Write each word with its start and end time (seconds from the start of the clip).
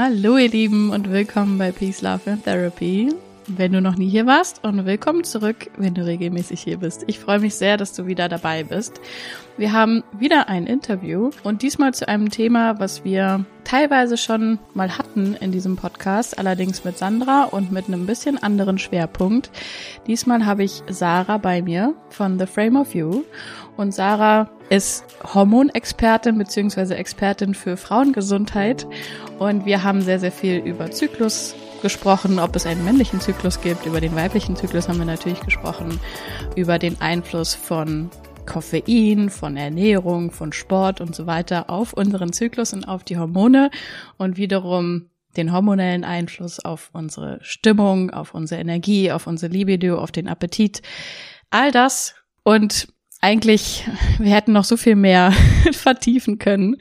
Hallo 0.00 0.36
ihr 0.36 0.48
Lieben 0.48 0.90
und 0.90 1.10
willkommen 1.10 1.58
bei 1.58 1.72
Peace, 1.72 2.02
Love 2.02 2.30
and 2.30 2.44
Therapy. 2.44 3.12
Wenn 3.48 3.72
du 3.72 3.80
noch 3.80 3.96
nie 3.96 4.08
hier 4.08 4.26
warst 4.26 4.62
und 4.62 4.86
willkommen 4.86 5.24
zurück, 5.24 5.72
wenn 5.76 5.92
du 5.94 6.06
regelmäßig 6.06 6.60
hier 6.60 6.76
bist. 6.76 7.02
Ich 7.08 7.18
freue 7.18 7.40
mich 7.40 7.56
sehr, 7.56 7.76
dass 7.76 7.94
du 7.94 8.06
wieder 8.06 8.28
dabei 8.28 8.62
bist. 8.62 9.00
Wir 9.56 9.72
haben 9.72 10.04
wieder 10.16 10.48
ein 10.48 10.68
Interview 10.68 11.30
und 11.42 11.62
diesmal 11.62 11.94
zu 11.94 12.06
einem 12.06 12.30
Thema, 12.30 12.78
was 12.78 13.02
wir 13.04 13.44
teilweise 13.64 14.16
schon 14.16 14.60
mal 14.72 14.96
hatten 14.96 15.34
in 15.34 15.50
diesem 15.50 15.74
Podcast, 15.74 16.38
allerdings 16.38 16.84
mit 16.84 16.96
Sandra 16.96 17.46
und 17.46 17.72
mit 17.72 17.88
einem 17.88 18.06
bisschen 18.06 18.40
anderen 18.40 18.78
Schwerpunkt. 18.78 19.50
Diesmal 20.06 20.46
habe 20.46 20.62
ich 20.62 20.84
Sarah 20.88 21.38
bei 21.38 21.60
mir 21.60 21.94
von 22.10 22.38
The 22.38 22.46
Frame 22.46 22.76
of 22.76 22.94
You 22.94 23.24
und 23.76 23.92
Sarah 23.92 24.48
ist 24.70 25.04
Hormonexpertin 25.34 26.36
bzw. 26.36 26.94
Expertin 26.94 27.54
für 27.54 27.76
Frauengesundheit 27.76 28.86
und 29.38 29.66
wir 29.66 29.84
haben 29.84 30.00
sehr, 30.00 30.18
sehr 30.18 30.32
viel 30.32 30.56
über 30.58 30.90
Zyklus 30.90 31.54
gesprochen, 31.82 32.38
ob 32.38 32.56
es 32.56 32.66
einen 32.66 32.84
männlichen 32.84 33.20
Zyklus 33.20 33.60
gibt. 33.60 33.86
Über 33.86 34.00
den 34.00 34.14
weiblichen 34.16 34.56
Zyklus 34.56 34.88
haben 34.88 34.98
wir 34.98 35.06
natürlich 35.06 35.40
gesprochen. 35.40 36.00
Über 36.56 36.78
den 36.78 37.00
Einfluss 37.00 37.54
von 37.54 38.10
Koffein, 38.46 39.30
von 39.30 39.56
Ernährung, 39.56 40.30
von 40.30 40.52
Sport 40.52 41.00
und 41.00 41.14
so 41.14 41.26
weiter 41.26 41.70
auf 41.70 41.92
unseren 41.92 42.32
Zyklus 42.32 42.72
und 42.72 42.84
auf 42.84 43.04
die 43.04 43.18
Hormone 43.18 43.70
und 44.16 44.36
wiederum 44.36 45.10
den 45.36 45.52
hormonellen 45.52 46.04
Einfluss 46.04 46.58
auf 46.58 46.90
unsere 46.92 47.38
Stimmung, 47.42 48.10
auf 48.10 48.34
unsere 48.34 48.60
Energie, 48.60 49.12
auf 49.12 49.26
unsere 49.26 49.52
Libido, 49.52 49.98
auf 49.98 50.10
den 50.10 50.26
Appetit. 50.26 50.82
All 51.50 51.70
das 51.70 52.14
und 52.42 52.88
eigentlich, 53.20 53.86
wir 54.18 54.34
hätten 54.34 54.52
noch 54.52 54.64
so 54.64 54.76
viel 54.76 54.96
mehr 54.96 55.32
vertiefen 55.72 56.38
können. 56.38 56.76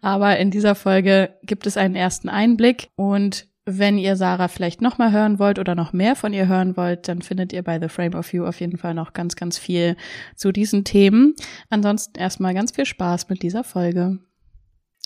Aber 0.00 0.38
in 0.38 0.50
dieser 0.50 0.74
Folge 0.74 1.34
gibt 1.42 1.66
es 1.66 1.76
einen 1.76 1.96
ersten 1.96 2.28
Einblick 2.28 2.88
und 2.96 3.48
wenn 3.66 3.98
ihr 3.98 4.16
Sarah 4.16 4.48
vielleicht 4.48 4.80
noch 4.80 4.98
mal 4.98 5.12
hören 5.12 5.38
wollt 5.38 5.58
oder 5.58 5.74
noch 5.74 5.92
mehr 5.92 6.16
von 6.16 6.32
ihr 6.32 6.48
hören 6.48 6.76
wollt, 6.76 7.08
dann 7.08 7.22
findet 7.22 7.52
ihr 7.52 7.62
bei 7.62 7.78
The 7.78 7.88
Frame 7.88 8.14
of 8.14 8.32
You 8.32 8.44
auf 8.44 8.60
jeden 8.60 8.78
Fall 8.78 8.94
noch 8.94 9.12
ganz, 9.12 9.36
ganz 9.36 9.58
viel 9.58 9.96
zu 10.34 10.50
diesen 10.50 10.84
Themen. 10.84 11.34
Ansonsten 11.68 12.18
erstmal 12.18 12.54
ganz 12.54 12.72
viel 12.72 12.86
Spaß 12.86 13.28
mit 13.28 13.42
dieser 13.42 13.62
Folge. 13.62 14.18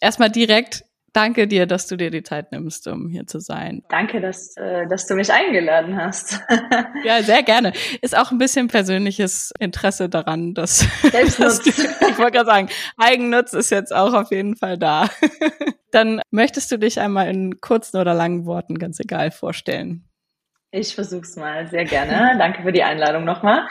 Erstmal 0.00 0.30
direkt 0.30 0.84
danke 1.14 1.48
dir, 1.48 1.66
dass 1.66 1.86
du 1.86 1.96
dir 1.96 2.10
die 2.10 2.22
Zeit 2.22 2.52
nimmst, 2.52 2.86
um 2.86 3.08
hier 3.08 3.26
zu 3.26 3.40
sein. 3.40 3.82
Danke, 3.88 4.20
dass, 4.20 4.56
äh, 4.56 4.86
dass 4.88 5.06
du 5.06 5.14
mich 5.14 5.32
eingeladen 5.32 5.96
hast. 5.96 6.40
ja, 7.04 7.22
sehr 7.22 7.42
gerne. 7.42 7.72
Ist 8.02 8.16
auch 8.16 8.30
ein 8.30 8.38
bisschen 8.38 8.68
persönliches 8.68 9.52
Interesse 9.58 10.10
daran, 10.10 10.52
dass, 10.52 10.80
Selbstnutz. 11.02 11.62
dass 11.62 11.76
du, 11.76 11.82
ich 12.10 12.18
wollte 12.18 12.32
gerade 12.32 12.46
sagen, 12.46 12.68
Eigennutz 12.98 13.54
ist 13.54 13.70
jetzt 13.70 13.94
auch 13.94 14.12
auf 14.12 14.30
jeden 14.30 14.56
Fall 14.56 14.76
da. 14.76 15.08
Dann 15.90 16.20
möchtest 16.30 16.70
du 16.72 16.78
dich 16.78 17.00
einmal 17.00 17.28
in 17.28 17.60
kurzen 17.60 17.98
oder 17.98 18.12
langen 18.12 18.44
Worten, 18.44 18.78
ganz 18.78 19.00
egal, 19.00 19.30
vorstellen. 19.30 20.08
Ich 20.72 20.96
versuch's 20.96 21.36
mal, 21.36 21.68
sehr 21.68 21.84
gerne. 21.84 22.36
Danke 22.36 22.62
für 22.62 22.72
die 22.72 22.82
Einladung 22.82 23.24
nochmal. 23.24 23.68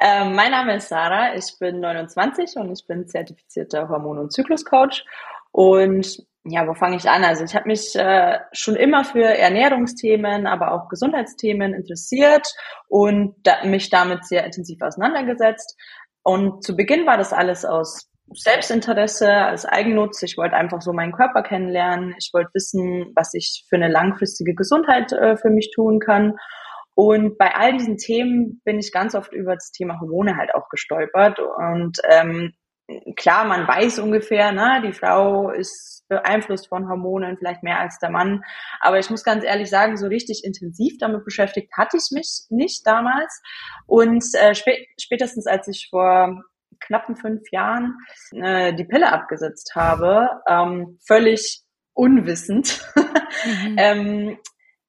Ähm, 0.00 0.34
mein 0.34 0.50
Name 0.50 0.76
ist 0.76 0.88
Sarah, 0.88 1.36
ich 1.36 1.56
bin 1.60 1.78
29 1.78 2.56
und 2.56 2.72
ich 2.72 2.84
bin 2.88 3.06
zertifizierter 3.06 3.88
Hormon- 3.88 4.18
und 4.18 4.32
Zykluscoach. 4.32 5.04
Und 5.52 6.26
ja, 6.44 6.66
wo 6.66 6.74
fange 6.74 6.96
ich 6.96 7.08
an? 7.08 7.22
Also 7.24 7.44
ich 7.44 7.54
habe 7.54 7.68
mich 7.68 7.94
äh, 7.96 8.38
schon 8.52 8.76
immer 8.76 9.04
für 9.04 9.24
Ernährungsthemen, 9.24 10.46
aber 10.46 10.72
auch 10.72 10.88
Gesundheitsthemen 10.88 11.74
interessiert 11.74 12.46
und 12.88 13.34
da, 13.42 13.64
mich 13.64 13.90
damit 13.90 14.24
sehr 14.24 14.44
intensiv 14.44 14.80
auseinandergesetzt. 14.80 15.76
Und 16.22 16.64
zu 16.64 16.76
Beginn 16.76 17.06
war 17.06 17.18
das 17.18 17.32
alles 17.32 17.64
aus 17.64 18.10
Selbstinteresse, 18.32 19.30
als 19.30 19.66
Eigennutz. 19.66 20.22
Ich 20.22 20.38
wollte 20.38 20.56
einfach 20.56 20.80
so 20.80 20.92
meinen 20.92 21.12
Körper 21.12 21.42
kennenlernen. 21.42 22.14
Ich 22.18 22.30
wollte 22.32 22.50
wissen, 22.54 23.12
was 23.14 23.34
ich 23.34 23.66
für 23.68 23.76
eine 23.76 23.88
langfristige 23.88 24.54
Gesundheit 24.54 25.12
äh, 25.12 25.36
für 25.36 25.50
mich 25.50 25.72
tun 25.74 25.98
kann. 25.98 26.36
Und 26.94 27.38
bei 27.38 27.54
all 27.54 27.72
diesen 27.72 27.96
Themen 27.96 28.60
bin 28.64 28.78
ich 28.78 28.92
ganz 28.92 29.14
oft 29.14 29.32
über 29.32 29.54
das 29.54 29.72
Thema 29.72 30.00
Hormone 30.00 30.36
halt 30.36 30.54
auch 30.54 30.68
gestolpert. 30.68 31.38
Und 31.38 31.98
ähm, 32.08 32.52
klar, 33.16 33.44
man 33.44 33.66
weiß 33.66 33.98
ungefähr, 33.98 34.52
ne, 34.52 34.82
die 34.86 34.92
Frau 34.92 35.50
ist 35.50 35.99
beeinflusst 36.10 36.68
von 36.68 36.90
Hormonen, 36.90 37.38
vielleicht 37.38 37.62
mehr 37.62 37.80
als 37.80 37.98
der 37.98 38.10
Mann. 38.10 38.42
Aber 38.80 38.98
ich 38.98 39.08
muss 39.08 39.24
ganz 39.24 39.44
ehrlich 39.44 39.70
sagen, 39.70 39.96
so 39.96 40.06
richtig 40.06 40.44
intensiv 40.44 40.98
damit 40.98 41.24
beschäftigt 41.24 41.72
hatte 41.74 41.96
ich 41.96 42.10
mich 42.10 42.42
nicht 42.50 42.86
damals. 42.86 43.40
Und 43.86 44.24
äh, 44.34 44.54
spä 44.54 44.86
spätestens 45.00 45.46
als 45.46 45.66
ich 45.68 45.88
vor 45.88 46.42
knappen 46.80 47.16
fünf 47.16 47.50
Jahren 47.52 47.96
äh, 48.32 48.74
die 48.74 48.84
Pille 48.84 49.12
abgesetzt 49.12 49.72
habe, 49.74 50.28
ähm, 50.48 50.98
völlig 51.06 51.62
unwissend, 51.94 52.80
mhm. 52.96 53.76
ähm, 53.78 54.38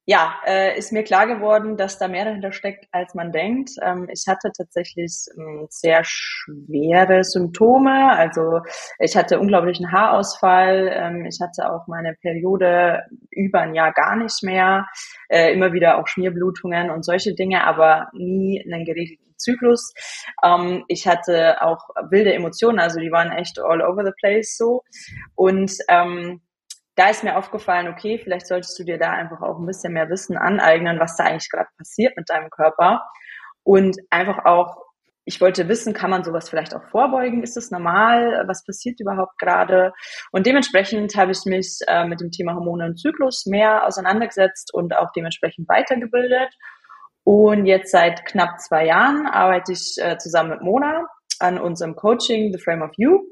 ja, 0.04 0.34
äh, 0.46 0.76
ist 0.76 0.92
mir 0.92 1.04
klar 1.04 1.28
geworden, 1.28 1.76
dass 1.76 1.98
da 1.98 2.08
mehr 2.08 2.24
dahinter 2.24 2.50
steckt, 2.50 2.86
als 2.90 3.14
man 3.14 3.30
denkt. 3.30 3.70
Ähm, 3.82 4.08
ich 4.12 4.24
hatte 4.26 4.50
tatsächlich 4.56 5.26
ähm, 5.36 5.66
sehr 5.70 6.02
schwere 6.04 7.22
Symptome. 7.22 8.10
Also 8.16 8.60
ich 8.98 9.16
hatte 9.16 9.38
unglaublichen 9.38 9.92
Haarausfall. 9.92 10.90
Ähm, 10.92 11.26
ich 11.26 11.38
hatte 11.40 11.72
auch 11.72 11.86
meine 11.86 12.14
Periode 12.20 13.04
über 13.30 13.60
ein 13.60 13.74
Jahr 13.74 13.92
gar 13.92 14.16
nicht 14.16 14.42
mehr. 14.42 14.86
Äh, 15.28 15.52
immer 15.52 15.72
wieder 15.72 15.98
auch 15.98 16.08
Schmierblutungen 16.08 16.90
und 16.90 17.04
solche 17.04 17.34
Dinge, 17.34 17.64
aber 17.64 18.08
nie 18.12 18.60
einen 18.64 18.84
geregelten 18.84 19.34
Zyklus. 19.36 19.94
Ähm, 20.44 20.84
ich 20.88 21.06
hatte 21.06 21.62
auch 21.62 21.88
wilde 22.10 22.34
Emotionen, 22.34 22.80
also 22.80 22.98
die 22.98 23.12
waren 23.12 23.30
echt 23.30 23.60
all 23.60 23.82
over 23.82 24.04
the 24.04 24.12
place 24.20 24.56
so. 24.56 24.82
Und 25.36 25.72
ähm, 25.88 26.40
da 27.02 27.10
ist 27.10 27.24
mir 27.24 27.36
aufgefallen, 27.36 27.88
okay, 27.88 28.20
vielleicht 28.22 28.46
solltest 28.46 28.78
du 28.78 28.84
dir 28.84 28.96
da 28.96 29.10
einfach 29.10 29.42
auch 29.42 29.58
ein 29.58 29.66
bisschen 29.66 29.92
mehr 29.92 30.08
Wissen 30.08 30.36
aneignen, 30.36 31.00
was 31.00 31.16
da 31.16 31.24
eigentlich 31.24 31.50
gerade 31.50 31.68
passiert 31.76 32.16
mit 32.16 32.30
deinem 32.30 32.48
Körper. 32.48 33.02
Und 33.64 33.96
einfach 34.10 34.44
auch, 34.44 34.76
ich 35.24 35.40
wollte 35.40 35.66
wissen, 35.66 35.94
kann 35.94 36.10
man 36.10 36.22
sowas 36.22 36.48
vielleicht 36.48 36.76
auch 36.76 36.84
vorbeugen? 36.92 37.42
Ist 37.42 37.56
es 37.56 37.72
normal? 37.72 38.44
Was 38.46 38.64
passiert 38.64 39.00
überhaupt 39.00 39.36
gerade? 39.38 39.92
Und 40.30 40.46
dementsprechend 40.46 41.16
habe 41.16 41.32
ich 41.32 41.44
mich 41.44 41.80
äh, 41.88 42.04
mit 42.06 42.20
dem 42.20 42.30
Thema 42.30 42.54
Hormone 42.54 42.84
und 42.84 43.00
Zyklus 43.00 43.46
mehr 43.46 43.84
auseinandergesetzt 43.84 44.72
und 44.72 44.94
auch 44.94 45.10
dementsprechend 45.10 45.68
weitergebildet. 45.68 46.54
Und 47.24 47.66
jetzt 47.66 47.90
seit 47.90 48.24
knapp 48.26 48.60
zwei 48.60 48.86
Jahren 48.86 49.26
arbeite 49.26 49.72
ich 49.72 49.96
äh, 49.98 50.18
zusammen 50.18 50.50
mit 50.50 50.62
Mona 50.62 51.04
an 51.40 51.58
unserem 51.58 51.96
Coaching 51.96 52.52
The 52.52 52.62
Frame 52.62 52.82
of 52.82 52.92
You. 52.96 53.22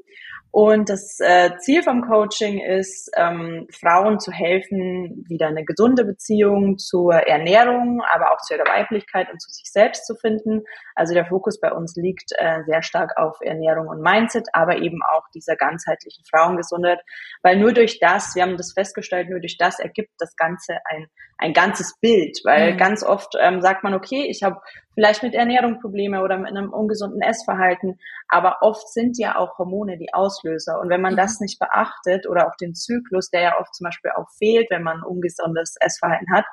Und 0.51 0.89
das 0.89 1.17
äh, 1.21 1.51
Ziel 1.59 1.81
vom 1.81 2.01
Coaching 2.01 2.59
ist, 2.59 3.09
ähm, 3.15 3.67
Frauen 3.71 4.19
zu 4.19 4.33
helfen, 4.33 5.23
wieder 5.29 5.47
eine 5.47 5.63
gesunde 5.63 6.03
Beziehung 6.03 6.77
zur 6.77 7.13
Ernährung, 7.13 8.01
aber 8.13 8.31
auch 8.31 8.41
zu 8.41 8.55
ihrer 8.55 8.67
Weiblichkeit 8.67 9.31
und 9.31 9.41
zu 9.41 9.49
sich 9.49 9.71
selbst 9.71 10.05
zu 10.05 10.13
finden. 10.15 10.63
Also 10.93 11.13
der 11.13 11.25
Fokus 11.25 11.61
bei 11.61 11.71
uns 11.71 11.95
liegt 11.95 12.33
äh, 12.37 12.63
sehr 12.65 12.83
stark 12.83 13.17
auf 13.17 13.37
Ernährung 13.39 13.87
und 13.87 14.01
Mindset, 14.01 14.49
aber 14.51 14.79
eben 14.79 14.99
auch 15.13 15.23
dieser 15.33 15.55
ganzheitlichen 15.55 16.25
Frauengesundheit, 16.29 16.99
weil 17.43 17.57
nur 17.57 17.71
durch 17.71 17.99
das, 17.99 18.35
wir 18.35 18.43
haben 18.43 18.57
das 18.57 18.73
festgestellt, 18.73 19.29
nur 19.29 19.39
durch 19.39 19.57
das 19.57 19.79
ergibt 19.79 20.11
das 20.19 20.35
Ganze 20.35 20.79
ein, 20.83 21.07
ein 21.37 21.53
ganzes 21.53 21.97
Bild, 22.01 22.39
weil 22.43 22.73
mhm. 22.73 22.77
ganz 22.77 23.03
oft 23.03 23.35
ähm, 23.39 23.61
sagt 23.61 23.83
man, 23.83 23.93
okay, 23.93 24.27
ich 24.29 24.43
habe 24.43 24.59
vielleicht 24.93 25.23
mit 25.23 25.33
Ernährung 25.33 25.79
Probleme 25.79 26.21
oder 26.21 26.37
mit 26.37 26.49
einem 26.49 26.71
ungesunden 26.71 27.21
Essverhalten. 27.21 27.99
Aber 28.27 28.57
oft 28.61 28.89
sind 28.89 29.17
ja 29.17 29.37
auch 29.37 29.57
Hormone 29.57 29.97
die 29.97 30.13
Auslöser. 30.41 30.79
Und 30.79 30.89
wenn 30.89 31.01
man 31.01 31.13
mhm. 31.13 31.17
das 31.17 31.39
nicht 31.39 31.59
beachtet 31.59 32.27
oder 32.27 32.47
auch 32.47 32.55
den 32.55 32.75
Zyklus, 32.75 33.29
der 33.29 33.41
ja 33.41 33.59
oft 33.59 33.73
zum 33.75 33.85
Beispiel 33.85 34.11
auch 34.15 34.29
fehlt, 34.37 34.69
wenn 34.69 34.83
man 34.83 34.97
ein 34.97 35.03
ungesundes 35.03 35.75
Essverhalten 35.79 36.33
hat, 36.33 36.45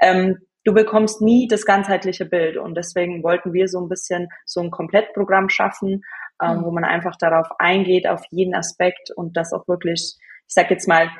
ähm, 0.00 0.38
du 0.64 0.72
bekommst 0.72 1.20
nie 1.20 1.46
das 1.48 1.64
ganzheitliche 1.64 2.24
Bild. 2.24 2.56
Und 2.56 2.76
deswegen 2.76 3.22
wollten 3.22 3.52
wir 3.52 3.68
so 3.68 3.80
ein 3.80 3.88
bisschen 3.88 4.28
so 4.46 4.60
ein 4.60 4.70
Komplettprogramm 4.70 5.48
schaffen, 5.48 6.02
ähm, 6.42 6.58
mhm. 6.58 6.64
wo 6.64 6.70
man 6.70 6.84
einfach 6.84 7.16
darauf 7.16 7.48
eingeht, 7.58 8.06
auf 8.06 8.22
jeden 8.30 8.54
Aspekt 8.54 9.10
und 9.14 9.36
das 9.36 9.52
auch 9.52 9.68
wirklich, 9.68 10.16
ich 10.46 10.54
sag 10.54 10.70
jetzt 10.70 10.88
mal, 10.88 11.10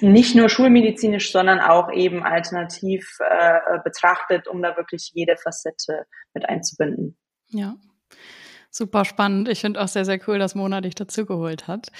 nicht 0.00 0.34
nur 0.34 0.48
schulmedizinisch, 0.48 1.30
sondern 1.30 1.60
auch 1.60 1.92
eben 1.92 2.22
alternativ 2.22 3.18
äh, 3.20 3.78
betrachtet, 3.84 4.48
um 4.48 4.62
da 4.62 4.78
wirklich 4.78 5.10
jede 5.12 5.36
Facette 5.36 6.06
mit 6.32 6.48
einzubinden. 6.48 7.18
Ja. 7.48 7.76
Super 8.76 9.04
spannend. 9.04 9.48
Ich 9.48 9.60
finde 9.60 9.80
auch 9.80 9.86
sehr, 9.86 10.04
sehr 10.04 10.18
cool, 10.26 10.40
dass 10.40 10.56
Mona 10.56 10.80
dich 10.80 10.96
dazugeholt 10.96 11.68
hat. 11.68 11.92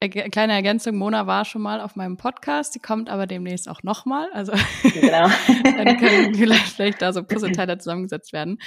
Kleine 0.00 0.54
Ergänzung, 0.54 0.96
Mona 0.96 1.28
war 1.28 1.44
schon 1.44 1.62
mal 1.62 1.80
auf 1.80 1.94
meinem 1.94 2.16
Podcast, 2.16 2.74
die 2.74 2.80
kommt 2.80 3.08
aber 3.08 3.28
demnächst 3.28 3.68
auch 3.68 3.84
nochmal. 3.84 4.28
Also 4.32 4.50
genau. 4.82 5.28
dann 5.62 5.96
können 5.98 6.34
vielleicht, 6.34 6.72
vielleicht 6.72 7.00
da 7.00 7.12
so 7.12 7.22
Puzzleteile 7.22 7.78
zusammengesetzt 7.78 8.32
werden. 8.32 8.58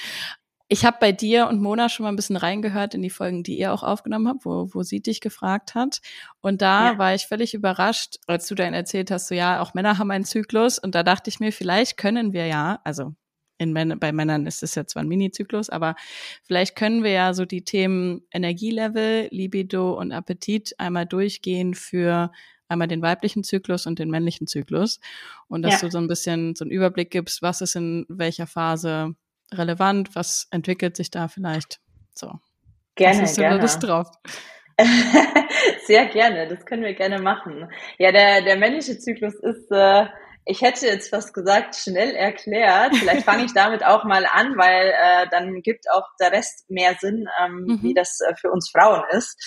Ich 0.69 0.85
habe 0.85 0.99
bei 1.01 1.11
dir 1.11 1.49
und 1.49 1.61
Mona 1.61 1.89
schon 1.89 2.05
mal 2.05 2.09
ein 2.13 2.15
bisschen 2.15 2.37
reingehört 2.37 2.93
in 2.93 3.01
die 3.01 3.09
Folgen, 3.09 3.43
die 3.43 3.59
ihr 3.59 3.73
auch 3.73 3.83
aufgenommen 3.83 4.29
habt, 4.29 4.45
wo, 4.45 4.69
wo 4.71 4.83
sie 4.83 5.01
dich 5.01 5.19
gefragt 5.19 5.75
hat. 5.75 5.99
Und 6.39 6.61
da 6.61 6.93
ja. 6.93 6.97
war 6.97 7.13
ich 7.13 7.27
völlig 7.27 7.53
überrascht, 7.53 8.19
als 8.27 8.47
du 8.47 8.55
dann 8.55 8.73
erzählt 8.73 9.11
hast, 9.11 9.27
so 9.27 9.35
ja, 9.35 9.59
auch 9.59 9.73
Männer 9.73 9.97
haben 9.97 10.11
einen 10.11 10.23
Zyklus. 10.23 10.79
Und 10.79 10.95
da 10.95 11.03
dachte 11.03 11.29
ich 11.29 11.41
mir, 11.41 11.51
vielleicht 11.51 11.97
können 11.97 12.31
wir 12.31 12.45
ja, 12.45 12.79
also 12.85 13.15
in 13.59 13.73
bei 13.99 14.11
Männern 14.11 14.47
ist 14.47 14.63
es 14.63 14.73
ja 14.73 14.87
zwar 14.87 15.03
ein 15.03 15.07
Mini-Zyklus, 15.07 15.69
aber 15.69 15.95
vielleicht 16.43 16.75
können 16.75 17.03
wir 17.03 17.11
ja 17.11 17.33
so 17.33 17.45
die 17.45 17.63
Themen 17.63 18.23
Energielevel, 18.31 19.27
Libido 19.31 19.93
und 19.93 20.11
Appetit 20.11 20.73
einmal 20.79 21.05
durchgehen 21.05 21.75
für 21.75 22.31
einmal 22.69 22.87
den 22.87 23.01
weiblichen 23.01 23.43
Zyklus 23.43 23.85
und 23.85 23.99
den 23.99 24.09
männlichen 24.09 24.47
Zyklus 24.47 24.99
und 25.47 25.61
dass 25.63 25.81
Ja. 25.81 25.87
du 25.87 25.91
so 25.91 25.97
ein 25.97 26.07
bisschen 26.07 26.55
so 26.55 26.63
einen 26.63 26.71
Überblick 26.71 27.11
gibst, 27.11 27.41
was 27.41 27.61
ist 27.61 27.75
in 27.75 28.05
welcher 28.09 28.47
Phase 28.47 29.15
relevant, 29.53 30.15
was 30.15 30.47
entwickelt 30.51 30.95
sich 30.95 31.11
da 31.11 31.27
vielleicht. 31.27 31.79
So. 32.13 32.31
Gerne, 32.95 33.21
Hast 33.21 33.37
du 33.37 33.41
gerne. 33.41 33.61
Lust 33.61 33.83
drauf? 33.83 34.07
Sehr 35.85 36.05
gerne, 36.07 36.47
das 36.47 36.65
können 36.65 36.83
wir 36.83 36.93
gerne 36.93 37.19
machen. 37.19 37.69
Ja, 37.97 38.11
der, 38.11 38.41
der 38.43 38.57
männliche 38.57 38.97
Zyklus 38.97 39.35
ist, 39.35 39.69
äh, 39.71 40.05
ich 40.45 40.61
hätte 40.61 40.87
jetzt 40.87 41.09
fast 41.09 41.33
gesagt, 41.33 41.75
schnell 41.75 42.15
erklärt. 42.15 42.95
Vielleicht 42.95 43.25
fange 43.25 43.43
ich 43.45 43.53
damit 43.53 43.85
auch 43.85 44.03
mal 44.03 44.25
an, 44.25 44.57
weil 44.57 44.87
äh, 44.87 45.27
dann 45.29 45.61
gibt 45.61 45.85
auch 45.91 46.07
der 46.19 46.31
Rest 46.31 46.69
mehr 46.69 46.95
Sinn, 46.99 47.27
ähm, 47.43 47.65
Mhm. 47.67 47.83
wie 47.83 47.93
das 47.93 48.19
äh, 48.21 48.33
für 48.35 48.51
uns 48.51 48.69
Frauen 48.71 49.03
ist. 49.11 49.37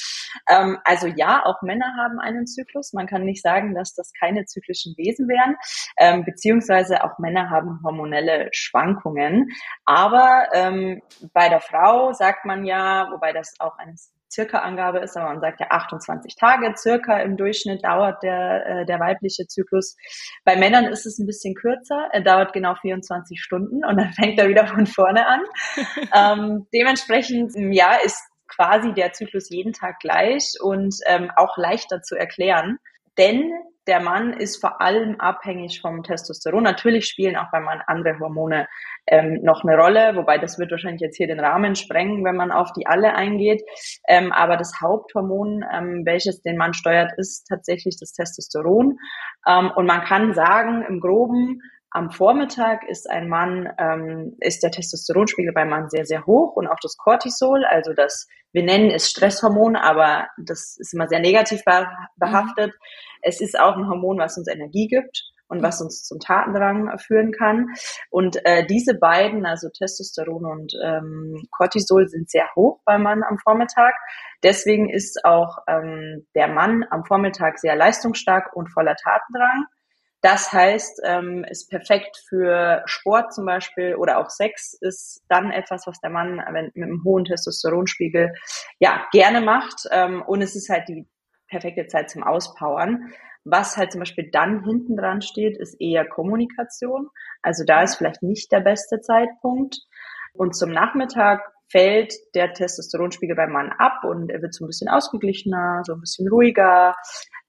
Ähm, 0.49 0.79
also 0.85 1.07
ja, 1.09 1.45
auch 1.45 1.61
Männer 1.63 1.93
haben 1.99 2.21
einen 2.21 2.47
Zyklus. 2.47 2.93
Man 2.93 3.07
kann 3.07 3.25
nicht 3.25 3.43
sagen, 3.43 3.75
dass 3.75 3.95
das 3.95 4.13
keine 4.19 4.45
zyklischen 4.45 4.95
Wesen 4.97 5.29
wären, 5.29 5.57
ähm, 5.99 6.25
beziehungsweise 6.25 7.03
auch 7.03 7.19
Männer 7.19 7.51
haben 7.51 7.81
hormonelle 7.85 8.49
Schwankungen. 8.53 9.49
Aber 9.85 10.49
ähm, 10.53 11.03
bei 11.33 11.49
der 11.49 11.61
Frau 11.61 12.13
sagt 12.13 12.45
man 12.45 12.65
ja, 12.65 13.09
wobei 13.11 13.33
das 13.33 13.55
auch 13.59 13.77
eine 13.79 13.97
circa 14.33 14.59
Angabe 14.59 15.01
ist, 15.01 15.17
aber 15.17 15.29
man 15.29 15.41
sagt 15.41 15.61
ja 15.61 15.67
28 15.71 16.37
Tage 16.37 16.75
circa 16.77 17.21
im 17.21 17.37
Durchschnitt 17.37 17.85
dauert 17.85 18.23
der, 18.23 18.67
äh, 18.67 18.87
der 18.87 18.99
weibliche 18.99 19.47
Zyklus. 19.47 19.97
Bei 20.45 20.57
Männern 20.57 20.87
ist 20.87 21.07
es 21.07 21.19
ein 21.19 21.27
bisschen 21.27 21.55
kürzer, 21.55 22.09
er 22.13 22.23
dauert 22.23 22.53
genau 22.53 22.75
24 22.75 23.41
Stunden 23.41 23.85
und 23.85 23.97
dann 23.97 24.13
fängt 24.21 24.39
er 24.39 24.49
wieder 24.49 24.67
von 24.67 24.87
vorne 24.87 25.27
an. 25.27 25.41
ähm, 26.15 26.67
dementsprechend, 26.73 27.53
ja, 27.57 27.95
ist 28.05 28.21
quasi 28.49 28.93
der 28.93 29.13
Zyklus 29.13 29.51
jeden 29.51 29.73
Tag 29.73 29.99
gleich 30.01 30.55
und 30.61 30.95
ähm, 31.07 31.31
auch 31.37 31.57
leichter 31.57 32.03
zu 32.03 32.17
erklären, 32.17 32.79
denn 33.19 33.51
der 33.87 34.01
Mann 34.01 34.33
ist 34.33 34.61
vor 34.61 34.81
allem 34.81 35.21
abhängig 35.21 35.81
vom 35.81 36.03
Testosteron. 36.03 36.63
Natürlich 36.63 37.07
spielen 37.07 37.37
auch 37.37 37.51
beim 37.51 37.65
Mann 37.65 37.83
andere 37.87 38.19
Hormone 38.21 38.69
ähm, 39.07 39.41
noch 39.43 39.65
eine 39.65 39.77
Rolle, 39.77 40.15
wobei 40.15 40.39
das 40.39 40.59
wird 40.59 40.71
wahrscheinlich 40.71 41.01
jetzt 41.01 41.17
hier 41.17 41.27
den 41.27 41.41
Rahmen 41.41 41.75
sprengen, 41.75 42.25
wenn 42.25 42.37
man 42.37 42.53
auf 42.53 42.73
die 42.73 42.87
alle 42.87 43.15
eingeht. 43.15 43.63
Ähm, 44.07 44.31
aber 44.33 44.57
das 44.57 44.81
Haupthormon, 44.81 45.65
ähm, 45.73 46.03
welches 46.05 46.43
den 46.43 46.57
Mann 46.57 46.75
steuert, 46.75 47.13
ist 47.17 47.47
tatsächlich 47.49 47.97
das 47.99 48.13
Testosteron. 48.13 48.99
Ähm, 49.47 49.73
und 49.75 49.87
man 49.87 50.03
kann 50.03 50.35
sagen, 50.35 50.85
im 50.89 51.01
Groben, 51.01 51.61
am 51.95 52.11
Vormittag 52.11 52.89
ist 52.89 53.09
ein 53.09 53.29
Mann, 53.29 53.69
ähm, 53.79 54.37
ist 54.41 54.63
der 54.63 54.71
Testosteronspiegel 54.71 55.53
beim 55.53 55.69
Mann 55.69 55.91
sehr, 55.91 56.07
sehr 56.07 56.25
hoch 56.27 56.57
und 56.57 56.67
auch 56.67 56.79
das 56.81 56.97
Cortisol, 56.97 57.65
also 57.65 57.93
das, 57.93 58.27
wir 58.53 58.63
nennen 58.63 58.91
es 58.91 59.11
Stresshormon, 59.11 59.77
aber 59.77 60.29
das 60.39 60.77
ist 60.79 60.95
immer 60.95 61.09
sehr 61.09 61.21
negativ 61.21 61.63
behaftet. 62.17 62.73
Es 63.21 63.41
ist 63.41 63.59
auch 63.59 63.77
ein 63.77 63.89
Hormon, 63.89 64.19
was 64.19 64.37
uns 64.39 64.49
Energie 64.49 64.89
gibt 64.89 65.23
und 65.49 65.63
was 65.63 65.83
uns 65.83 66.03
zum 66.05 66.19
Tatendrang 66.19 66.99
führen 66.99 67.31
kann. 67.31 67.67
Und 68.11 68.39
äh, 68.47 68.67
diese 68.67 68.99
beiden, 68.99 69.45
also 69.45 69.69
Testosteron 69.69 70.47
und 70.47 70.73
ähm, 70.83 71.47
Cortisol, 71.51 72.09
sind 72.09 72.31
sehr 72.31 72.49
hoch 72.57 72.81
beim 72.87 73.03
Mann 73.03 73.23
am 73.23 73.37
Vormittag. 73.39 73.93
Deswegen 74.43 74.89
ist 74.89 75.25
auch 75.25 75.59
ähm, 75.69 76.27
der 76.35 76.49
Mann 76.49 76.85
am 76.91 77.05
Vormittag 77.05 77.59
sehr 77.59 77.77
leistungsstark 77.77 78.57
und 78.57 78.73
voller 78.73 78.97
Tatendrang. 78.97 79.67
Das 80.23 80.53
heißt, 80.53 81.03
ähm, 81.05 81.45
ist 81.45 81.69
perfekt 81.69 82.17
für 82.29 82.83
Sport 82.87 83.35
zum 83.35 83.45
Beispiel 83.45 83.97
oder 83.97 84.19
auch 84.19 84.31
Sex 84.31 84.79
ist 84.81 85.21
dann 85.29 85.51
etwas, 85.51 85.87
was 85.87 85.99
der 86.01 86.11
Mann 86.11 86.37
mit 86.37 86.77
einem 86.77 87.03
hohen 87.05 87.25
Testosteronspiegel 87.25 88.33
ja 88.79 89.05
gerne 89.11 89.41
macht. 89.41 89.83
Ähm, 89.91 90.23
und 90.23 90.41
es 90.41 90.55
ist 90.55 90.69
halt 90.69 90.89
die 90.89 91.09
perfekte 91.49 91.89
Zeit 91.89 92.09
zum 92.09 92.23
Auspowern. 92.23 93.13
Was 93.45 93.77
halt 93.77 93.91
zum 93.91 93.99
Beispiel 93.99 94.31
dann 94.31 94.65
hinten 94.65 94.97
dran 94.97 95.23
steht, 95.23 95.59
ist 95.59 95.81
eher 95.81 96.09
Kommunikation. 96.09 97.09
Also 97.43 97.65
da 97.65 97.83
ist 97.83 97.97
vielleicht 97.97 98.23
nicht 98.23 98.53
der 98.53 98.61
beste 98.61 99.01
Zeitpunkt. 99.01 99.77
Und 100.35 100.55
zum 100.55 100.71
Nachmittag 100.71 101.43
fällt 101.69 102.15
der 102.35 102.53
Testosteronspiegel 102.53 103.35
beim 103.35 103.51
Mann 103.51 103.73
ab 103.77 104.05
und 104.05 104.31
er 104.31 104.41
wird 104.43 104.55
so 104.55 104.65
ein 104.65 104.69
bisschen 104.69 104.89
ausgeglichener, 104.89 105.83
so 105.85 105.95
ein 105.95 106.01
bisschen 106.01 106.29
ruhiger. 106.29 106.95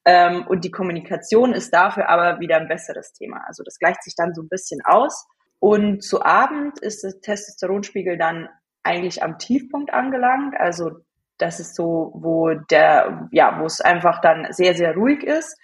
Ähm, 0.05 0.45
und 0.47 0.65
die 0.65 0.71
Kommunikation 0.71 1.53
ist 1.53 1.73
dafür 1.73 2.09
aber 2.09 2.39
wieder 2.39 2.57
ein 2.57 2.67
besseres 2.67 3.13
Thema. 3.13 3.41
Also 3.47 3.63
das 3.63 3.79
gleicht 3.79 4.03
sich 4.03 4.15
dann 4.15 4.33
so 4.33 4.41
ein 4.41 4.49
bisschen 4.49 4.81
aus. 4.85 5.25
Und 5.59 6.03
zu 6.03 6.23
Abend 6.23 6.79
ist 6.79 7.03
der 7.03 7.21
Testosteronspiegel 7.21 8.17
dann 8.17 8.49
eigentlich 8.83 9.23
am 9.23 9.37
Tiefpunkt 9.37 9.93
angelangt. 9.93 10.55
Also 10.59 10.91
das 11.37 11.59
ist 11.59 11.75
so, 11.75 12.11
wo 12.15 12.53
der, 12.53 13.29
ja, 13.31 13.59
wo 13.59 13.65
es 13.65 13.81
einfach 13.81 14.21
dann 14.21 14.47
sehr, 14.51 14.75
sehr 14.75 14.93
ruhig 14.93 15.23
ist 15.23 15.57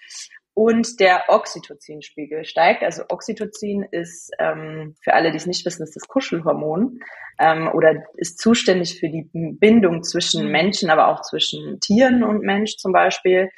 und 0.54 1.00
der 1.00 1.24
Oxytocinspiegel 1.30 2.44
steigt. 2.44 2.84
Also 2.84 3.04
Oxytocin 3.08 3.84
ist, 3.92 4.32
ähm, 4.40 4.96
für 5.02 5.14
alle, 5.14 5.32
die 5.32 5.38
es 5.38 5.46
nicht 5.46 5.66
wissen, 5.66 5.84
ist 5.84 5.96
das 5.96 6.08
Kuschelhormon 6.08 7.00
ähm, 7.40 7.70
oder 7.74 7.94
ist 8.18 8.40
zuständig 8.40 9.00
für 9.00 9.08
die 9.08 9.30
Bindung 9.34 10.04
zwischen 10.04 10.46
Mhm. 10.46 10.52
Menschen, 10.52 10.90
aber 10.90 11.08
auch 11.08 11.22
zwischen 11.22 11.80
Tieren 11.80 12.24
und 12.24 12.42
Mensch 12.42 12.76
zum 12.76 12.92
Beispiel. 12.92 13.50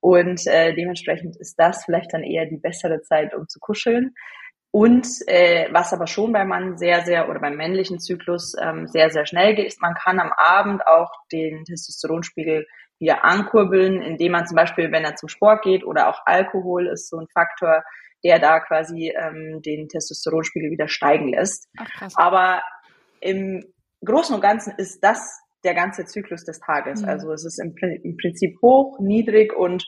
Und 0.00 0.46
äh, 0.46 0.74
dementsprechend 0.74 1.36
ist 1.36 1.56
das 1.58 1.84
vielleicht 1.84 2.12
dann 2.12 2.22
eher 2.22 2.46
die 2.46 2.58
bessere 2.58 3.00
Zeit, 3.02 3.34
um 3.34 3.48
zu 3.48 3.58
kuscheln. 3.58 4.14
Und 4.70 5.06
äh, 5.26 5.68
was 5.72 5.92
aber 5.92 6.06
schon 6.06 6.32
beim 6.32 6.48
Mann 6.48 6.76
sehr, 6.76 7.04
sehr 7.04 7.28
oder 7.28 7.40
beim 7.40 7.56
männlichen 7.56 8.00
Zyklus 8.00 8.54
ähm, 8.60 8.86
sehr, 8.86 9.10
sehr 9.10 9.26
schnell 9.26 9.54
geht, 9.54 9.66
ist, 9.66 9.80
man 9.80 9.94
kann 9.94 10.20
am 10.20 10.30
Abend 10.36 10.86
auch 10.86 11.10
den 11.32 11.64
Testosteronspiegel 11.64 12.66
wieder 12.98 13.24
ankurbeln, 13.24 14.02
indem 14.02 14.32
man 14.32 14.46
zum 14.46 14.56
Beispiel, 14.56 14.92
wenn 14.92 15.04
er 15.04 15.16
zum 15.16 15.28
Sport 15.28 15.62
geht 15.62 15.84
oder 15.84 16.08
auch 16.08 16.20
Alkohol 16.26 16.88
ist 16.88 17.08
so 17.08 17.18
ein 17.18 17.28
Faktor, 17.32 17.82
der 18.24 18.38
da 18.40 18.60
quasi 18.60 19.14
ähm, 19.16 19.62
den 19.62 19.88
Testosteronspiegel 19.88 20.70
wieder 20.70 20.88
steigen 20.88 21.28
lässt. 21.28 21.68
Ach. 21.78 22.10
Aber 22.16 22.62
im 23.20 23.64
Großen 24.04 24.34
und 24.34 24.40
Ganzen 24.40 24.74
ist 24.76 25.02
das 25.02 25.40
der 25.64 25.74
ganze 25.74 26.04
Zyklus 26.04 26.44
des 26.44 26.60
Tages. 26.60 27.02
Mhm. 27.02 27.08
Also 27.08 27.32
es 27.32 27.44
ist 27.44 27.58
im, 27.58 27.74
im 28.02 28.16
Prinzip 28.16 28.56
hoch, 28.62 28.98
niedrig 29.00 29.56
und 29.56 29.84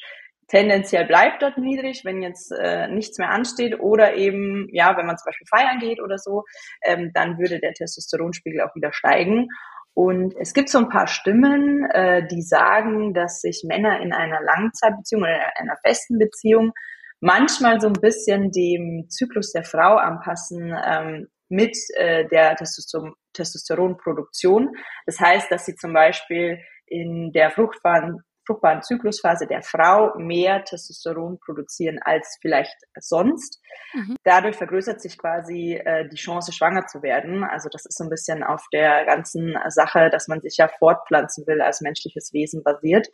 tendenziell 0.48 1.06
bleibt 1.06 1.42
dort 1.42 1.58
niedrig, 1.58 2.04
wenn 2.04 2.22
jetzt 2.22 2.52
äh, 2.52 2.88
nichts 2.88 3.18
mehr 3.18 3.30
ansteht 3.30 3.78
oder 3.78 4.14
eben, 4.14 4.68
ja, 4.72 4.96
wenn 4.96 5.06
man 5.06 5.16
zum 5.16 5.26
Beispiel 5.26 5.46
feiern 5.48 5.78
geht 5.78 6.00
oder 6.02 6.18
so, 6.18 6.44
ähm, 6.84 7.12
dann 7.14 7.38
würde 7.38 7.60
der 7.60 7.72
Testosteronspiegel 7.72 8.60
auch 8.60 8.74
wieder 8.74 8.92
steigen. 8.92 9.48
Und 9.94 10.34
es 10.40 10.54
gibt 10.54 10.68
so 10.68 10.78
ein 10.78 10.88
paar 10.88 11.06
Stimmen, 11.06 11.84
äh, 11.90 12.26
die 12.26 12.42
sagen, 12.42 13.14
dass 13.14 13.40
sich 13.40 13.64
Männer 13.66 14.00
in 14.00 14.12
einer 14.12 14.40
Langzeitbeziehung 14.40 15.22
oder 15.22 15.34
in 15.60 15.68
einer 15.68 15.78
festen 15.84 16.18
Beziehung 16.18 16.72
manchmal 17.20 17.80
so 17.80 17.88
ein 17.88 18.00
bisschen 18.00 18.50
dem 18.50 19.06
Zyklus 19.08 19.52
der 19.52 19.64
Frau 19.64 19.96
anpassen 19.96 20.74
ähm, 20.84 21.28
mit 21.48 21.76
äh, 21.96 22.26
der 22.28 22.56
Testosteron 22.56 23.14
Testosteronproduktion. 23.32 24.74
Das 25.06 25.20
heißt, 25.20 25.50
dass 25.50 25.66
sie 25.66 25.74
zum 25.74 25.92
Beispiel 25.92 26.58
in 26.86 27.32
der 27.32 27.50
fruchtbaren, 27.50 28.20
fruchtbaren 28.46 28.82
Zyklusphase 28.82 29.46
der 29.46 29.62
Frau 29.62 30.12
mehr 30.18 30.64
Testosteron 30.64 31.38
produzieren 31.38 31.98
als 32.02 32.38
vielleicht 32.40 32.76
sonst. 32.98 33.60
Mhm. 33.94 34.16
Dadurch 34.24 34.56
vergrößert 34.56 35.00
sich 35.00 35.16
quasi 35.18 35.74
äh, 35.74 36.08
die 36.08 36.16
Chance, 36.16 36.52
schwanger 36.52 36.86
zu 36.86 37.02
werden. 37.02 37.44
Also 37.44 37.68
das 37.70 37.86
ist 37.86 37.96
so 37.96 38.04
ein 38.04 38.10
bisschen 38.10 38.42
auf 38.42 38.64
der 38.72 39.04
ganzen 39.06 39.56
Sache, 39.68 40.10
dass 40.10 40.26
man 40.26 40.40
sich 40.40 40.56
ja 40.56 40.68
fortpflanzen 40.78 41.46
will 41.46 41.62
als 41.62 41.80
menschliches 41.80 42.32
Wesen 42.32 42.62
basiert. 42.64 43.08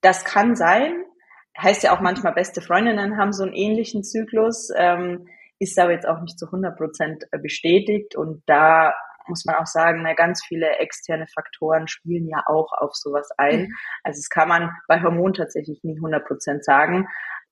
Das 0.00 0.24
kann 0.24 0.56
sein. 0.56 1.04
Heißt 1.58 1.82
ja 1.82 1.94
auch 1.94 2.00
manchmal, 2.00 2.32
beste 2.32 2.62
Freundinnen 2.62 3.18
haben 3.18 3.32
so 3.32 3.42
einen 3.42 3.52
ähnlichen 3.52 4.02
Zyklus, 4.02 4.70
ähm, 4.74 5.28
ist 5.58 5.78
aber 5.78 5.92
jetzt 5.92 6.08
auch 6.08 6.20
nicht 6.20 6.38
zu 6.38 6.46
100 6.46 6.76
Prozent 6.76 7.24
bestätigt. 7.42 8.16
Und 8.16 8.42
da 8.46 8.94
muss 9.26 9.44
man 9.44 9.56
auch 9.56 9.66
sagen, 9.66 10.02
na, 10.02 10.14
ganz 10.14 10.44
viele 10.44 10.78
externe 10.78 11.26
Faktoren 11.26 11.88
spielen 11.88 12.28
ja 12.28 12.42
auch 12.46 12.72
auf 12.72 12.94
sowas 12.94 13.28
ein. 13.36 13.62
Mhm. 13.62 13.74
Also 14.02 14.18
das 14.18 14.28
kann 14.28 14.48
man 14.48 14.70
bei 14.88 15.02
Hormonen 15.02 15.34
tatsächlich 15.34 15.82
nie 15.82 15.96
100 15.96 16.26
Prozent 16.26 16.64
sagen. 16.64 17.08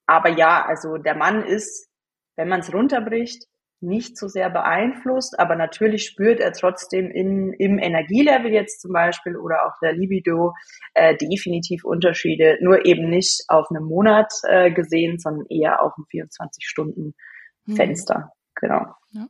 Aber 0.07 0.31
ja, 0.31 0.65
also 0.65 0.97
der 0.97 1.15
Mann 1.15 1.45
ist, 1.45 1.91
wenn 2.37 2.49
man 2.49 2.61
es 2.61 2.73
runterbricht, 2.73 3.45
nicht 3.81 4.19
so 4.19 4.27
sehr 4.27 4.51
beeinflusst, 4.51 5.39
aber 5.39 5.55
natürlich 5.55 6.07
spürt 6.07 6.41
er 6.41 6.51
trotzdem 6.53 7.13
in, 7.13 7.53
im 7.53 7.79
Energielevel 7.79 8.53
jetzt 8.53 8.81
zum 8.81 8.93
Beispiel 8.93 9.37
oder 9.37 9.67
auch 9.67 9.79
der 9.81 9.93
Libido 9.93 10.55
äh, 10.95 11.17
definitiv 11.17 11.85
Unterschiede, 11.85 12.59
nur 12.61 12.85
eben 12.85 13.09
nicht 13.09 13.45
auf 13.49 13.71
einen 13.71 13.85
Monat 13.85 14.33
äh, 14.49 14.73
gesehen, 14.73 15.21
sondern 15.21 15.47
eher 15.49 15.81
auf 15.83 15.93
ein 15.97 16.07
24-Stunden-Fenster. 16.11 18.19
Mhm. 18.19 18.31
Genau. 18.57 18.87
Ja. 19.13 19.29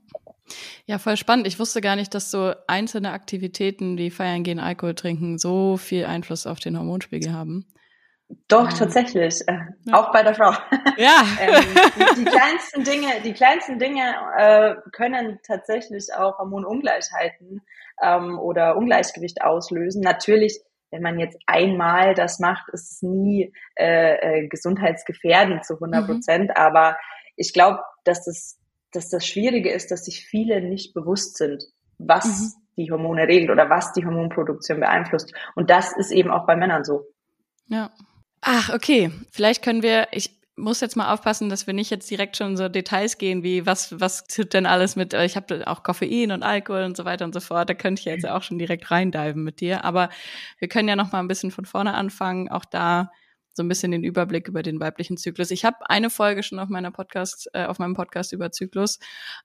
Ja, 0.86 0.98
voll 0.98 1.16
spannend. 1.16 1.46
Ich 1.46 1.58
wusste 1.58 1.80
gar 1.80 1.96
nicht, 1.96 2.14
dass 2.14 2.30
so 2.30 2.54
einzelne 2.66 3.12
Aktivitäten 3.12 3.98
wie 3.98 4.10
Feiern 4.10 4.42
gehen, 4.42 4.60
Alkohol 4.60 4.94
trinken 4.94 5.38
so 5.38 5.76
viel 5.76 6.04
Einfluss 6.04 6.46
auf 6.46 6.60
den 6.60 6.78
Hormonspiegel 6.78 7.32
haben. 7.32 7.66
Doch, 8.48 8.70
Ähm, 8.70 8.76
tatsächlich. 8.76 9.40
Äh, 9.46 9.58
ja. 9.84 9.94
Auch 9.94 10.12
bei 10.12 10.22
der 10.22 10.34
Frau. 10.34 10.52
Ja. 10.98 11.22
ähm, 11.40 11.64
die, 11.96 12.20
die 12.20 12.24
kleinsten 12.24 12.82
Dinge, 12.82 13.08
die 13.24 13.32
kleinsten 13.32 13.78
Dinge 13.78 14.14
äh, 14.36 14.74
können 14.90 15.38
tatsächlich 15.46 16.06
auch 16.12 16.38
Hormonungleichheiten 16.38 17.62
ähm, 18.02 18.38
oder 18.38 18.76
Ungleichgewicht 18.76 19.42
auslösen. 19.42 20.02
Natürlich 20.02 20.60
wenn 20.90 21.02
man 21.02 21.18
jetzt 21.18 21.38
einmal 21.46 22.14
das 22.14 22.38
macht, 22.38 22.68
ist 22.72 22.92
es 22.92 23.02
nie 23.02 23.52
äh, 23.78 24.14
äh, 24.14 24.48
gesundheitsgefährdend 24.48 25.64
zu 25.64 25.74
100 25.74 26.06
Prozent. 26.06 26.48
Mhm. 26.48 26.54
Aber 26.56 26.96
ich 27.36 27.52
glaube, 27.52 27.80
dass 28.04 28.24
das, 28.24 28.58
dass 28.92 29.10
das 29.10 29.26
Schwierige 29.26 29.70
ist, 29.70 29.90
dass 29.90 30.04
sich 30.04 30.24
viele 30.24 30.60
nicht 30.62 30.94
bewusst 30.94 31.36
sind, 31.36 31.64
was 31.98 32.26
mhm. 32.26 32.52
die 32.76 32.90
Hormone 32.90 33.28
regelt 33.28 33.50
oder 33.50 33.68
was 33.70 33.92
die 33.92 34.04
Hormonproduktion 34.04 34.80
beeinflusst. 34.80 35.32
Und 35.54 35.70
das 35.70 35.96
ist 35.96 36.10
eben 36.10 36.30
auch 36.30 36.46
bei 36.46 36.56
Männern 36.56 36.84
so. 36.84 37.06
Ja. 37.66 37.90
Ach, 38.40 38.72
okay. 38.72 39.10
Vielleicht 39.30 39.62
können 39.62 39.82
wir, 39.82 40.08
ich, 40.12 40.38
muss 40.58 40.80
jetzt 40.80 40.96
mal 40.96 41.12
aufpassen, 41.12 41.48
dass 41.48 41.66
wir 41.66 41.74
nicht 41.74 41.90
jetzt 41.90 42.10
direkt 42.10 42.36
schon 42.36 42.56
so 42.56 42.68
Details 42.68 43.16
gehen, 43.16 43.42
wie 43.42 43.64
was, 43.64 44.00
was 44.00 44.26
tut 44.26 44.52
denn 44.54 44.66
alles 44.66 44.96
mit, 44.96 45.14
ich 45.14 45.36
habe 45.36 45.66
auch 45.66 45.82
Koffein 45.82 46.32
und 46.32 46.42
Alkohol 46.42 46.82
und 46.82 46.96
so 46.96 47.04
weiter 47.04 47.24
und 47.24 47.32
so 47.32 47.40
fort. 47.40 47.70
Da 47.70 47.74
könnte 47.74 48.00
ich 48.00 48.06
jetzt 48.06 48.28
auch 48.28 48.42
schon 48.42 48.58
direkt 48.58 48.90
reindiven 48.90 49.44
mit 49.44 49.60
dir. 49.60 49.84
Aber 49.84 50.10
wir 50.58 50.68
können 50.68 50.88
ja 50.88 50.96
noch 50.96 51.12
mal 51.12 51.20
ein 51.20 51.28
bisschen 51.28 51.50
von 51.50 51.64
vorne 51.64 51.94
anfangen, 51.94 52.48
auch 52.48 52.64
da 52.64 53.10
so 53.58 53.62
ein 53.62 53.68
bisschen 53.68 53.92
den 53.92 54.02
Überblick 54.02 54.48
über 54.48 54.62
den 54.62 54.80
weiblichen 54.80 55.18
Zyklus. 55.18 55.50
Ich 55.50 55.66
habe 55.66 55.90
eine 55.90 56.08
Folge 56.08 56.42
schon 56.42 56.58
auf 56.58 56.70
meiner 56.70 56.90
Podcast, 56.90 57.50
äh, 57.52 57.66
auf 57.66 57.78
meinem 57.78 57.94
Podcast 57.94 58.32
über 58.32 58.50
Zyklus. 58.50 58.98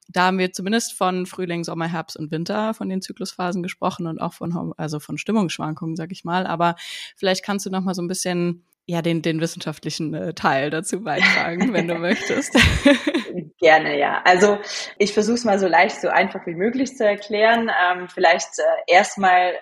Da 0.07 0.27
haben 0.27 0.37
wir 0.37 0.53
zumindest 0.53 0.93
von 0.93 1.25
Frühling, 1.25 1.65
Sommer, 1.65 1.87
Herbst 1.87 2.15
und 2.15 2.31
Winter 2.31 2.73
von 2.73 2.87
den 2.87 3.01
Zyklusphasen 3.01 3.61
gesprochen 3.61 4.07
und 4.07 4.21
auch 4.21 4.33
von 4.33 4.73
also 4.77 4.99
von 5.01 5.17
Stimmungsschwankungen, 5.17 5.97
sag 5.97 6.13
ich 6.13 6.23
mal. 6.23 6.47
Aber 6.47 6.75
vielleicht 7.17 7.43
kannst 7.43 7.65
du 7.65 7.69
noch 7.69 7.81
mal 7.81 7.93
so 7.93 8.01
ein 8.01 8.07
bisschen 8.07 8.63
ja, 8.85 9.01
den, 9.01 9.21
den 9.21 9.39
wissenschaftlichen 9.39 10.13
äh, 10.13 10.33
Teil 10.33 10.69
dazu 10.69 11.01
beitragen, 11.01 11.71
wenn 11.73 11.87
du 11.87 11.95
möchtest. 11.99 12.53
Gerne, 13.57 13.97
ja. 13.97 14.21
Also 14.25 14.59
ich 14.97 15.13
versuche 15.13 15.35
es 15.35 15.45
mal 15.45 15.57
so 15.57 15.67
leicht, 15.67 16.01
so 16.01 16.09
einfach 16.09 16.45
wie 16.45 16.55
möglich 16.55 16.95
zu 16.95 17.05
erklären. 17.05 17.69
Ähm, 17.69 18.09
vielleicht 18.09 18.59
äh, 18.59 18.93
erstmal 18.93 19.53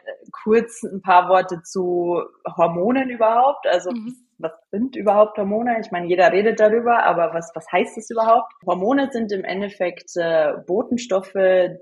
kurz 0.44 0.82
ein 0.84 1.02
paar 1.02 1.30
Worte 1.30 1.62
zu 1.62 2.22
Hormonen 2.58 3.10
überhaupt. 3.10 3.68
Also 3.68 3.92
mhm 3.92 4.16
was 4.42 4.52
sind 4.72 4.96
überhaupt 4.96 5.38
Hormone? 5.38 5.80
Ich 5.80 5.92
meine, 5.92 6.08
jeder 6.08 6.32
redet 6.32 6.60
darüber, 6.60 7.04
aber 7.04 7.34
was, 7.34 7.52
was 7.54 7.66
heißt 7.72 7.98
es 7.98 8.10
überhaupt? 8.10 8.54
Hormone 8.66 9.10
sind 9.12 9.32
im 9.32 9.44
Endeffekt 9.44 10.16
äh, 10.16 10.54
Botenstoffe, 10.66 11.34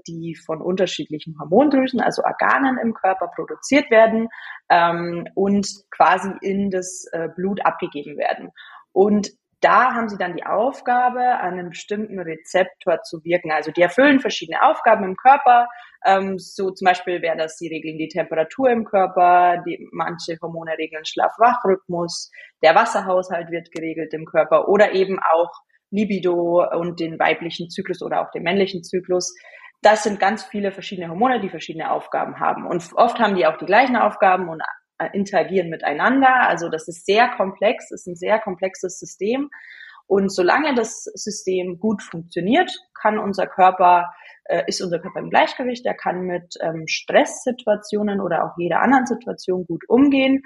die 0.07 0.35
von 0.35 0.61
unterschiedlichen 0.61 1.35
Hormondrüsen, 1.39 2.01
also 2.01 2.23
Organen 2.23 2.77
im 2.77 2.93
Körper 2.93 3.27
produziert 3.35 3.89
werden 3.91 4.29
ähm, 4.69 5.27
und 5.35 5.67
quasi 5.91 6.31
in 6.41 6.69
das 6.69 7.05
äh, 7.11 7.29
Blut 7.35 7.65
abgegeben 7.65 8.17
werden. 8.17 8.51
Und 8.91 9.29
da 9.61 9.93
haben 9.93 10.07
sie 10.07 10.17
dann 10.17 10.35
die 10.35 10.45
Aufgabe, 10.45 11.21
an 11.21 11.53
einem 11.53 11.69
bestimmten 11.69 12.19
Rezeptor 12.19 13.01
zu 13.01 13.23
wirken. 13.23 13.51
Also 13.51 13.71
die 13.71 13.81
erfüllen 13.81 14.19
verschiedene 14.19 14.61
Aufgaben 14.63 15.03
im 15.03 15.15
Körper. 15.15 15.67
Ähm, 16.05 16.39
so 16.39 16.71
zum 16.71 16.85
Beispiel 16.85 17.21
wäre 17.21 17.35
das, 17.35 17.57
sie 17.57 17.67
regeln 17.67 17.97
die 17.97 18.07
Temperatur 18.07 18.69
im 18.69 18.85
Körper, 18.85 19.61
die, 19.67 19.89
manche 19.91 20.37
Hormone 20.41 20.77
regeln 20.77 21.03
Schlaf-Wach-Rhythmus, 21.05 22.31
der 22.63 22.75
Wasserhaushalt 22.75 23.51
wird 23.51 23.71
geregelt 23.71 24.13
im 24.13 24.25
Körper 24.25 24.69
oder 24.69 24.93
eben 24.93 25.19
auch 25.19 25.51
Libido 25.91 26.65
und 26.71 26.99
den 26.99 27.19
weiblichen 27.19 27.69
Zyklus 27.69 28.01
oder 28.01 28.21
auch 28.21 28.31
den 28.31 28.43
männlichen 28.43 28.83
Zyklus. 28.83 29.35
Das 29.81 30.03
sind 30.03 30.19
ganz 30.19 30.43
viele 30.43 30.71
verschiedene 30.71 31.09
Hormone, 31.09 31.39
die 31.41 31.49
verschiedene 31.49 31.91
Aufgaben 31.91 32.39
haben. 32.39 32.65
Und 32.65 32.83
oft 32.95 33.19
haben 33.19 33.35
die 33.35 33.45
auch 33.45 33.57
die 33.57 33.65
gleichen 33.65 33.95
Aufgaben 33.95 34.49
und 34.49 34.61
interagieren 35.07 35.69
miteinander. 35.69 36.47
Also 36.47 36.69
das 36.69 36.87
ist 36.87 37.05
sehr 37.05 37.29
komplex, 37.29 37.91
ist 37.91 38.07
ein 38.07 38.15
sehr 38.15 38.39
komplexes 38.39 38.99
System. 38.99 39.49
Und 40.07 40.33
solange 40.33 40.73
das 40.73 41.03
System 41.03 41.79
gut 41.79 42.01
funktioniert, 42.01 42.71
kann 42.99 43.19
unser 43.19 43.45
Körper, 43.45 44.11
äh, 44.45 44.63
ist 44.65 44.81
unser 44.81 44.99
Körper 44.99 45.19
im 45.19 45.29
Gleichgewicht, 45.29 45.85
er 45.85 45.93
kann 45.93 46.21
mit 46.21 46.55
ähm, 46.61 46.87
Stresssituationen 46.87 48.19
oder 48.19 48.43
auch 48.43 48.57
jeder 48.57 48.81
anderen 48.81 49.05
Situation 49.05 49.65
gut 49.65 49.83
umgehen. 49.87 50.41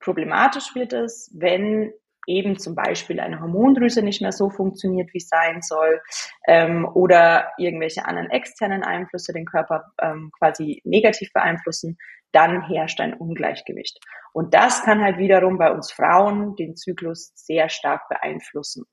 Problematisch 0.00 0.74
wird 0.74 0.92
es, 0.92 1.30
wenn 1.32 1.92
eben 2.26 2.58
zum 2.58 2.74
Beispiel 2.74 3.20
eine 3.20 3.40
Hormondrüse 3.40 4.02
nicht 4.02 4.22
mehr 4.22 4.32
so 4.32 4.50
funktioniert, 4.50 5.12
wie 5.12 5.18
es 5.18 5.28
sein 5.28 5.62
soll, 5.62 6.00
ähm, 6.46 6.88
oder 6.94 7.52
irgendwelche 7.58 8.04
anderen 8.04 8.30
externen 8.30 8.82
Einflüsse 8.82 9.32
den 9.32 9.46
Körper 9.46 9.92
ähm, 10.00 10.30
quasi 10.38 10.80
negativ 10.84 11.32
beeinflussen, 11.32 11.98
dann 12.32 12.66
herrscht 12.66 13.00
ein 13.00 13.14
Ungleichgewicht. 13.14 13.98
Und 14.32 14.54
das 14.54 14.82
kann 14.82 15.02
halt 15.02 15.18
wiederum 15.18 15.58
bei 15.58 15.70
uns 15.70 15.92
Frauen 15.92 16.56
den 16.56 16.76
Zyklus 16.76 17.32
sehr 17.34 17.68
stark 17.68 18.08
beeinflussen. 18.08 18.84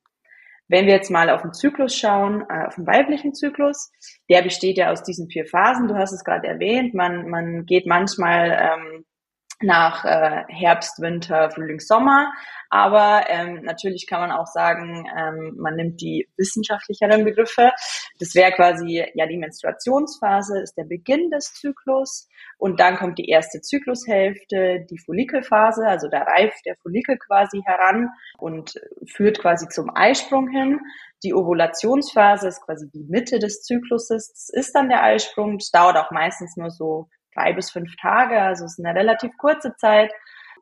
Wenn 0.67 0.85
wir 0.85 0.93
jetzt 0.93 1.11
mal 1.11 1.29
auf 1.29 1.41
den 1.41 1.51
Zyklus 1.51 1.97
schauen, 1.97 2.45
äh, 2.50 2.67
auf 2.67 2.75
den 2.75 2.88
weiblichen 2.88 3.33
Zyklus, 3.33 3.91
der 4.29 4.41
besteht 4.41 4.77
ja 4.77 4.91
aus 4.91 5.03
diesen 5.03 5.29
vier 5.29 5.45
Phasen. 5.45 5.89
Du 5.89 5.95
hast 5.95 6.13
es 6.13 6.23
gerade 6.23 6.47
erwähnt. 6.47 6.93
Man, 6.93 7.29
man 7.29 7.65
geht 7.65 7.85
manchmal 7.85 8.51
ähm, 8.51 9.05
nach 9.63 10.06
äh, 10.06 10.44
Herbst, 10.48 11.01
Winter, 11.01 11.51
Frühling, 11.51 11.80
Sommer. 11.80 12.32
Aber 12.70 13.25
ähm, 13.27 13.63
natürlich 13.63 14.08
kann 14.08 14.22
man 14.22 14.32
auch 14.32 14.48
sagen, 14.48 15.06
ähm, 15.18 15.56
man 15.58 15.75
nimmt 15.75 16.00
die 16.00 16.30
wissenschaftlicheren 16.38 17.25
Begriffe. 17.25 17.72
Das 18.20 18.34
wäre 18.34 18.53
quasi 18.53 19.06
ja 19.13 19.27
die 19.27 19.38
Menstruationsphase, 19.38 20.62
ist 20.62 20.77
der 20.77 20.86
Beginn 20.86 21.30
des 21.32 21.53
Zyklus. 21.53 22.30
Und 22.58 22.80
dann 22.80 22.96
kommt 22.96 23.18
die 23.18 23.27
erste 23.27 23.60
Zyklushälfte, 23.60 24.86
die 24.89 25.00
Follikelphase, 25.00 25.86
also 25.86 26.08
da 26.08 26.22
reift 26.22 26.65
der 26.65 26.77
Follikel 26.82 27.18
quasi 27.18 27.62
heran 27.65 28.10
und 28.38 28.74
führt 29.06 29.39
quasi 29.39 29.68
zum 29.68 29.89
Eisprung 29.94 30.48
hin. 30.48 30.80
Die 31.24 31.34
Ovulationsphase 31.34 32.48
ist 32.48 32.62
quasi 32.62 32.89
die 32.89 33.03
Mitte 33.03 33.39
des 33.39 33.63
Zykluses. 33.63 34.30
Das 34.30 34.50
ist 34.50 34.75
dann 34.75 34.89
der 34.89 35.03
Eisprung. 35.03 35.58
Das 35.58 35.72
dauert 35.72 35.98
auch 35.98 36.12
meistens 36.12 36.56
nur 36.56 36.72
so 36.72 37.10
drei 37.33 37.53
bis 37.53 37.71
fünf 37.71 37.95
Tage, 37.97 38.39
also 38.39 38.65
es 38.65 38.77
ist 38.77 38.85
eine 38.85 38.97
relativ 38.97 39.31
kurze 39.38 39.75
Zeit. 39.77 40.11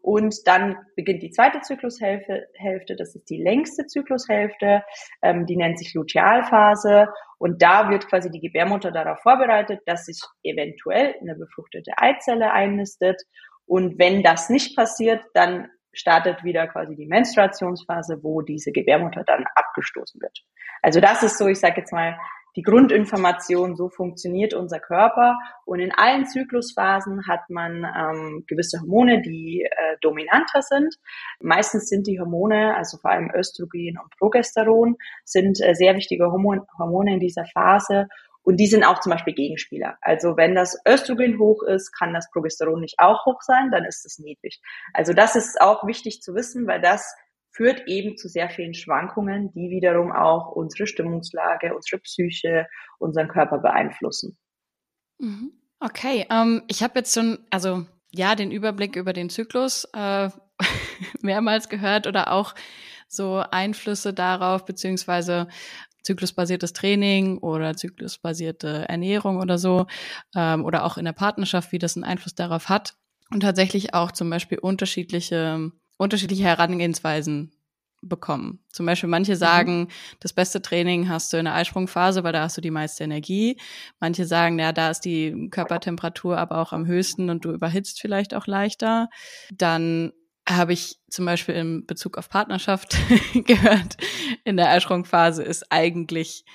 Und 0.01 0.35
dann 0.45 0.77
beginnt 0.95 1.23
die 1.23 1.31
zweite 1.31 1.59
Zyklushälfte, 1.59 2.47
Hälfte, 2.53 2.95
das 2.95 3.15
ist 3.15 3.29
die 3.29 3.41
längste 3.41 3.85
Zyklushälfte, 3.85 4.83
ähm, 5.21 5.45
die 5.45 5.57
nennt 5.57 5.77
sich 5.77 5.93
Lutealphase. 5.93 7.09
Und 7.37 7.61
da 7.61 7.89
wird 7.89 8.07
quasi 8.07 8.29
die 8.29 8.39
Gebärmutter 8.39 8.91
darauf 8.91 9.19
vorbereitet, 9.21 9.81
dass 9.85 10.05
sich 10.05 10.21
eventuell 10.43 11.15
eine 11.19 11.35
befruchtete 11.35 11.91
Eizelle 11.97 12.51
einnistet. 12.53 13.21
Und 13.65 13.99
wenn 13.99 14.23
das 14.23 14.49
nicht 14.49 14.75
passiert, 14.75 15.21
dann 15.33 15.69
startet 15.91 16.43
wieder 16.43 16.67
quasi 16.67 16.95
die 16.95 17.07
Menstruationsphase, 17.07 18.19
wo 18.23 18.41
diese 18.41 18.71
Gebärmutter 18.71 19.23
dann 19.25 19.43
abgestoßen 19.55 20.21
wird. 20.21 20.39
Also 20.81 21.01
das 21.01 21.23
ist 21.23 21.37
so, 21.37 21.47
ich 21.47 21.59
sage 21.59 21.81
jetzt 21.81 21.91
mal, 21.91 22.17
die 22.55 22.61
Grundinformation, 22.61 23.75
so 23.75 23.89
funktioniert 23.89 24.53
unser 24.53 24.79
Körper. 24.79 25.37
Und 25.65 25.79
in 25.79 25.91
allen 25.91 26.25
Zyklusphasen 26.25 27.27
hat 27.27 27.49
man 27.49 27.83
ähm, 27.83 28.43
gewisse 28.47 28.79
Hormone, 28.81 29.21
die 29.21 29.63
äh, 29.63 29.97
dominanter 30.01 30.61
sind. 30.61 30.95
Meistens 31.39 31.87
sind 31.89 32.07
die 32.07 32.19
Hormone, 32.19 32.75
also 32.75 32.97
vor 32.97 33.11
allem 33.11 33.31
Östrogen 33.33 33.97
und 34.01 34.15
Progesteron, 34.17 34.95
sind 35.23 35.59
äh, 35.61 35.73
sehr 35.73 35.95
wichtige 35.95 36.31
Hormone, 36.31 36.65
Hormone 36.77 37.13
in 37.13 37.19
dieser 37.19 37.45
Phase. 37.45 38.07
Und 38.41 38.57
die 38.57 38.67
sind 38.67 38.83
auch 38.83 38.99
zum 38.99 39.11
Beispiel 39.11 39.35
Gegenspieler. 39.35 39.97
Also 40.01 40.37
wenn 40.37 40.55
das 40.55 40.75
Östrogen 40.87 41.37
hoch 41.37 41.61
ist, 41.63 41.91
kann 41.91 42.13
das 42.13 42.31
Progesteron 42.31 42.79
nicht 42.81 42.95
auch 42.97 43.25
hoch 43.25 43.41
sein, 43.41 43.69
dann 43.71 43.85
ist 43.85 44.05
es 44.05 44.17
niedrig. 44.17 44.59
Also 44.93 45.13
das 45.13 45.35
ist 45.35 45.61
auch 45.61 45.85
wichtig 45.85 46.21
zu 46.21 46.33
wissen, 46.33 46.65
weil 46.65 46.81
das 46.81 47.15
führt 47.59 47.89
eben 47.89 48.15
zu 48.15 48.29
sehr 48.29 48.49
vielen 48.49 48.73
Schwankungen, 48.73 49.51
die 49.51 49.69
wiederum 49.69 50.13
auch 50.13 50.47
unsere 50.53 50.87
Stimmungslage, 50.87 51.75
unsere 51.75 51.99
Psyche, 51.99 52.67
unseren 52.99 53.27
Körper 53.27 53.57
beeinflussen. 53.57 54.37
Mhm. 55.17 55.51
Okay, 55.81 56.25
ähm, 56.31 56.63
ich 56.69 56.83
habe 56.83 56.99
jetzt 56.99 57.13
schon, 57.13 57.39
also 57.49 57.85
ja, 58.11 58.35
den 58.35 58.51
Überblick 58.51 58.95
über 58.95 59.11
den 59.11 59.29
Zyklus 59.29 59.83
äh, 59.93 60.29
mehrmals 61.21 61.67
gehört 61.67 62.07
oder 62.07 62.31
auch 62.31 62.55
so 63.09 63.43
Einflüsse 63.51 64.13
darauf, 64.13 64.63
beziehungsweise 64.63 65.49
zyklusbasiertes 66.03 66.71
Training 66.71 67.39
oder 67.39 67.75
zyklusbasierte 67.75 68.87
Ernährung 68.87 69.41
oder 69.41 69.57
so, 69.57 69.85
ähm, 70.33 70.63
oder 70.63 70.85
auch 70.85 70.97
in 70.97 71.03
der 71.03 71.11
Partnerschaft, 71.11 71.73
wie 71.73 71.79
das 71.79 71.97
einen 71.97 72.05
Einfluss 72.05 72.35
darauf 72.35 72.69
hat. 72.69 72.93
Und 73.33 73.41
tatsächlich 73.41 73.93
auch 73.93 74.13
zum 74.13 74.29
Beispiel 74.29 74.59
unterschiedliche 74.59 75.71
unterschiedliche 75.99 76.43
Herangehensweisen 76.43 77.51
bekommen. 78.01 78.59
Zum 78.69 78.85
Beispiel 78.85 79.09
manche 79.09 79.33
mhm. 79.33 79.37
sagen, 79.37 79.79
mhm. 79.79 79.87
das 80.21 80.33
beste 80.33 80.61
Training 80.61 81.09
hast 81.09 81.33
du 81.33 81.37
in 81.37 81.45
der 81.45 81.55
Eisprungphase, 81.55 82.23
weil 82.23 82.31
da 82.33 82.41
hast 82.41 82.57
du 82.57 82.61
die 82.61 82.71
meiste 82.71 83.03
Energie. 83.03 83.57
Manche 83.99 84.25
sagen, 84.25 84.57
ja, 84.57 84.71
da 84.71 84.89
ist 84.89 85.01
die 85.01 85.49
Körpertemperatur 85.51 86.37
aber 86.37 86.59
auch 86.59 86.71
am 86.71 86.87
höchsten 86.87 87.29
und 87.29 87.43
du 87.43 87.51
überhitzt 87.51 87.99
vielleicht 87.99 88.33
auch 88.33 88.47
leichter. 88.47 89.09
Dann 89.51 90.13
habe 90.47 90.73
ich 90.73 90.97
zum 91.09 91.25
Beispiel 91.25 91.55
in 91.55 91.85
Bezug 91.85 92.17
auf 92.17 92.29
Partnerschaft 92.29 92.97
gehört, 93.33 93.97
in 94.45 94.55
der 94.57 94.69
Eisprungphase 94.69 95.43
ist 95.43 95.69
eigentlich 95.69 96.45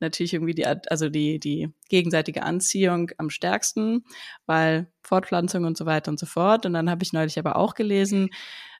natürlich 0.00 0.34
irgendwie 0.34 0.54
die, 0.54 0.66
also 0.66 1.08
die, 1.08 1.38
die 1.38 1.68
gegenseitige 1.88 2.42
Anziehung 2.42 3.10
am 3.18 3.30
stärksten, 3.30 4.04
weil 4.46 4.92
Fortpflanzung 5.02 5.64
und 5.64 5.76
so 5.76 5.86
weiter 5.86 6.10
und 6.10 6.20
so 6.20 6.26
fort. 6.26 6.66
Und 6.66 6.72
dann 6.72 6.90
habe 6.90 7.02
ich 7.02 7.12
neulich 7.12 7.38
aber 7.38 7.56
auch 7.56 7.74
gelesen, 7.74 8.30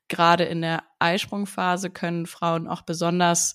gerade 0.08 0.44
in 0.44 0.62
der 0.62 0.84
Eisprungphase 0.98 1.90
können 1.90 2.26
Frauen 2.26 2.66
auch 2.66 2.82
besonders, 2.82 3.54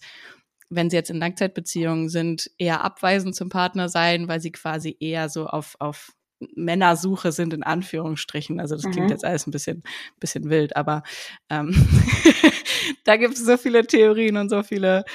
wenn 0.69 0.89
sie 0.89 0.95
jetzt 0.95 1.09
in 1.09 1.19
Langzeitbeziehungen 1.19 2.09
sind, 2.09 2.49
eher 2.57 2.83
abweisend 2.83 3.35
zum 3.35 3.49
Partner 3.49 3.89
sein, 3.89 4.27
weil 4.27 4.39
sie 4.39 4.51
quasi 4.51 4.95
eher 4.99 5.29
so 5.29 5.47
auf, 5.47 5.75
auf 5.79 6.13
Männersuche 6.55 7.31
sind 7.31 7.53
in 7.53 7.63
Anführungsstrichen. 7.63 8.59
Also 8.59 8.75
das 8.75 8.85
mhm. 8.85 8.91
klingt 8.91 9.11
jetzt 9.11 9.25
alles 9.25 9.47
ein 9.47 9.51
bisschen, 9.51 9.83
bisschen 10.19 10.49
wild, 10.49 10.75
aber 10.75 11.03
ähm, 11.49 11.73
da 13.03 13.17
gibt 13.17 13.35
es 13.35 13.45
so 13.45 13.57
viele 13.57 13.85
Theorien 13.85 14.37
und 14.37 14.49
so 14.49 14.63
viele, 14.63 15.05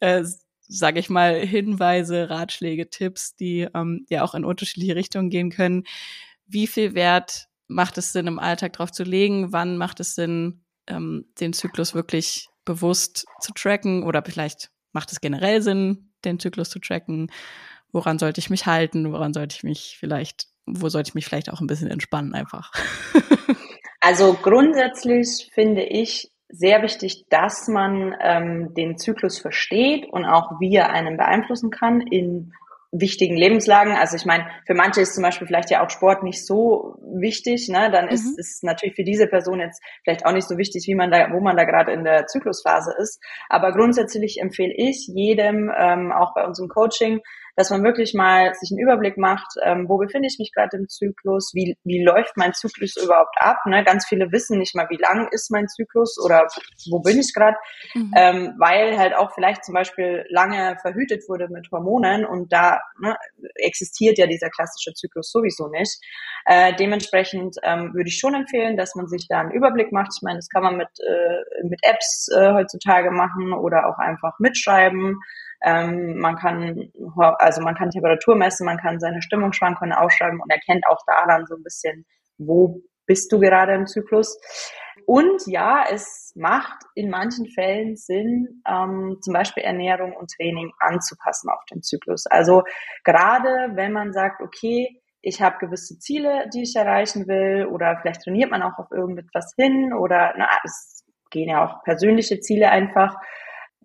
äh, 0.00 0.24
sage 0.66 0.98
ich 0.98 1.10
mal, 1.10 1.40
Hinweise, 1.40 2.30
Ratschläge, 2.30 2.90
Tipps, 2.90 3.36
die 3.36 3.68
ähm, 3.74 4.06
ja 4.08 4.22
auch 4.22 4.34
in 4.34 4.44
unterschiedliche 4.44 4.96
Richtungen 4.96 5.30
gehen 5.30 5.50
können. 5.50 5.84
Wie 6.46 6.66
viel 6.66 6.94
Wert 6.94 7.48
macht 7.66 7.98
es 7.98 8.12
Sinn, 8.12 8.26
im 8.26 8.38
Alltag 8.38 8.74
drauf 8.74 8.92
zu 8.92 9.04
legen? 9.04 9.52
Wann 9.52 9.78
macht 9.78 10.00
es 10.00 10.14
Sinn, 10.14 10.63
ähm, 10.86 11.26
den 11.40 11.52
Zyklus 11.52 11.94
wirklich 11.94 12.48
bewusst 12.64 13.26
zu 13.40 13.52
tracken? 13.52 14.02
Oder 14.02 14.22
vielleicht 14.24 14.70
macht 14.92 15.12
es 15.12 15.20
generell 15.20 15.62
Sinn, 15.62 16.10
den 16.24 16.38
Zyklus 16.38 16.70
zu 16.70 16.78
tracken? 16.78 17.30
Woran 17.92 18.18
sollte 18.18 18.40
ich 18.40 18.50
mich 18.50 18.66
halten? 18.66 19.12
Woran 19.12 19.32
sollte 19.32 19.56
ich 19.56 19.62
mich 19.62 19.96
vielleicht 19.98 20.48
wo 20.66 20.88
sollte 20.88 21.08
ich 21.08 21.14
mich 21.14 21.26
vielleicht 21.26 21.52
auch 21.52 21.60
ein 21.60 21.66
bisschen 21.66 21.90
entspannen 21.90 22.34
einfach? 22.34 22.72
also 24.00 24.34
grundsätzlich 24.34 25.50
finde 25.52 25.82
ich 25.82 26.30
sehr 26.48 26.82
wichtig, 26.82 27.26
dass 27.30 27.68
man 27.68 28.14
ähm, 28.20 28.74
den 28.74 28.96
Zyklus 28.96 29.38
versteht 29.38 30.06
und 30.06 30.24
auch 30.24 30.60
wie 30.60 30.74
er 30.74 30.90
einen 30.90 31.16
beeinflussen 31.16 31.70
kann 31.70 32.00
in 32.00 32.52
wichtigen 32.94 33.36
Lebenslagen. 33.36 33.94
Also 33.94 34.16
ich 34.16 34.24
meine, 34.24 34.46
für 34.66 34.74
manche 34.74 35.00
ist 35.00 35.14
zum 35.14 35.22
Beispiel 35.22 35.46
vielleicht 35.46 35.70
ja 35.70 35.84
auch 35.84 35.90
Sport 35.90 36.22
nicht 36.22 36.46
so 36.46 36.96
wichtig, 37.00 37.68
ne? 37.68 37.90
Dann 37.90 38.08
ist 38.08 38.24
mhm. 38.24 38.36
es 38.38 38.60
natürlich 38.62 38.94
für 38.94 39.04
diese 39.04 39.26
Person 39.26 39.60
jetzt 39.60 39.82
vielleicht 40.04 40.24
auch 40.24 40.32
nicht 40.32 40.48
so 40.48 40.56
wichtig, 40.56 40.84
wie 40.86 40.94
man 40.94 41.10
da, 41.10 41.28
wo 41.32 41.40
man 41.40 41.56
da 41.56 41.64
gerade 41.64 41.92
in 41.92 42.04
der 42.04 42.26
Zyklusphase 42.26 42.94
ist. 42.98 43.20
Aber 43.48 43.72
grundsätzlich 43.72 44.40
empfehle 44.40 44.72
ich 44.76 45.08
jedem, 45.12 45.70
ähm, 45.76 46.12
auch 46.12 46.34
bei 46.34 46.46
unserem 46.46 46.68
Coaching, 46.68 47.20
dass 47.56 47.70
man 47.70 47.84
wirklich 47.84 48.14
mal 48.14 48.52
sich 48.54 48.70
einen 48.72 48.80
Überblick 48.80 49.16
macht, 49.16 49.46
ähm, 49.64 49.88
wo 49.88 49.98
befinde 49.98 50.26
ich 50.26 50.38
mich 50.38 50.52
gerade 50.52 50.76
im 50.76 50.88
Zyklus, 50.88 51.52
wie, 51.54 51.76
wie 51.84 52.02
läuft 52.02 52.36
mein 52.36 52.52
Zyklus 52.52 52.96
überhaupt 52.96 53.36
ab. 53.38 53.58
Ne? 53.66 53.84
Ganz 53.84 54.06
viele 54.06 54.32
wissen 54.32 54.58
nicht 54.58 54.74
mal, 54.74 54.88
wie 54.90 55.00
lang 55.00 55.28
ist 55.30 55.50
mein 55.50 55.68
Zyklus 55.68 56.18
oder 56.24 56.46
wo 56.90 57.00
bin 57.00 57.18
ich 57.18 57.32
gerade, 57.32 57.56
mhm. 57.94 58.12
ähm, 58.16 58.54
weil 58.58 58.98
halt 58.98 59.14
auch 59.14 59.32
vielleicht 59.34 59.64
zum 59.64 59.74
Beispiel 59.74 60.24
lange 60.28 60.76
verhütet 60.80 61.22
wurde 61.28 61.48
mit 61.48 61.70
Hormonen 61.70 62.24
und 62.24 62.52
da 62.52 62.80
ne, 62.98 63.16
existiert 63.54 64.18
ja 64.18 64.26
dieser 64.26 64.50
klassische 64.50 64.92
Zyklus 64.94 65.30
sowieso 65.30 65.68
nicht. 65.68 65.98
Äh, 66.46 66.74
dementsprechend 66.74 67.56
ähm, 67.62 67.94
würde 67.94 68.08
ich 68.08 68.18
schon 68.18 68.34
empfehlen, 68.34 68.76
dass 68.76 68.94
man 68.94 69.06
sich 69.06 69.26
da 69.28 69.40
einen 69.40 69.52
Überblick 69.52 69.92
macht. 69.92 70.12
Ich 70.16 70.22
meine, 70.22 70.38
das 70.38 70.48
kann 70.48 70.62
man 70.62 70.76
mit, 70.76 70.88
äh, 71.00 71.66
mit 71.66 71.80
Apps 71.82 72.28
äh, 72.34 72.52
heutzutage 72.52 73.10
machen 73.10 73.52
oder 73.52 73.88
auch 73.88 73.98
einfach 73.98 74.38
mitschreiben. 74.38 75.20
Ähm, 75.62 76.18
man 76.18 76.36
kann, 76.36 76.90
also 77.38 77.62
man 77.62 77.74
kann 77.74 77.90
Temperatur 77.90 78.36
messen, 78.36 78.66
man 78.66 78.78
kann 78.78 79.00
seine 79.00 79.22
Stimmungsschwankungen 79.22 79.92
ausschreiben 79.92 80.40
und 80.40 80.50
erkennt 80.50 80.86
auch 80.88 81.00
daran 81.06 81.46
so 81.46 81.54
ein 81.56 81.62
bisschen, 81.62 82.04
wo 82.38 82.80
bist 83.06 83.30
du 83.32 83.38
gerade 83.38 83.74
im 83.74 83.86
Zyklus. 83.86 84.38
Und 85.06 85.46
ja, 85.46 85.84
es 85.90 86.32
macht 86.34 86.82
in 86.94 87.10
manchen 87.10 87.46
Fällen 87.46 87.96
Sinn, 87.96 88.62
ähm, 88.66 89.18
zum 89.20 89.34
Beispiel 89.34 89.62
Ernährung 89.62 90.14
und 90.14 90.30
Training 90.30 90.72
anzupassen 90.78 91.50
auf 91.50 91.62
den 91.70 91.82
Zyklus. 91.82 92.26
Also 92.26 92.62
gerade 93.04 93.72
wenn 93.74 93.92
man 93.92 94.12
sagt, 94.12 94.40
okay, 94.40 95.00
ich 95.20 95.42
habe 95.42 95.58
gewisse 95.58 95.98
Ziele, 95.98 96.48
die 96.52 96.62
ich 96.62 96.76
erreichen 96.76 97.26
will, 97.26 97.66
oder 97.66 97.98
vielleicht 98.00 98.22
trainiert 98.22 98.50
man 98.50 98.62
auch 98.62 98.78
auf 98.78 98.90
irgendetwas 98.90 99.54
hin, 99.56 99.92
oder 99.92 100.34
na, 100.36 100.48
es 100.64 101.04
gehen 101.30 101.48
ja 101.48 101.64
auch 101.64 101.82
persönliche 101.82 102.40
Ziele 102.40 102.70
einfach 102.70 103.16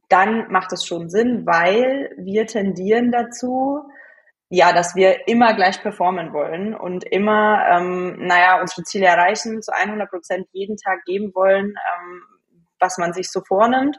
dann 0.09 0.51
macht 0.51 0.73
es 0.73 0.85
schon 0.85 1.09
Sinn, 1.09 1.45
weil 1.45 2.11
wir 2.17 2.47
tendieren 2.47 3.11
dazu, 3.11 3.83
ja, 4.49 4.73
dass 4.73 4.95
wir 4.95 5.27
immer 5.27 5.53
gleich 5.53 5.81
performen 5.81 6.33
wollen 6.33 6.73
und 6.73 7.03
immer, 7.03 7.63
ähm, 7.69 8.15
naja, 8.19 8.59
unsere 8.59 8.83
Ziele 8.83 9.05
erreichen, 9.05 9.61
zu 9.61 9.71
100 9.71 10.09
Prozent 10.09 10.47
jeden 10.51 10.75
Tag 10.77 11.03
geben 11.05 11.31
wollen, 11.35 11.67
ähm, 11.67 12.23
was 12.79 12.97
man 12.97 13.13
sich 13.13 13.31
so 13.31 13.41
vornimmt. 13.47 13.97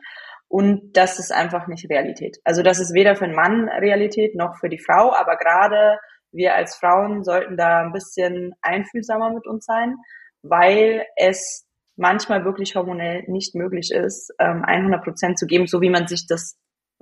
Und 0.49 0.97
das 0.97 1.21
ist 1.21 1.33
einfach 1.33 1.69
nicht 1.69 1.89
Realität. 1.89 2.39
Also 2.43 2.65
das 2.65 2.81
ist 2.81 2.93
weder 2.93 3.15
für 3.15 3.27
einen 3.27 3.37
Mann 3.37 3.69
Realität 3.69 4.35
noch 4.35 4.57
für 4.59 4.69
die 4.69 4.81
Frau, 4.81 5.15
aber 5.15 5.37
gerade 5.37 5.99
wir 6.33 6.57
als 6.57 6.75
Frauen 6.75 7.23
sollten 7.23 7.57
da 7.57 7.83
ein 7.83 7.93
bisschen 7.93 8.55
einfühlsamer 8.61 9.31
mit 9.33 9.47
uns 9.47 9.65
sein, 9.65 9.95
weil 10.43 11.07
es 11.17 11.67
manchmal 12.01 12.45
wirklich 12.47 12.75
hormonell 12.75 13.25
nicht 13.27 13.55
möglich 13.55 13.93
ist, 13.93 14.33
100 14.39 14.71
ähm, 14.71 15.01
Prozent 15.03 15.39
zu 15.39 15.47
geben, 15.47 15.67
so 15.67 15.83
wie 15.83 15.91
man 15.91 16.07
sich 16.07 16.27
das 16.27 16.59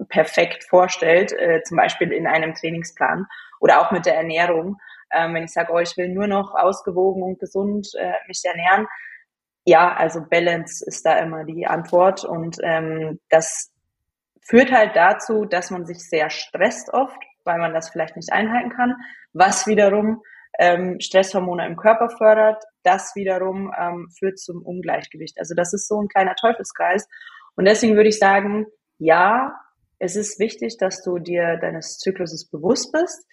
perfekt 0.08 0.64
vorstellt, 0.64 1.32
äh, 1.32 1.62
zum 1.62 1.76
Beispiel 1.76 2.12
in 2.12 2.26
einem 2.26 2.54
Trainingsplan 2.54 3.26
oder 3.60 3.80
auch 3.80 3.92
mit 3.92 4.06
der 4.06 4.16
Ernährung. 4.16 4.76
Ähm, 5.12 5.34
wenn 5.34 5.44
ich 5.44 5.52
sage, 5.52 5.72
oh, 5.72 5.78
ich 5.78 5.96
will 5.96 6.08
nur 6.08 6.26
noch 6.26 6.52
ausgewogen 6.54 7.22
und 7.22 7.38
gesund 7.38 7.88
äh, 7.96 8.12
mich 8.26 8.42
ernähren, 8.44 8.86
ja, 9.64 9.94
also 9.94 10.20
Balance 10.28 10.84
ist 10.84 11.06
da 11.06 11.18
immer 11.18 11.44
die 11.44 11.66
Antwort 11.66 12.24
und 12.24 12.56
ähm, 12.62 13.20
das 13.28 13.70
führt 14.42 14.72
halt 14.72 14.96
dazu, 14.96 15.44
dass 15.44 15.70
man 15.70 15.86
sich 15.86 16.08
sehr 16.08 16.30
stresst 16.30 16.92
oft, 16.92 17.22
weil 17.44 17.58
man 17.58 17.72
das 17.72 17.90
vielleicht 17.90 18.16
nicht 18.16 18.32
einhalten 18.32 18.70
kann, 18.70 18.96
was 19.32 19.66
wiederum 19.66 20.22
ähm, 20.58 21.00
Stresshormone 21.00 21.66
im 21.66 21.76
Körper 21.76 22.10
fördert. 22.10 22.62
Das 22.82 23.14
wiederum 23.14 23.72
ähm, 23.78 24.08
führt 24.18 24.38
zum 24.38 24.62
Ungleichgewicht. 24.62 25.38
Also 25.38 25.54
das 25.54 25.72
ist 25.72 25.88
so 25.88 26.00
ein 26.00 26.08
kleiner 26.08 26.34
Teufelskreis. 26.34 27.08
Und 27.56 27.64
deswegen 27.64 27.96
würde 27.96 28.08
ich 28.08 28.18
sagen, 28.18 28.66
ja, 28.98 29.54
es 29.98 30.16
ist 30.16 30.38
wichtig, 30.38 30.76
dass 30.78 31.02
du 31.02 31.18
dir 31.18 31.56
deines 31.56 31.98
Zykluses 31.98 32.48
bewusst 32.48 32.92
bist. 32.92 33.26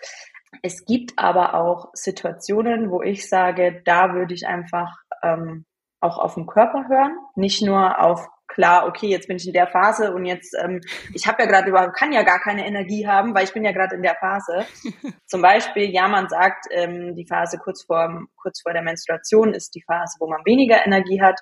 Es 0.61 0.85
gibt 0.85 1.13
aber 1.17 1.55
auch 1.55 1.89
Situationen, 1.93 2.89
wo 2.89 3.01
ich 3.01 3.29
sage, 3.29 3.81
da 3.85 4.13
würde 4.13 4.33
ich 4.33 4.47
einfach 4.47 4.95
ähm, 5.21 5.65
auch 5.99 6.17
auf 6.17 6.35
den 6.35 6.47
Körper 6.47 6.88
hören, 6.88 7.17
nicht 7.35 7.61
nur 7.61 7.99
auf 7.99 8.27
klar, 8.55 8.87
okay, 8.87 9.07
jetzt 9.07 9.27
bin 9.27 9.37
ich 9.37 9.45
in 9.45 9.53
der 9.53 9.67
Phase 9.67 10.13
und 10.13 10.25
jetzt, 10.25 10.55
ähm, 10.63 10.79
ich 11.13 11.27
habe 11.27 11.43
ja 11.43 11.49
gerade 11.49 11.69
überhaupt, 11.69 11.95
kann 11.95 12.13
ja 12.13 12.23
gar 12.23 12.39
keine 12.39 12.65
Energie 12.65 13.05
haben, 13.05 13.35
weil 13.35 13.43
ich 13.43 13.53
bin 13.53 13.65
ja 13.65 13.73
gerade 13.73 13.95
in 13.95 14.01
der 14.01 14.15
Phase. 14.15 14.65
Zum 15.27 15.41
Beispiel, 15.41 15.91
ja, 15.91 16.07
man 16.07 16.29
sagt, 16.29 16.65
ähm, 16.71 17.15
die 17.15 17.27
Phase 17.27 17.57
kurz 17.57 17.83
vor, 17.83 18.23
kurz 18.37 18.61
vor 18.61 18.73
der 18.73 18.81
Menstruation 18.81 19.53
ist 19.53 19.75
die 19.75 19.83
Phase, 19.83 20.17
wo 20.19 20.27
man 20.27 20.39
weniger 20.45 20.85
Energie 20.85 21.21
hat 21.21 21.39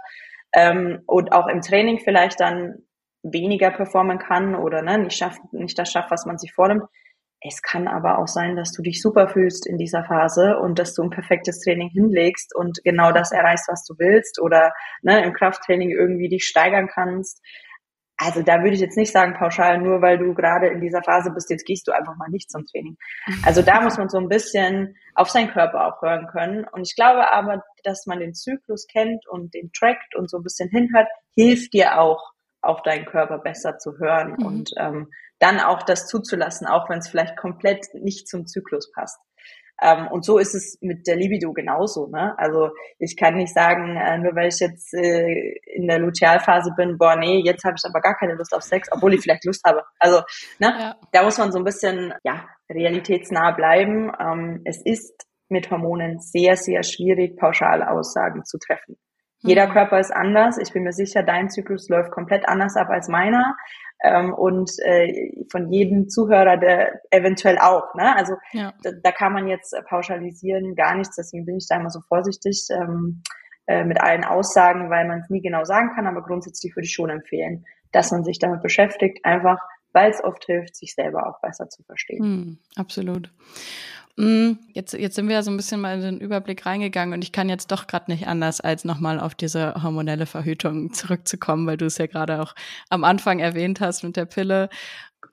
ähm, 0.54 1.04
und 1.06 1.32
auch 1.32 1.48
im 1.48 1.62
Training 1.62 2.00
vielleicht 2.00 2.40
dann 2.40 2.84
weniger 3.22 3.70
performen 3.72 4.18
kann 4.18 4.56
oder 4.56 4.82
ne, 4.82 4.98
nicht, 4.98 5.18
schafft, 5.18 5.40
nicht 5.52 5.78
das 5.78 5.92
schafft, 5.92 6.12
was 6.12 6.26
man 6.26 6.38
sich 6.40 6.52
vornimmt. 6.52 6.84
Es 7.46 7.62
kann 7.62 7.90
aber 7.90 8.20
auch 8.20 8.28
sein, 8.28 8.56
dass 8.56 8.72
du 8.72 8.82
dich 8.82 9.02
super 9.02 9.28
fühlst 9.28 9.68
in 9.68 9.78
dieser 9.78 10.06
Phase 10.06 10.58
und 10.58 10.80
dass 10.80 10.94
du 10.94 11.04
ein 11.04 11.10
perfektes 11.10 11.60
Training 11.60 11.90
hinlegst 11.90 12.56
und 12.56 12.80
genau 12.86 13.12
das 13.12 13.34
erreichst, 13.34 13.68
was 13.68 13.84
du 13.84 13.96
willst 13.98 14.42
oder 14.42 14.72
ne, 15.02 15.24
im 15.24 15.34
Krafttraining 15.34 15.90
irgendwie 15.90 16.30
dich 16.30 16.46
steigern 16.46 16.88
kannst. 16.88 17.42
Also 18.16 18.44
da 18.44 18.62
würde 18.62 18.76
ich 18.76 18.80
jetzt 18.80 18.96
nicht 18.96 19.12
sagen 19.12 19.34
pauschal, 19.34 19.80
nur 19.80 20.02
weil 20.02 20.18
du 20.18 20.34
gerade 20.34 20.68
in 20.68 20.80
dieser 20.80 21.04
Phase 21.04 21.32
bist, 21.32 21.50
jetzt 21.50 21.66
gehst 21.66 21.86
du 21.88 21.92
einfach 21.92 22.16
mal 22.16 22.30
nicht 22.30 22.50
zum 22.50 22.66
Training. 22.66 22.96
Also 23.44 23.62
da 23.62 23.82
muss 23.82 23.98
man 23.98 24.08
so 24.08 24.20
ein 24.20 24.30
bisschen 24.30 24.96
auf 25.16 25.30
seinen 25.30 25.50
Körper 25.50 25.88
auch 25.88 26.02
hören 26.02 26.28
können. 26.28 26.66
Und 26.72 26.88
ich 26.88 26.96
glaube 26.96 27.34
aber, 27.34 27.64
dass 27.84 28.06
man 28.06 28.20
den 28.20 28.34
Zyklus 28.34 28.88
kennt 28.88 29.28
und 29.28 29.54
den 29.54 29.72
trackt 29.74 30.16
und 30.16 30.30
so 30.30 30.38
ein 30.38 30.44
bisschen 30.44 30.70
hinhört, 30.70 31.08
hilft 31.36 31.74
dir 31.74 32.00
auch, 32.00 32.33
auf 32.64 32.82
deinen 32.82 33.06
Körper 33.06 33.38
besser 33.40 33.78
zu 33.78 33.98
hören 34.00 34.36
mhm. 34.38 34.46
und 34.46 34.72
ähm, 34.78 35.12
dann 35.40 35.60
auch 35.60 35.84
das 35.84 36.08
zuzulassen, 36.08 36.68
auch 36.68 36.90
wenn 36.90 37.00
es 37.00 37.10
vielleicht 37.10 37.38
komplett 37.38 37.86
nicht 37.94 38.28
zum 38.28 38.48
Zyklus 38.48 38.92
passt. 38.92 39.20
Ähm, 39.82 40.08
und 40.08 40.24
so 40.24 40.38
ist 40.38 40.54
es 40.56 40.78
mit 40.82 41.08
der 41.08 41.16
Libido 41.16 41.52
genauso. 41.52 42.08
Ne? 42.08 42.34
Also 42.38 42.70
ich 43.00 43.18
kann 43.18 43.36
nicht 43.36 43.54
sagen, 43.54 43.98
äh, 43.98 44.18
nur 44.18 44.36
weil 44.36 44.48
ich 44.48 44.60
jetzt 44.60 44.94
äh, 44.94 45.56
in 45.66 45.88
der 45.88 46.00
Lutealphase 46.00 46.72
bin, 46.78 46.98
boah, 46.98 47.16
nee, 47.16 47.42
jetzt 47.44 47.64
habe 47.66 47.76
ich 47.78 47.84
aber 47.86 48.00
gar 48.00 48.16
keine 48.16 48.36
Lust 48.36 48.54
auf 48.54 48.64
Sex, 48.64 48.88
obwohl 48.92 49.14
ich 49.14 49.22
vielleicht 49.22 49.46
Lust 49.46 49.64
habe. 49.66 49.84
Also 50.00 50.22
ne, 50.60 50.74
ja. 50.80 50.96
da 51.12 51.24
muss 51.24 51.38
man 51.38 51.52
so 51.52 51.58
ein 51.58 51.66
bisschen 51.66 52.14
ja 52.24 52.48
realitätsnah 52.72 53.52
bleiben. 53.52 54.12
Ähm, 54.20 54.62
es 54.64 54.82
ist 54.86 55.26
mit 55.50 55.70
Hormonen 55.70 56.20
sehr, 56.20 56.56
sehr 56.56 56.84
schwierig, 56.84 57.38
pauschale 57.38 57.90
Aussagen 57.90 58.46
zu 58.46 58.58
treffen. 58.60 58.98
Jeder 59.44 59.68
mhm. 59.68 59.72
Körper 59.72 60.00
ist 60.00 60.12
anders. 60.12 60.58
Ich 60.58 60.72
bin 60.72 60.84
mir 60.84 60.94
sicher, 60.94 61.24
dein 61.24 61.50
Zyklus 61.50 61.90
läuft 61.90 62.12
komplett 62.12 62.48
anders 62.48 62.76
ab 62.76 62.90
als 62.90 63.08
meiner. 63.08 63.56
Ähm, 64.04 64.34
und 64.34 64.72
äh, 64.84 65.32
von 65.52 65.72
jedem 65.72 66.10
Zuhörer 66.10 66.58
der 66.58 67.02
eventuell 67.12 67.58
auch. 67.58 67.94
Ne? 67.96 68.16
Also 68.16 68.34
ja. 68.52 68.74
da, 68.84 68.92
da, 69.02 69.12
kann 69.12 69.34
man 69.34 69.48
jetzt 69.48 69.76
pauschalisieren 69.88 70.76
gar 70.76 70.96
nichts. 70.96 71.16
Deswegen 71.16 71.46
bin 71.46 71.58
ich 71.58 71.68
da 71.70 71.78
immer 71.78 71.90
so 71.90 72.02
vorsichtig 72.02 72.68
ähm, 72.72 73.22
äh, 73.68 73.86
mit 73.86 74.02
allen 74.02 74.26
Aussagen, 74.26 74.90
weil 74.90 75.08
man 75.08 75.20
es 75.20 75.30
nie 75.30 75.42
genau 75.42 75.64
sagen 75.64 75.92
kann. 75.96 76.08
Aber 76.08 76.22
grundsätzlich 76.22 76.76
würde 76.76 76.86
ich 76.86 76.94
schon 76.94 77.10
empfehlen, 77.10 77.66
dass 77.92 78.12
man 78.12 78.24
sich 78.24 78.40
damit 78.40 78.62
beschäftigt, 78.62 79.24
einfach 79.24 79.60
weil 79.94 80.10
es 80.10 80.24
oft 80.24 80.44
hilft, 80.46 80.76
sich 80.76 80.96
selber 80.96 81.28
auch 81.28 81.40
besser 81.40 81.70
zu 81.70 81.84
verstehen. 81.84 82.24
Hm, 82.24 82.58
absolut. 82.76 83.32
Mm, 84.16 84.54
jetzt, 84.74 84.94
jetzt 84.94 85.16
sind 85.16 85.28
wir 85.28 85.36
ja 85.36 85.44
so 85.44 85.50
ein 85.50 85.58
bisschen 85.58 85.82
mal 85.82 85.96
in 85.96 86.02
den 86.02 86.20
Überblick 86.20 86.66
reingegangen 86.66 87.16
und 87.16 87.24
ich 87.24 87.32
kann 87.32 87.50
jetzt 87.50 87.72
doch 87.72 87.88
gerade 87.88 88.12
nicht 88.12 88.28
anders, 88.28 88.62
als 88.62 88.86
nochmal 88.86 89.20
auf 89.20 89.34
diese 89.34 89.82
hormonelle 89.82 90.28
Verhütung 90.28 90.94
zurückzukommen, 90.94 91.66
weil 91.66 91.78
du 91.78 91.86
es 91.86 91.98
ja 91.98 92.06
gerade 92.06 92.42
auch 92.42 92.54
am 92.90 93.04
Anfang 93.04 93.40
erwähnt 93.40 93.82
hast 93.82 94.04
mit 94.04 94.16
der 94.16 94.26
Pille. 94.26 94.70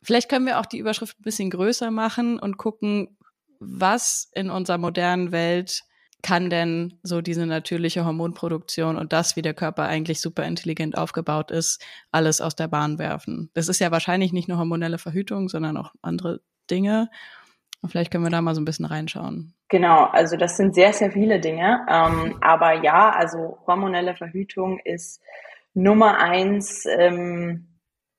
Vielleicht 0.03 0.31
können 0.31 0.47
wir 0.47 0.59
auch 0.61 0.67
die 0.67 0.79
Überschrift 0.79 1.21
ein 1.21 1.25
bisschen 1.25 1.51
größer 1.51 1.91
machen 1.91 2.39
und 2.39 2.57
gucken, 2.57 3.19
was 3.59 4.31
in 4.33 4.49
unserer 4.49 4.79
modernen 4.79 5.33
Welt 5.33 5.83
kann 6.23 6.51
denn 6.51 6.99
so 7.03 7.21
diese 7.21 7.47
natürliche 7.47 8.05
Hormonproduktion 8.05 8.97
und 8.97 9.13
das, 9.13 9.37
wie 9.37 9.43
der 9.43 9.55
Körper 9.55 9.85
eigentlich 9.85 10.21
super 10.21 10.45
intelligent 10.45 10.97
aufgebaut 10.97 11.51
ist, 11.51 11.83
alles 12.13 12.41
aus 12.41 12.57
der 12.57 12.69
Bahn 12.69 12.99
werfen? 12.99 13.51
Das 13.55 13.69
ist 13.69 13.81
ja 13.81 13.91
wahrscheinlich 13.91 14.33
nicht 14.33 14.49
nur 14.49 14.59
hormonelle 14.59 14.99
Verhütung, 14.99 15.49
sondern 15.49 15.77
auch 15.77 15.93
andere 16.03 16.41
Dinge. 16.71 17.11
Und 17.83 17.91
vielleicht 17.91 18.11
können 18.11 18.25
wir 18.25 18.31
da 18.31 18.43
mal 18.43 18.55
so 18.55 18.61
ein 18.61 18.65
bisschen 18.65 18.85
reinschauen. 18.85 19.55
Genau, 19.69 20.05
also 20.05 20.37
das 20.37 20.57
sind 20.57 20.75
sehr, 20.75 20.93
sehr 20.93 21.13
viele 21.13 21.41
Dinge. 21.41 21.87
Ähm, 21.89 22.37
aber 22.41 22.83
ja, 22.83 23.11
also 23.11 23.59
hormonelle 23.67 24.15
Verhütung 24.15 24.81
ist 24.85 25.23
Nummer 25.75 26.19
eins 26.19 26.85
ähm, 26.87 27.69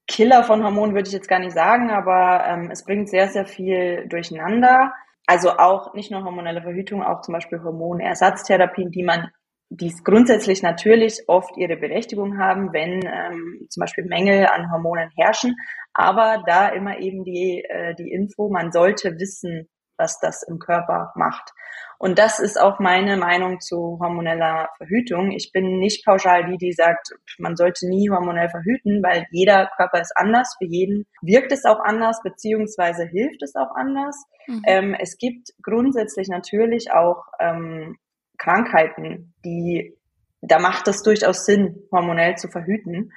Killer 0.08 0.43
von 0.43 0.63
Hormonen, 0.63 0.95
würde 0.95 1.08
ich 1.08 1.13
jetzt 1.13 1.28
gar 1.28 1.39
nicht 1.39 1.54
sagen, 1.54 1.91
aber 1.91 2.45
ähm, 2.45 2.69
es 2.71 2.84
bringt 2.84 3.10
sehr, 3.10 3.28
sehr 3.30 3.45
viel 3.45 4.08
durcheinander. 4.08 4.93
Also 5.28 5.52
auch 5.58 5.93
nicht 5.93 6.12
nur 6.12 6.24
hormonelle 6.24 6.62
Verhütung, 6.62 7.04
auch 7.04 7.21
zum 7.21 7.34
Beispiel 7.34 7.62
Hormonersatztherapien, 7.63 8.91
die 8.91 9.04
man 9.04 9.30
die 9.74 9.96
grundsätzlich 10.04 10.62
natürlich 10.62 11.24
oft 11.28 11.56
ihre 11.56 11.78
Berechtigung 11.78 12.38
haben, 12.38 12.74
wenn 12.74 13.06
ähm, 13.06 13.68
zum 13.70 13.80
Beispiel 13.80 14.04
Mängel 14.04 14.48
an 14.48 14.70
Hormonen 14.70 15.10
herrschen. 15.16 15.56
Aber 15.94 16.44
da 16.46 16.68
immer 16.68 17.00
eben 17.00 17.24
die, 17.24 17.64
äh, 17.68 17.96
die 17.96 18.12
Info, 18.12 18.50
man 18.50 18.74
sollte 18.74 19.18
wissen, 19.18 19.70
was 19.98 20.20
das 20.20 20.44
im 20.44 20.60
Körper 20.60 21.14
macht. 21.16 21.54
Und 22.00 22.20
das 22.20 22.40
ist 22.40 22.60
auch 22.60 22.80
meine 22.80 23.16
Meinung 23.16 23.62
zu 23.62 23.98
hormoneller 24.02 24.70
Verhütung. 24.78 25.32
Ich 25.32 25.52
bin 25.54 25.80
nicht 25.80 26.04
pauschal 26.04 26.50
die, 26.50 26.58
die 26.58 26.74
sagt, 26.74 27.14
man 27.38 27.56
sollte 27.56 27.88
nie 27.88 28.10
hormonell 28.10 28.50
verhüten, 28.50 29.02
weil 29.04 29.26
jeder 29.32 29.70
Körper 29.78 30.02
ist 30.02 30.12
anders. 30.18 30.54
Für 30.58 30.66
jeden 30.66 31.06
wirkt 31.22 31.54
es 31.54 31.64
auch 31.64 31.80
anders, 31.80 32.20
beziehungsweise 32.24 33.06
hilft 33.06 33.42
es 33.44 33.56
auch 33.56 33.74
anders. 33.76 34.22
Mhm. 34.48 34.62
Ähm, 34.66 34.96
es 35.00 35.18
gibt 35.18 35.50
grundsätzlich 35.62 36.28
natürlich 36.28 36.92
auch 36.92 37.24
ähm, 37.40 37.98
Krankheiten, 38.41 39.34
die, 39.45 39.97
da 40.41 40.60
macht 40.60 40.88
es 40.88 41.04
durchaus 41.04 41.45
Sinn, 41.45 41.84
hormonell 41.91 42.36
zu 42.36 42.47
verhüten. 42.47 43.12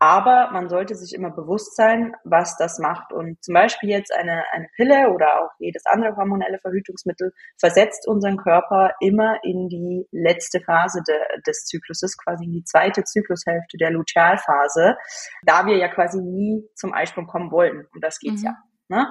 Aber 0.00 0.50
man 0.52 0.68
sollte 0.68 0.94
sich 0.94 1.12
immer 1.12 1.30
bewusst 1.30 1.74
sein, 1.74 2.14
was 2.22 2.56
das 2.56 2.78
macht. 2.78 3.12
Und 3.12 3.42
zum 3.42 3.54
Beispiel 3.54 3.90
jetzt 3.90 4.12
eine, 4.14 4.44
eine 4.52 4.68
Pille 4.76 5.10
oder 5.10 5.40
auch 5.40 5.50
jedes 5.58 5.84
andere 5.86 6.16
hormonelle 6.16 6.60
Verhütungsmittel 6.60 7.32
versetzt 7.58 8.06
unseren 8.06 8.36
Körper 8.36 8.92
immer 9.00 9.38
in 9.42 9.68
die 9.68 10.06
letzte 10.12 10.60
Phase 10.60 11.02
de, 11.06 11.16
des 11.46 11.64
Zykluses, 11.64 12.16
quasi 12.16 12.44
in 12.44 12.52
die 12.52 12.64
zweite 12.64 13.02
Zyklushälfte 13.02 13.76
der 13.76 13.90
Lutealphase, 13.90 14.96
da 15.42 15.66
wir 15.66 15.76
ja 15.76 15.88
quasi 15.88 16.20
nie 16.20 16.64
zum 16.76 16.94
Eisprung 16.94 17.26
kommen 17.26 17.50
wollten. 17.50 17.88
Und 17.92 18.04
das 18.04 18.20
geht's 18.20 18.42
mhm. 18.42 18.46
ja. 18.46 18.56
Ne? 18.88 19.06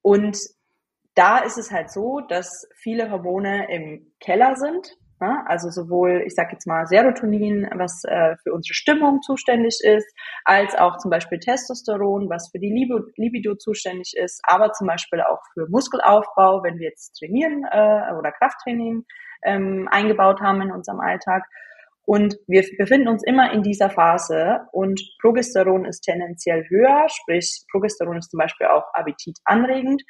Und 0.00 0.38
da 1.14 1.38
ist 1.38 1.58
es 1.58 1.70
halt 1.70 1.90
so, 1.90 2.20
dass 2.20 2.66
viele 2.76 3.10
Hormone 3.10 3.70
im 3.70 4.12
Keller 4.20 4.56
sind. 4.56 4.96
Ne? 5.20 5.38
Also 5.46 5.70
sowohl, 5.70 6.24
ich 6.26 6.34
sage 6.34 6.50
jetzt 6.52 6.66
mal, 6.66 6.86
Serotonin, 6.86 7.68
was 7.76 8.02
äh, 8.04 8.36
für 8.42 8.52
unsere 8.52 8.74
Stimmung 8.74 9.22
zuständig 9.22 9.78
ist, 9.84 10.12
als 10.44 10.74
auch 10.74 10.98
zum 10.98 11.10
Beispiel 11.10 11.38
Testosteron, 11.38 12.28
was 12.28 12.50
für 12.50 12.58
die 12.58 12.72
Libido, 12.72 13.06
Libido 13.16 13.54
zuständig 13.54 14.14
ist, 14.16 14.40
aber 14.42 14.72
zum 14.72 14.88
Beispiel 14.88 15.20
auch 15.20 15.40
für 15.54 15.68
Muskelaufbau, 15.68 16.64
wenn 16.64 16.78
wir 16.78 16.88
jetzt 16.88 17.18
trainieren 17.18 17.64
äh, 17.70 18.14
oder 18.18 18.32
Krafttraining 18.32 19.04
ähm, 19.44 19.88
eingebaut 19.90 20.40
haben 20.40 20.60
in 20.60 20.72
unserem 20.72 20.98
Alltag. 21.00 21.44
Und 22.04 22.36
wir 22.48 22.64
befinden 22.78 23.06
uns 23.06 23.22
immer 23.24 23.52
in 23.52 23.62
dieser 23.62 23.88
Phase 23.88 24.62
und 24.72 25.00
Progesteron 25.20 25.84
ist 25.84 26.00
tendenziell 26.00 26.64
höher, 26.68 27.06
sprich 27.08 27.64
Progesteron 27.70 28.18
ist 28.18 28.30
zum 28.30 28.38
Beispiel 28.38 28.66
auch 28.66 28.92
appetitanregend. 28.92 30.02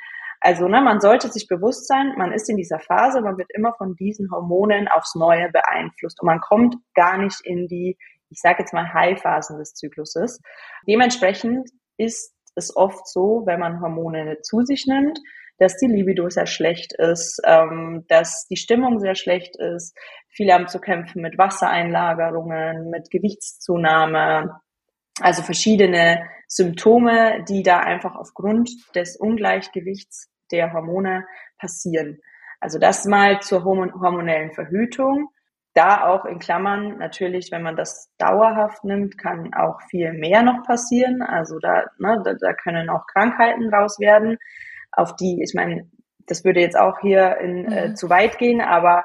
Also 0.45 0.67
ne, 0.67 0.81
man 0.81 1.01
sollte 1.01 1.29
sich 1.29 1.47
bewusst 1.47 1.87
sein, 1.87 2.15
man 2.17 2.33
ist 2.33 2.51
in 2.51 2.57
dieser 2.57 2.81
Phase, 2.81 3.21
man 3.21 3.39
wird 3.39 3.51
immer 3.55 3.75
von 3.75 3.95
diesen 3.95 4.29
Hormonen 4.33 4.89
aufs 4.89 5.15
Neue 5.15 5.49
beeinflusst 5.53 6.21
und 6.21 6.27
man 6.27 6.41
kommt 6.41 6.75
gar 6.95 7.17
nicht 7.17 7.41
in 7.45 7.69
die, 7.69 7.97
ich 8.29 8.41
sage 8.41 8.57
jetzt 8.59 8.75
mal, 8.75 8.93
High-Phasen 8.93 9.59
des 9.59 9.75
Zykluses. 9.75 10.41
Dementsprechend 10.89 11.71
ist 11.97 12.35
es 12.57 12.77
oft 12.77 13.07
so, 13.07 13.43
wenn 13.47 13.61
man 13.61 13.81
Hormone 13.81 14.41
zu 14.43 14.63
sich 14.63 14.85
nimmt, 14.89 15.17
dass 15.59 15.77
die 15.77 15.87
Libido 15.87 16.29
sehr 16.29 16.47
schlecht 16.47 16.93
ist, 16.95 17.41
ähm, 17.45 18.05
dass 18.09 18.49
die 18.49 18.57
Stimmung 18.57 18.99
sehr 18.99 19.15
schlecht 19.15 19.55
ist. 19.57 19.97
Viele 20.29 20.55
haben 20.55 20.67
zu 20.67 20.81
kämpfen 20.81 21.23
mit 21.23 21.39
Wassereinlagerungen, 21.39 22.91
mit 22.91 23.13
Gewichtszunahme, 23.13 24.61
also 25.21 25.43
verschiedene 25.43 26.29
Symptome, 26.49 27.45
die 27.49 27.63
da 27.63 27.79
einfach 27.79 28.17
aufgrund 28.17 28.71
des 28.97 29.17
Ungleichgewichts 29.17 30.32
der 30.53 30.73
Hormone 30.73 31.27
passieren. 31.59 32.21
Also 32.61 32.79
das 32.79 33.05
mal 33.07 33.41
zur 33.41 33.65
hormonellen 33.65 34.53
Verhütung. 34.53 35.31
Da 35.75 36.07
auch 36.07 36.27
in 36.27 36.39
Klammern 36.39 36.99
natürlich, 36.99 37.51
wenn 37.51 37.63
man 37.63 37.77
das 37.77 38.13
dauerhaft 38.19 38.85
nimmt, 38.85 39.17
kann 39.19 39.55
auch 39.55 39.81
viel 39.91 40.13
mehr 40.13 40.43
noch 40.43 40.63
passieren. 40.65 41.23
Also 41.23 41.59
da, 41.59 41.85
ne, 41.99 42.21
da, 42.25 42.35
da 42.35 42.53
können 42.53 42.91
auch 42.91 43.07
Krankheiten 43.07 43.73
raus 43.73 43.99
werden, 43.99 44.37
auf 44.93 45.17
die, 45.17 45.43
ich 45.43 45.55
meine, 45.55 45.91
das 46.27 46.45
würde 46.45 46.61
jetzt 46.61 46.79
auch 46.79 47.01
hier 47.01 47.39
in, 47.39 47.65
äh, 47.73 47.89
mhm. 47.89 47.97
zu 47.97 48.11
weit 48.11 48.39
gehen, 48.39 48.61
aber 48.61 49.05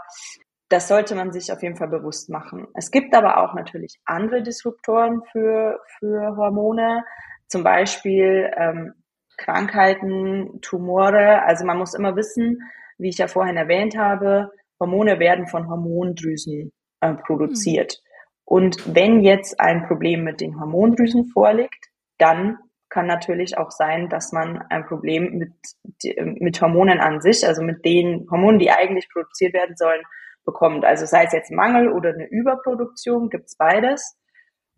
das 0.69 0.87
sollte 0.87 1.15
man 1.15 1.31
sich 1.31 1.51
auf 1.51 1.63
jeden 1.63 1.77
Fall 1.77 1.87
bewusst 1.87 2.29
machen. 2.29 2.67
Es 2.73 2.91
gibt 2.91 3.15
aber 3.15 3.37
auch 3.37 3.53
natürlich 3.53 3.99
andere 4.05 4.43
Disruptoren 4.43 5.23
für, 5.31 5.79
für 5.97 6.35
Hormone, 6.35 7.05
zum 7.47 7.63
Beispiel 7.63 8.51
ähm, 8.55 8.93
Krankheiten, 9.37 10.59
Tumore. 10.61 11.43
Also 11.43 11.65
man 11.65 11.77
muss 11.77 11.93
immer 11.93 12.15
wissen, 12.15 12.61
wie 12.97 13.09
ich 13.09 13.17
ja 13.17 13.27
vorhin 13.27 13.57
erwähnt 13.57 13.97
habe, 13.97 14.51
Hormone 14.79 15.19
werden 15.19 15.47
von 15.47 15.69
Hormondrüsen 15.69 16.71
äh, 17.01 17.13
produziert. 17.13 17.99
Mhm. 18.01 18.07
Und 18.45 18.95
wenn 18.95 19.21
jetzt 19.21 19.59
ein 19.59 19.87
Problem 19.87 20.23
mit 20.23 20.41
den 20.41 20.59
Hormondrüsen 20.59 21.25
vorliegt, 21.25 21.87
dann 22.17 22.57
kann 22.89 23.05
natürlich 23.05 23.57
auch 23.57 23.71
sein, 23.71 24.07
dass 24.07 24.31
man 24.31 24.61
ein 24.69 24.85
Problem 24.85 25.37
mit, 25.37 25.51
mit 26.39 26.61
Hormonen 26.61 26.99
an 26.99 27.19
sich, 27.19 27.45
also 27.45 27.61
mit 27.61 27.83
den 27.83 28.25
Hormonen, 28.31 28.59
die 28.59 28.71
eigentlich 28.71 29.09
produziert 29.09 29.53
werden 29.53 29.75
sollen, 29.75 30.01
bekommt. 30.45 30.85
Also 30.85 31.05
sei 31.05 31.25
es 31.25 31.33
jetzt 31.33 31.51
Mangel 31.51 31.91
oder 31.91 32.13
eine 32.13 32.27
Überproduktion, 32.27 33.29
gibt's 33.29 33.57
beides. 33.57 34.17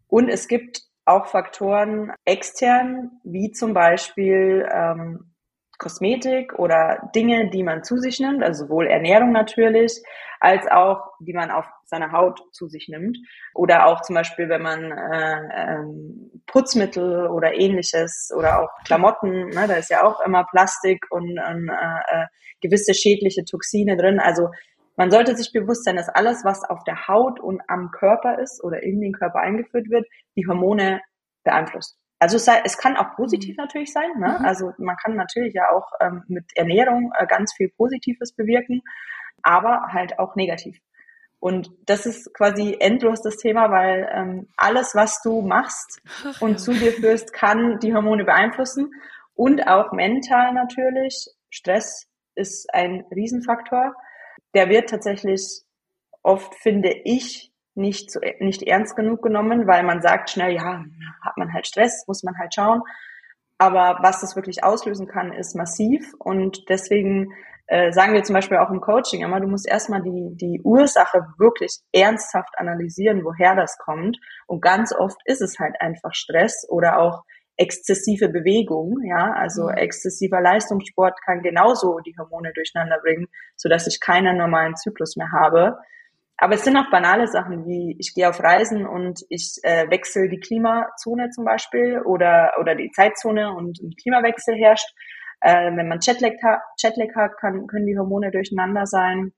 Und 0.08 0.28
es 0.28 0.48
gibt 0.48 0.82
auch 1.10 1.28
Faktoren 1.28 2.12
extern, 2.26 3.20
wie 3.24 3.52
zum 3.52 3.74
Beispiel 3.74 4.68
ähm, 4.72 5.30
Kosmetik 5.80 6.60
oder 6.60 7.10
Dinge, 7.16 7.50
die 7.50 7.64
man 7.64 7.84
zu 7.84 7.98
sich 7.98 8.20
nimmt, 8.20 8.44
also 8.44 8.66
sowohl 8.66 8.88
Ernährung 8.88 9.32
natürlich, 9.32 10.04
als 10.42 10.68
auch 10.68 11.12
die 11.20 11.34
man 11.34 11.52
auf 11.52 11.66
seiner 11.86 12.12
Haut 12.12 12.42
zu 12.52 12.68
sich 12.68 12.88
nimmt. 12.90 13.18
Oder 13.56 13.88
auch 13.88 14.02
zum 14.02 14.16
Beispiel, 14.16 14.50
wenn 14.50 14.62
man 14.62 14.92
äh, 14.92 15.38
ähm, 15.56 16.44
Putzmittel 16.46 17.28
oder 17.28 17.54
ähnliches 17.54 18.32
oder 18.38 18.62
auch 18.62 18.70
Klamotten, 18.86 19.50
ne, 19.50 19.66
da 19.68 19.76
ist 19.76 19.90
ja 19.90 20.04
auch 20.04 20.20
immer 20.22 20.46
Plastik 20.52 21.06
und, 21.10 21.40
und 21.40 21.70
äh, 21.70 22.24
äh 22.24 22.26
gewisse 22.62 22.94
schädliche 22.94 23.46
Toxine 23.46 23.96
drin. 23.96 24.20
Also 24.20 24.50
man 25.00 25.12
sollte 25.12 25.34
sich 25.34 25.54
bewusst 25.54 25.86
sein, 25.86 25.96
dass 25.96 26.10
alles, 26.10 26.44
was 26.44 26.70
auf 26.70 26.84
der 26.84 27.08
Haut 27.08 27.40
und 27.40 27.62
am 27.70 27.90
Körper 27.90 28.38
ist 28.40 28.62
oder 28.62 28.84
in 28.84 29.00
den 29.00 29.14
Körper 29.14 29.40
eingeführt 29.40 29.90
wird, 29.90 30.06
die 30.36 30.46
Hormone 30.46 31.00
beeinflusst. 31.46 31.98
Also 32.20 32.36
es, 32.36 32.44
sei, 32.44 32.62
es 32.66 32.78
kann 32.78 32.98
auch 32.98 33.16
positiv 33.16 33.56
mhm. 33.56 33.64
natürlich 33.64 33.94
sein. 33.94 34.10
Ne? 34.20 34.36
Mhm. 34.38 34.46
Also 34.46 34.74
man 34.78 34.98
kann 34.98 35.16
natürlich 35.16 35.54
ja 35.54 35.72
auch 35.72 35.88
ähm, 36.02 36.24
mit 36.28 36.44
Ernährung 36.54 37.14
äh, 37.18 37.26
ganz 37.28 37.54
viel 37.56 37.70
Positives 37.70 38.34
bewirken, 38.34 38.82
aber 39.42 39.94
halt 39.94 40.20
auch 40.20 40.36
negativ. 40.36 40.78
Und 41.40 41.72
das 41.86 42.06
ist 42.06 42.34
quasi 42.34 42.76
endlos 42.82 43.22
das 43.22 43.38
Thema, 43.38 43.72
weil 43.72 44.10
ähm, 44.12 44.50
alles, 44.58 44.96
was 44.96 45.22
du 45.22 45.40
machst 45.40 46.02
Ach, 46.26 46.42
und 46.42 46.52
ja. 46.52 46.58
zu 46.58 46.74
dir 46.74 46.92
führst, 46.92 47.32
kann 47.32 47.80
die 47.80 47.94
Hormone 47.94 48.26
beeinflussen 48.26 48.92
und 49.34 49.66
auch 49.66 49.94
mental 49.94 50.52
natürlich. 50.54 51.26
Stress 51.50 52.06
ist 52.36 52.68
ein 52.74 53.06
Riesenfaktor 53.16 53.96
der 54.54 54.70
wird 54.70 54.90
tatsächlich 54.90 55.62
oft, 56.24 56.56
finde 56.56 56.92
ich, 57.06 57.52
nicht, 57.76 58.12
so, 58.12 58.20
nicht 58.40 58.64
ernst 58.64 58.96
genug 58.96 59.22
genommen, 59.22 59.68
weil 59.68 59.84
man 59.84 60.02
sagt 60.02 60.30
schnell, 60.30 60.54
ja, 60.54 60.84
hat 61.22 61.38
man 61.38 61.54
halt 61.54 61.68
Stress, 61.68 62.06
muss 62.08 62.24
man 62.24 62.38
halt 62.38 62.54
schauen. 62.54 62.82
Aber 63.58 64.00
was 64.02 64.22
das 64.22 64.36
wirklich 64.36 64.64
auslösen 64.64 65.08
kann, 65.08 65.34
ist 65.34 65.56
massiv. 65.56 66.14
Und 66.18 66.70
deswegen 66.70 67.34
äh, 67.68 67.92
sagen 67.92 68.14
wir 68.14 68.24
zum 68.24 68.34
Beispiel 68.34 68.58
auch 68.58 68.70
im 68.70 68.82
Coaching 68.82 69.22
immer, 69.22 69.40
du 69.40 69.48
musst 69.48 69.68
erstmal 69.68 70.02
die, 70.02 70.36
die 70.36 70.62
Ursache 70.64 71.28
wirklich 71.38 71.80
ernsthaft 71.92 72.58
analysieren, 72.58 73.24
woher 73.24 73.56
das 73.56 73.78
kommt. 73.78 74.18
Und 74.48 74.62
ganz 74.62 74.94
oft 74.94 75.18
ist 75.26 75.42
es 75.42 75.60
halt 75.60 75.76
einfach 75.80 76.14
Stress 76.14 76.66
oder 76.70 77.00
auch 77.00 77.24
exzessive 77.60 78.30
Bewegung, 78.30 79.04
ja, 79.04 79.34
also 79.34 79.64
mhm. 79.64 79.76
exzessiver 79.76 80.42
Leistungssport 80.42 81.20
kann 81.26 81.42
genauso 81.42 82.00
die 82.00 82.16
Hormone 82.18 82.54
durcheinander 82.54 83.00
bringen, 83.02 83.28
so 83.58 83.68
dass 83.68 83.86
ich 83.86 84.00
keinen 84.00 84.38
normalen 84.38 84.76
Zyklus 84.76 85.18
mehr 85.18 85.32
habe. 85.32 85.78
Aber 86.38 86.56
es 86.56 86.64
sind 86.64 86.78
auch 86.78 86.90
banale 86.90 87.28
Sachen 87.28 87.66
wie 87.66 87.98
ich 88.00 88.14
gehe 88.16 88.30
auf 88.30 88.42
Reisen 88.42 88.88
und 88.88 89.26
ich 89.28 89.60
äh, 89.64 89.90
wechsle 89.90 90.30
die 90.30 90.40
Klimazone 90.40 91.30
zum 91.32 91.44
Beispiel 91.44 92.02
oder 92.06 92.54
oder 92.62 92.76
die 92.76 92.92
Zeitzone 92.92 93.54
und 93.54 93.78
ein 93.82 93.94
Klimawechsel 94.02 94.56
herrscht. 94.56 94.90
Äh, 95.42 95.76
wenn 95.76 95.90
man 95.90 96.00
Jetlag, 96.02 96.34
ha 96.42 96.62
Jetlag 96.82 97.14
hat, 97.16 97.38
kann, 97.42 97.68
können 97.68 97.86
die 97.86 97.98
Hormone 97.98 98.32
durcheinander 98.32 98.86
sein. 98.86 99.34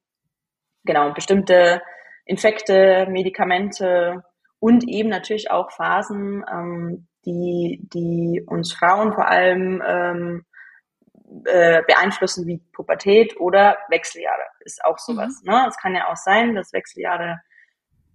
Genau, 0.83 1.11
bestimmte 1.13 1.81
Infekte, 2.25 3.07
Medikamente 3.09 4.23
und 4.59 4.87
eben 4.87 5.09
natürlich 5.09 5.49
auch 5.49 5.71
Phasen, 5.71 6.45
ähm, 6.51 7.07
die, 7.25 7.79
die 7.93 8.43
uns 8.45 8.73
Frauen 8.73 9.13
vor 9.13 9.27
allem 9.27 9.81
ähm, 9.85 10.45
äh, 11.45 11.81
beeinflussen 11.87 12.47
wie 12.47 12.61
Pubertät 12.73 13.39
oder 13.39 13.77
Wechseljahre. 13.89 14.43
Ist 14.61 14.83
auch 14.83 14.97
sowas. 14.97 15.41
Mhm. 15.43 15.51
Ne? 15.51 15.65
Es 15.67 15.77
kann 15.77 15.95
ja 15.95 16.07
auch 16.09 16.17
sein, 16.17 16.55
dass 16.55 16.73
Wechseljahre 16.73 17.39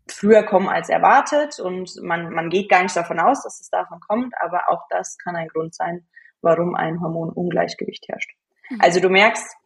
früher 0.09 0.45
kommen 0.45 0.69
als 0.69 0.89
erwartet 0.89 1.59
und 1.59 1.91
man, 2.03 2.31
man 2.31 2.49
geht 2.51 2.69
gar 2.69 2.83
nicht 2.83 2.97
davon 2.97 3.19
aus, 3.19 3.43
dass 3.43 3.61
es 3.61 3.71
davon 3.71 3.99
kommt, 4.01 4.35
aber 4.41 4.69
auch 4.69 4.83
das 4.89 5.19
kann 5.19 5.35
ein 5.35 5.49
Grund 5.49 5.75
sein, 5.75 6.07
warum 6.43 6.75
ein 6.77 7.01
Hormonungleichgewicht 7.01 8.07
herrscht. 8.09 8.31
Mhm. 8.71 8.79
Also 8.81 9.01
du 9.01 9.09
merkst, 9.09 9.57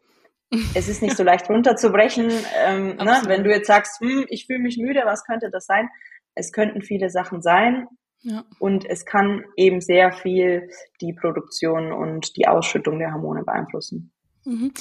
es 0.75 0.89
ist 0.89 1.03
nicht 1.03 1.17
so 1.17 1.23
leicht 1.23 1.49
runterzubrechen. 1.51 2.31
Ähm, 2.65 2.97
ne? 2.97 3.23
Wenn 3.27 3.45
du 3.45 3.51
jetzt 3.51 3.67
sagst, 3.67 4.01
hm, 4.01 4.27
ich 4.29 4.47
fühle 4.47 4.61
mich 4.61 4.79
müde, 4.79 5.03
was 5.05 5.25
könnte 5.25 5.51
das 5.51 5.67
sein? 5.67 5.89
Es 6.35 6.53
könnten 6.53 6.83
viele 6.83 7.11
Sachen 7.11 7.43
sein. 7.43 7.87
Ja. 8.23 8.45
Und 8.59 8.85
es 8.85 9.05
kann 9.05 9.45
eben 9.57 9.81
sehr 9.81 10.13
viel 10.13 10.71
die 11.01 11.13
Produktion 11.13 11.93
und 11.93 12.37
die 12.37 12.47
Ausschüttung 12.49 12.99
der 12.99 13.13
Hormone 13.13 13.45
beeinflussen. 13.45 14.13
Mhm. 14.45 14.73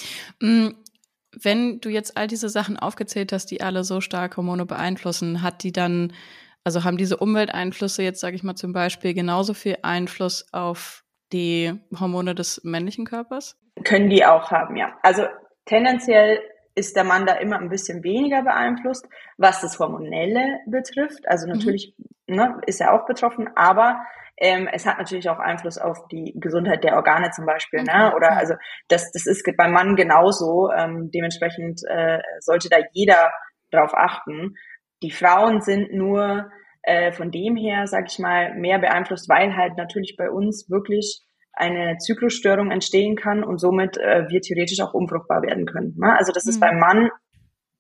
Mm, 0.41 0.69
wenn 1.41 1.80
du 1.80 1.89
jetzt 1.89 2.17
all 2.17 2.28
diese 2.28 2.49
Sachen 2.49 2.78
aufgezählt 2.78 3.32
hast, 3.32 3.47
die 3.47 3.62
alle 3.62 3.84
so 3.84 4.02
stark 4.02 4.36
Hormone 4.38 4.65
beeinflussen, 4.65 5.41
hat 5.41 5.63
die 5.63 5.71
dann, 5.71 6.13
also 6.63 6.84
haben 6.84 6.97
diese 6.97 7.17
Umwelteinflüsse 7.17 8.04
jetzt, 8.04 8.19
sage 8.19 8.36
ich 8.36 8.43
mal 8.43 8.56
zum 8.56 8.73
Beispiel, 8.73 9.13
genauso 9.13 9.54
viel 9.54 9.78
Einfluss 9.84 10.47
auf 10.52 11.04
die 11.32 11.73
Hormone 11.97 12.36
des 12.36 12.63
männlichen 12.63 13.06
Körpers? 13.06 13.58
Können 13.84 14.10
die 14.10 14.25
auch 14.25 14.52
haben, 14.52 14.75
ja. 14.75 14.97
Also 15.04 15.23
tendenziell 15.65 16.41
ist 16.80 16.96
der 16.96 17.04
Mann 17.04 17.26
da 17.26 17.34
immer 17.34 17.60
ein 17.60 17.70
bisschen 17.70 18.04
weniger 18.04 18.42
beeinflusst, 18.42 19.08
was 19.38 19.62
das 19.62 19.78
Hormonelle 19.80 20.60
betrifft. 20.65 21.28
Also 21.28 21.46
mhm. 21.46 21.54
natürlich 21.54 21.94
mhm. 22.28 22.36
ne, 22.36 22.62
ist 22.65 22.82
er 22.82 22.94
auch 22.94 23.06
betroffen, 23.06 23.50
aber 23.56 24.02
ähm, 24.42 24.70
es 24.72 24.86
hat 24.86 24.98
natürlich 24.98 25.30
auch 25.30 25.39
Einfluss 25.39 25.78
auf 25.78 26.08
die 26.08 26.34
Gesundheit 26.39 26.84
der 26.84 26.96
Organe 26.96 27.30
zum 27.32 27.46
Beispiel. 27.46 27.84
Ne? 27.84 27.94
Ne? 27.94 28.15
Oder 28.15 28.38
also 28.38 28.54
das, 28.88 29.12
das 29.12 29.26
ist 29.26 29.46
beim 29.58 29.74
Mann 29.74 29.96
genauso. 29.96 30.72
Ähm, 30.72 31.12
dementsprechend 31.13 31.82
äh, 31.88 32.20
sollte 32.39 32.70
da 32.70 32.78
jeder 32.94 33.32
drauf 33.72 33.94
achten. 33.94 34.56
Die 35.04 35.12
Frauen 35.12 35.62
sind 35.62 35.94
nur 35.94 36.50
äh, 36.84 37.12
von 37.12 37.32
dem 37.32 37.58
her, 37.58 37.86
sag 37.88 38.08
ich 38.08 38.20
mal, 38.20 38.56
mehr 38.56 38.80
beeinflusst, 38.80 39.28
weil 39.28 39.56
halt 39.56 39.76
natürlich 39.76 40.15
bei 40.18 40.30
uns 40.30 40.70
wirklich 40.70 41.22
eine 41.54 41.98
Zyklusstörung 41.98 42.72
entstehen 42.72 43.16
kann 43.16 43.44
und 43.44 43.60
somit 43.60 43.98
äh, 43.98 44.28
wir 44.30 44.42
theoretisch 44.42 44.80
auch 44.82 44.94
unfruchtbar 44.94 45.42
werden 45.42 45.66
können. 45.66 45.96
Ne? 45.98 46.16
Also 46.18 46.32
das 46.32 46.46
mhm. 46.46 46.50
ist 46.52 46.60
beim 46.60 46.80
Mann 46.80 47.10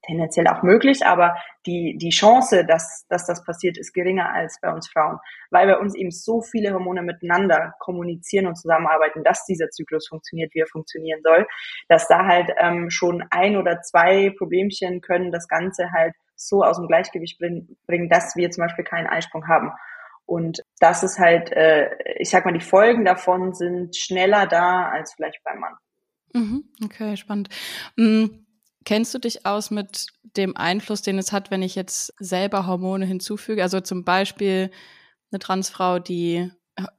tendenziell 0.05 0.47
auch 0.47 0.63
möglich, 0.63 1.05
aber 1.05 1.35
die, 1.65 1.97
die 1.99 2.09
Chance, 2.09 2.65
dass, 2.65 3.05
dass 3.09 3.25
das 3.25 3.43
passiert, 3.43 3.77
ist 3.77 3.93
geringer 3.93 4.33
als 4.33 4.57
bei 4.61 4.71
uns 4.71 4.89
Frauen, 4.89 5.19
weil 5.51 5.67
bei 5.67 5.77
uns 5.77 5.95
eben 5.95 6.11
so 6.11 6.41
viele 6.41 6.73
Hormone 6.73 7.03
miteinander 7.03 7.73
kommunizieren 7.79 8.47
und 8.47 8.55
zusammenarbeiten, 8.55 9.23
dass 9.23 9.45
dieser 9.45 9.69
Zyklus 9.69 10.07
funktioniert, 10.07 10.53
wie 10.53 10.59
er 10.59 10.67
funktionieren 10.67 11.21
soll, 11.23 11.47
dass 11.89 12.07
da 12.07 12.25
halt 12.25 12.49
ähm, 12.57 12.89
schon 12.89 13.23
ein 13.29 13.57
oder 13.57 13.81
zwei 13.81 14.33
Problemchen 14.37 15.01
können 15.01 15.31
das 15.31 15.47
Ganze 15.47 15.91
halt 15.91 16.13
so 16.35 16.63
aus 16.63 16.77
dem 16.77 16.87
Gleichgewicht 16.87 17.37
bringen, 17.37 17.77
bringen 17.85 18.09
dass 18.09 18.35
wir 18.35 18.49
zum 18.49 18.63
Beispiel 18.63 18.85
keinen 18.85 19.07
Eisprung 19.07 19.47
haben. 19.47 19.71
Und 20.29 20.61
das 20.79 21.01
ist 21.01 21.17
halt, 21.17 21.51
äh, 21.53 21.89
ich 22.19 22.29
sag 22.29 22.45
mal, 22.45 22.53
die 22.53 22.63
Folgen 22.63 23.03
davon 23.03 23.55
sind 23.55 23.97
schneller 23.97 24.45
da 24.45 24.87
als 24.87 25.13
vielleicht 25.15 25.43
beim 25.43 25.59
Mann. 25.59 25.73
Mhm, 26.33 26.63
okay, 26.85 27.17
spannend. 27.17 27.49
Mhm. 27.95 28.45
Kennst 28.85 29.11
du 29.13 29.17
dich 29.17 29.47
aus 29.47 29.71
mit 29.71 30.05
dem 30.37 30.55
Einfluss, 30.55 31.01
den 31.01 31.17
es 31.17 31.31
hat, 31.31 31.49
wenn 31.49 31.63
ich 31.63 31.73
jetzt 31.73 32.13
selber 32.19 32.67
Hormone 32.67 33.07
hinzufüge? 33.07 33.63
Also 33.63 33.81
zum 33.81 34.05
Beispiel 34.05 34.69
eine 35.31 35.39
Transfrau, 35.39 35.97
die 35.97 36.51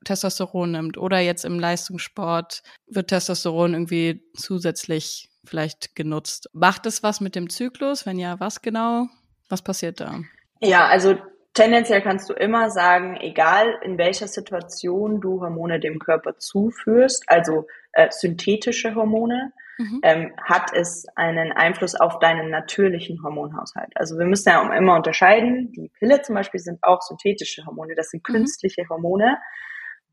Testosteron 0.05 0.73
nimmt 0.73 0.99
oder 0.99 1.21
jetzt 1.21 1.45
im 1.45 1.61
Leistungssport 1.61 2.63
wird 2.89 3.09
Testosteron 3.09 3.75
irgendwie 3.75 4.29
zusätzlich 4.37 5.31
vielleicht 5.45 5.95
genutzt. 5.95 6.51
Macht 6.53 6.85
es 6.85 7.05
was 7.05 7.21
mit 7.21 7.37
dem 7.37 7.49
Zyklus? 7.49 8.07
Wenn 8.07 8.19
ja, 8.19 8.41
was 8.41 8.61
genau? 8.61 9.07
Was 9.49 9.63
passiert 9.63 10.01
da? 10.01 10.19
Ja, 10.61 10.87
also 10.89 11.17
tendenziell 11.61 12.01
kannst 12.01 12.31
du 12.31 12.33
immer 12.33 12.71
sagen, 12.71 13.19
egal 13.21 13.79
in 13.83 13.99
welcher 13.99 14.29
Situation 14.29 15.21
du 15.21 15.41
Hormone 15.41 15.79
dem 15.79 15.99
Körper 15.99 16.39
zuführst, 16.39 17.25
also 17.27 17.67
äh, 17.93 18.09
synthetische 18.11 18.95
Hormone, 18.95 19.53
mhm. 19.77 20.01
ähm, 20.03 20.33
hat 20.43 20.73
es 20.73 21.07
einen 21.17 21.53
Einfluss 21.53 21.95
auf 21.95 22.19
deinen 22.19 22.51
natürlichen 22.51 23.23
Hormonhaushalt. 23.23 23.93
Also 23.95 24.19
wir 24.19 24.25
müssen 24.25 24.49
ja 24.49 24.75
immer 24.75 24.97
unterscheiden. 24.97 25.71
Die 25.73 25.91
Pille 25.99 26.23
zum 26.23 26.35
Beispiel 26.35 26.61
sind 26.61 26.79
auch 26.83 27.03
synthetische 27.03 27.67
Hormone, 27.67 27.95
das 27.95 28.09
sind 28.09 28.27
mhm. 28.27 28.33
künstliche 28.33 28.89
Hormone. 28.89 29.37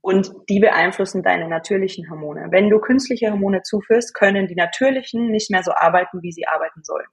Und 0.02 0.32
die 0.50 0.60
beeinflussen 0.60 1.24
deine 1.24 1.48
natürlichen 1.48 2.10
Hormone. 2.10 2.48
Wenn 2.52 2.70
du 2.70 2.80
künstliche 2.80 3.32
Hormone 3.32 3.62
zuführst, 3.64 4.14
können 4.14 4.48
die 4.48 4.56
natürlichen 4.56 5.32
nicht 5.32 5.50
mehr 5.50 5.64
so 5.64 5.72
arbeiten, 5.74 6.22
wie 6.22 6.32
sie 6.32 6.48
arbeiten 6.48 6.84
sollen. 6.84 7.08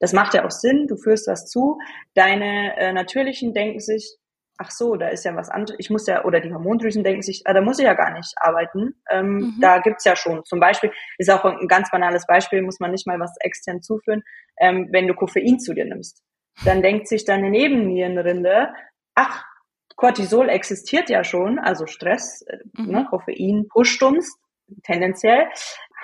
Das 0.00 0.12
macht 0.12 0.34
ja 0.34 0.44
auch 0.44 0.50
Sinn, 0.50 0.86
du 0.86 0.96
führst 0.96 1.26
das 1.28 1.46
zu. 1.46 1.78
Deine 2.14 2.76
äh, 2.76 2.92
natürlichen 2.92 3.54
denken 3.54 3.80
sich, 3.80 4.16
ach 4.58 4.70
so, 4.70 4.96
da 4.96 5.08
ist 5.08 5.24
ja 5.24 5.34
was 5.36 5.50
anderes, 5.50 5.76
ich 5.78 5.90
muss 5.90 6.06
ja, 6.06 6.24
oder 6.24 6.40
die 6.40 6.52
Hormondrüsen 6.52 7.04
denken 7.04 7.22
sich, 7.22 7.42
ah, 7.44 7.52
da 7.52 7.60
muss 7.60 7.78
ich 7.78 7.84
ja 7.84 7.94
gar 7.94 8.12
nicht 8.12 8.32
arbeiten. 8.36 8.94
Ähm, 9.10 9.36
mhm. 9.36 9.54
Da 9.60 9.78
gibt's 9.78 10.04
ja 10.04 10.16
schon. 10.16 10.44
Zum 10.44 10.60
Beispiel, 10.60 10.90
ist 11.18 11.30
auch 11.30 11.44
ein 11.44 11.68
ganz 11.68 11.90
banales 11.90 12.26
Beispiel, 12.26 12.62
muss 12.62 12.80
man 12.80 12.90
nicht 12.90 13.06
mal 13.06 13.20
was 13.20 13.34
extern 13.40 13.82
zuführen, 13.82 14.22
ähm, 14.58 14.88
wenn 14.92 15.06
du 15.06 15.14
Koffein 15.14 15.58
zu 15.58 15.74
dir 15.74 15.84
nimmst. 15.84 16.22
Dann 16.64 16.82
denkt 16.82 17.08
sich 17.08 17.24
deine 17.24 17.50
Nebennierenrinde, 17.50 18.72
ach, 19.14 19.44
Cortisol 19.96 20.48
existiert 20.48 21.08
ja 21.08 21.24
schon, 21.24 21.58
also 21.58 21.86
Stress, 21.86 22.42
äh, 22.42 22.58
mhm. 22.74 22.90
ne, 22.90 23.06
Koffein 23.10 23.66
pusht 23.68 24.02
uns 24.02 24.38
tendenziell, 24.84 25.46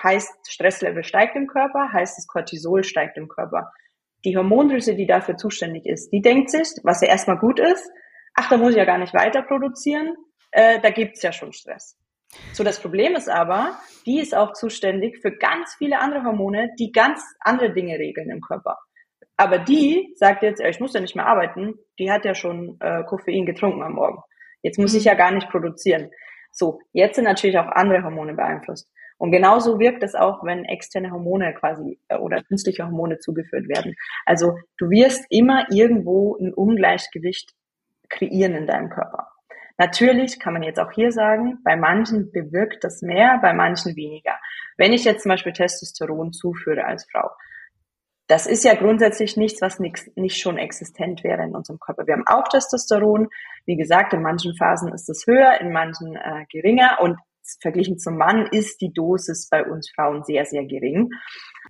heißt 0.03 0.51
Stresslevel 0.51 1.05
steigt 1.05 1.37
im 1.37 1.47
Körper, 1.47 1.93
heißt 1.93 2.17
das 2.19 2.27
Cortisol 2.27 2.85
steigt 2.85 3.17
im 3.17 3.29
Körper. 3.29 3.73
Die 4.25 4.37
Hormondrüse, 4.37 4.95
die 4.95 5.07
dafür 5.07 5.37
zuständig 5.37 5.87
ist, 5.87 6.11
die 6.13 6.21
denkt 6.21 6.51
sich, 6.51 6.69
was 6.85 7.01
ja 7.01 7.09
erstmal 7.09 7.39
gut 7.39 7.59
ist, 7.59 7.91
ach, 8.35 8.49
da 8.49 8.57
muss 8.57 8.71
ich 8.71 8.77
ja 8.77 8.85
gar 8.85 8.99
nicht 8.99 9.15
weiter 9.15 9.43
produzieren, 9.43 10.15
äh, 10.53 10.81
da 10.81 10.91
gibt's 10.91 11.23
ja 11.23 11.33
schon 11.33 11.53
Stress. 11.53 11.99
So, 12.53 12.65
das 12.65 12.81
Problem 12.81 13.15
ist 13.15 13.29
aber, 13.29 13.79
die 14.07 14.21
ist 14.21 14.35
auch 14.35 14.53
zuständig 14.55 15.19
für 15.21 15.37
ganz 15.37 15.75
viele 15.77 15.99
andere 15.99 16.25
Hormone, 16.25 16.71
die 16.79 16.93
ganz 16.93 17.23
andere 17.41 17.73
Dinge 17.73 17.99
regeln 17.99 18.31
im 18.31 18.41
Körper. 18.41 18.79
Aber 19.37 19.59
die 19.59 20.13
sagt 20.17 20.43
jetzt, 20.43 20.61
ich 20.61 20.81
muss 20.81 20.95
ja 20.95 21.01
nicht 21.01 21.17
mehr 21.17 21.27
arbeiten, 21.27 21.75
die 21.99 22.11
hat 22.11 22.25
ja 22.25 22.35
schon 22.35 22.77
äh, 22.81 23.03
Koffein 23.05 23.45
getrunken 23.47 23.83
am 23.83 23.95
Morgen. 23.95 24.23
Jetzt 24.63 24.79
muss 24.79 24.95
ich 24.95 25.05
mhm. 25.05 25.09
ja 25.09 25.15
gar 25.15 25.33
nicht 25.33 25.49
produzieren. 25.51 26.11
So, 26.53 26.81
jetzt 26.93 27.17
sind 27.17 27.25
natürlich 27.25 27.59
auch 27.59 27.67
andere 27.67 28.05
Hormone 28.05 28.35
beeinflusst. 28.35 28.91
Und 29.23 29.31
genauso 29.31 29.79
wirkt 29.79 30.03
es 30.03 30.17
auch, 30.17 30.43
wenn 30.43 30.65
externe 30.65 31.13
Hormone 31.13 31.55
quasi 31.55 32.01
äh, 32.09 32.17
oder 32.17 32.43
künstliche 32.43 32.83
Hormone 32.83 33.21
zugeführt 33.21 33.69
werden. 33.69 33.95
Also 34.27 34.59
du 34.79 34.91
wirst 34.91 35.25
immer 35.31 35.65
irgendwo 35.71 36.37
ein 36.39 36.53
Ungleichgewicht 36.53 37.53
kreieren 38.09 38.57
in 38.57 38.67
deinem 38.67 38.91
Körper. 38.91 39.29
Natürlich 39.79 40.41
kann 40.41 40.55
man 40.55 40.65
jetzt 40.65 40.81
auch 40.81 40.91
hier 40.91 41.13
sagen, 41.13 41.59
bei 41.63 41.77
manchen 41.77 42.33
bewirkt 42.33 42.83
das 42.83 43.01
mehr, 43.01 43.39
bei 43.41 43.53
manchen 43.53 43.95
weniger. 43.95 44.41
Wenn 44.77 44.93
ich 44.93 45.05
jetzt 45.05 45.23
zum 45.23 45.29
Beispiel 45.29 45.53
Testosteron 45.53 46.33
zuführe 46.33 46.85
als 46.85 47.07
Frau, 47.09 47.31
das 48.27 48.49
ist 48.49 48.65
ja 48.65 48.75
grundsätzlich 48.75 49.37
nichts, 49.37 49.63
was 49.63 49.79
nicht, 49.79 50.17
nicht 50.17 50.41
schon 50.41 50.59
existent 50.59 51.23
wäre 51.23 51.45
in 51.45 51.55
unserem 51.55 51.79
Körper. 51.79 52.09
Wir 52.09 52.15
haben 52.15 52.27
auch 52.27 52.49
Testosteron. 52.49 53.29
Wie 53.67 53.77
gesagt, 53.77 54.15
in 54.15 54.23
manchen 54.23 54.57
Phasen 54.57 54.93
ist 54.93 55.09
es 55.09 55.29
höher, 55.29 55.61
in 55.61 55.71
manchen 55.71 56.17
äh, 56.17 56.45
geringer. 56.51 56.99
Und 57.01 57.19
verglichen 57.61 57.99
zum 57.99 58.17
Mann 58.17 58.47
ist 58.47 58.81
die 58.81 58.93
Dosis 58.93 59.49
bei 59.49 59.65
uns 59.65 59.91
Frauen 59.95 60.25
sehr, 60.25 60.45
sehr 60.47 60.65
gering. 60.65 61.11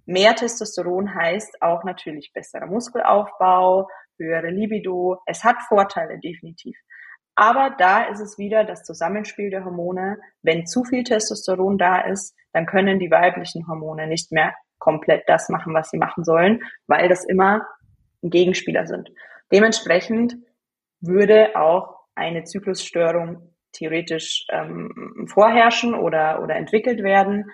Mehr 0.07 0.35
Testosteron 0.35 1.15
heißt 1.15 1.63
auch 1.63 1.85
natürlich 1.85 2.33
besserer 2.33 2.67
Muskelaufbau, 2.67 3.89
höhere 4.19 4.51
Libido. 4.51 5.21
Es 5.27 5.45
hat 5.45 5.57
Vorteile, 5.69 6.19
definitiv. 6.19 6.77
Aber 7.35 7.75
da 7.79 8.05
ist 8.05 8.21
es 8.21 8.39
wieder 8.39 8.65
das 8.65 8.85
Zusammenspiel 8.85 9.51
der 9.51 9.65
Hormone. 9.65 10.19
Wenn 10.43 10.67
zu 10.67 10.85
viel 10.85 11.03
Testosteron 11.03 11.79
da 11.79 12.01
ist, 12.01 12.35
dann 12.53 12.67
können 12.67 12.99
die 12.99 13.11
weiblichen 13.11 13.67
Hormone 13.67 14.07
nicht 14.07 14.33
mehr 14.33 14.55
komplett 14.79 15.29
das 15.29 15.49
machen, 15.49 15.75
was 15.75 15.91
sie 15.91 15.99
machen 15.99 16.25
sollen, 16.25 16.61
weil 16.87 17.09
das 17.09 17.25
immer 17.25 17.67
Gegenspieler 18.23 18.87
sind. 18.87 19.11
Dementsprechend 19.53 20.37
würde 21.01 21.57
auch 21.57 22.01
eine 22.15 22.45
Zyklusstörung 22.45 23.52
theoretisch 23.73 24.47
ähm, 24.51 25.27
vorherrschen 25.29 25.95
oder, 25.95 26.43
oder 26.43 26.57
entwickelt 26.57 27.03
werden. 27.03 27.51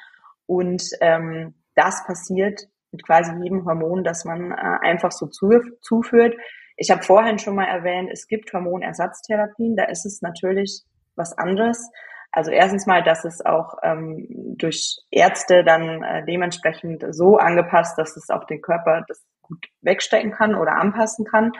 Und 0.47 0.83
ähm, 1.01 1.55
das 1.75 2.05
passiert 2.07 2.63
mit 2.91 3.05
quasi 3.05 3.33
jedem 3.43 3.65
Hormon, 3.65 4.05
das 4.05 4.25
man 4.25 4.53
äh, 4.53 4.55
einfach 4.55 5.13
so 5.13 5.27
zu, 5.27 5.51
zuführt. 5.81 6.35
Ich 6.77 6.91
habe 6.91 7.03
vorhin 7.03 7.39
schon 7.39 7.57
mal 7.57 7.67
erwähnt, 7.67 8.11
es 8.13 8.29
gibt 8.29 8.53
Hormonersatztherapien, 8.53 9.77
da 9.77 9.85
ist 9.85 10.07
es 10.07 10.23
natürlich 10.23 10.83
was 11.17 11.37
anderes. 11.37 11.91
Also 12.31 12.51
erstens 12.51 12.87
mal, 12.87 13.03
dass 13.03 13.25
es 13.25 13.45
auch 13.45 13.75
ähm, 13.83 14.27
durch 14.59 14.99
Ärzte 15.11 15.65
dann 15.65 16.03
äh, 16.03 16.25
dementsprechend 16.25 17.05
so 17.11 17.39
angepasst, 17.39 17.99
dass 17.99 18.17
es 18.17 18.29
auch 18.31 18.45
den 18.45 18.61
Körper 18.61 19.05
das 19.09 19.25
gut 19.43 19.67
wegstecken 19.81 20.33
kann 20.33 20.55
oder 20.55 20.73
anpassen 20.73 21.25
kann. 21.25 21.53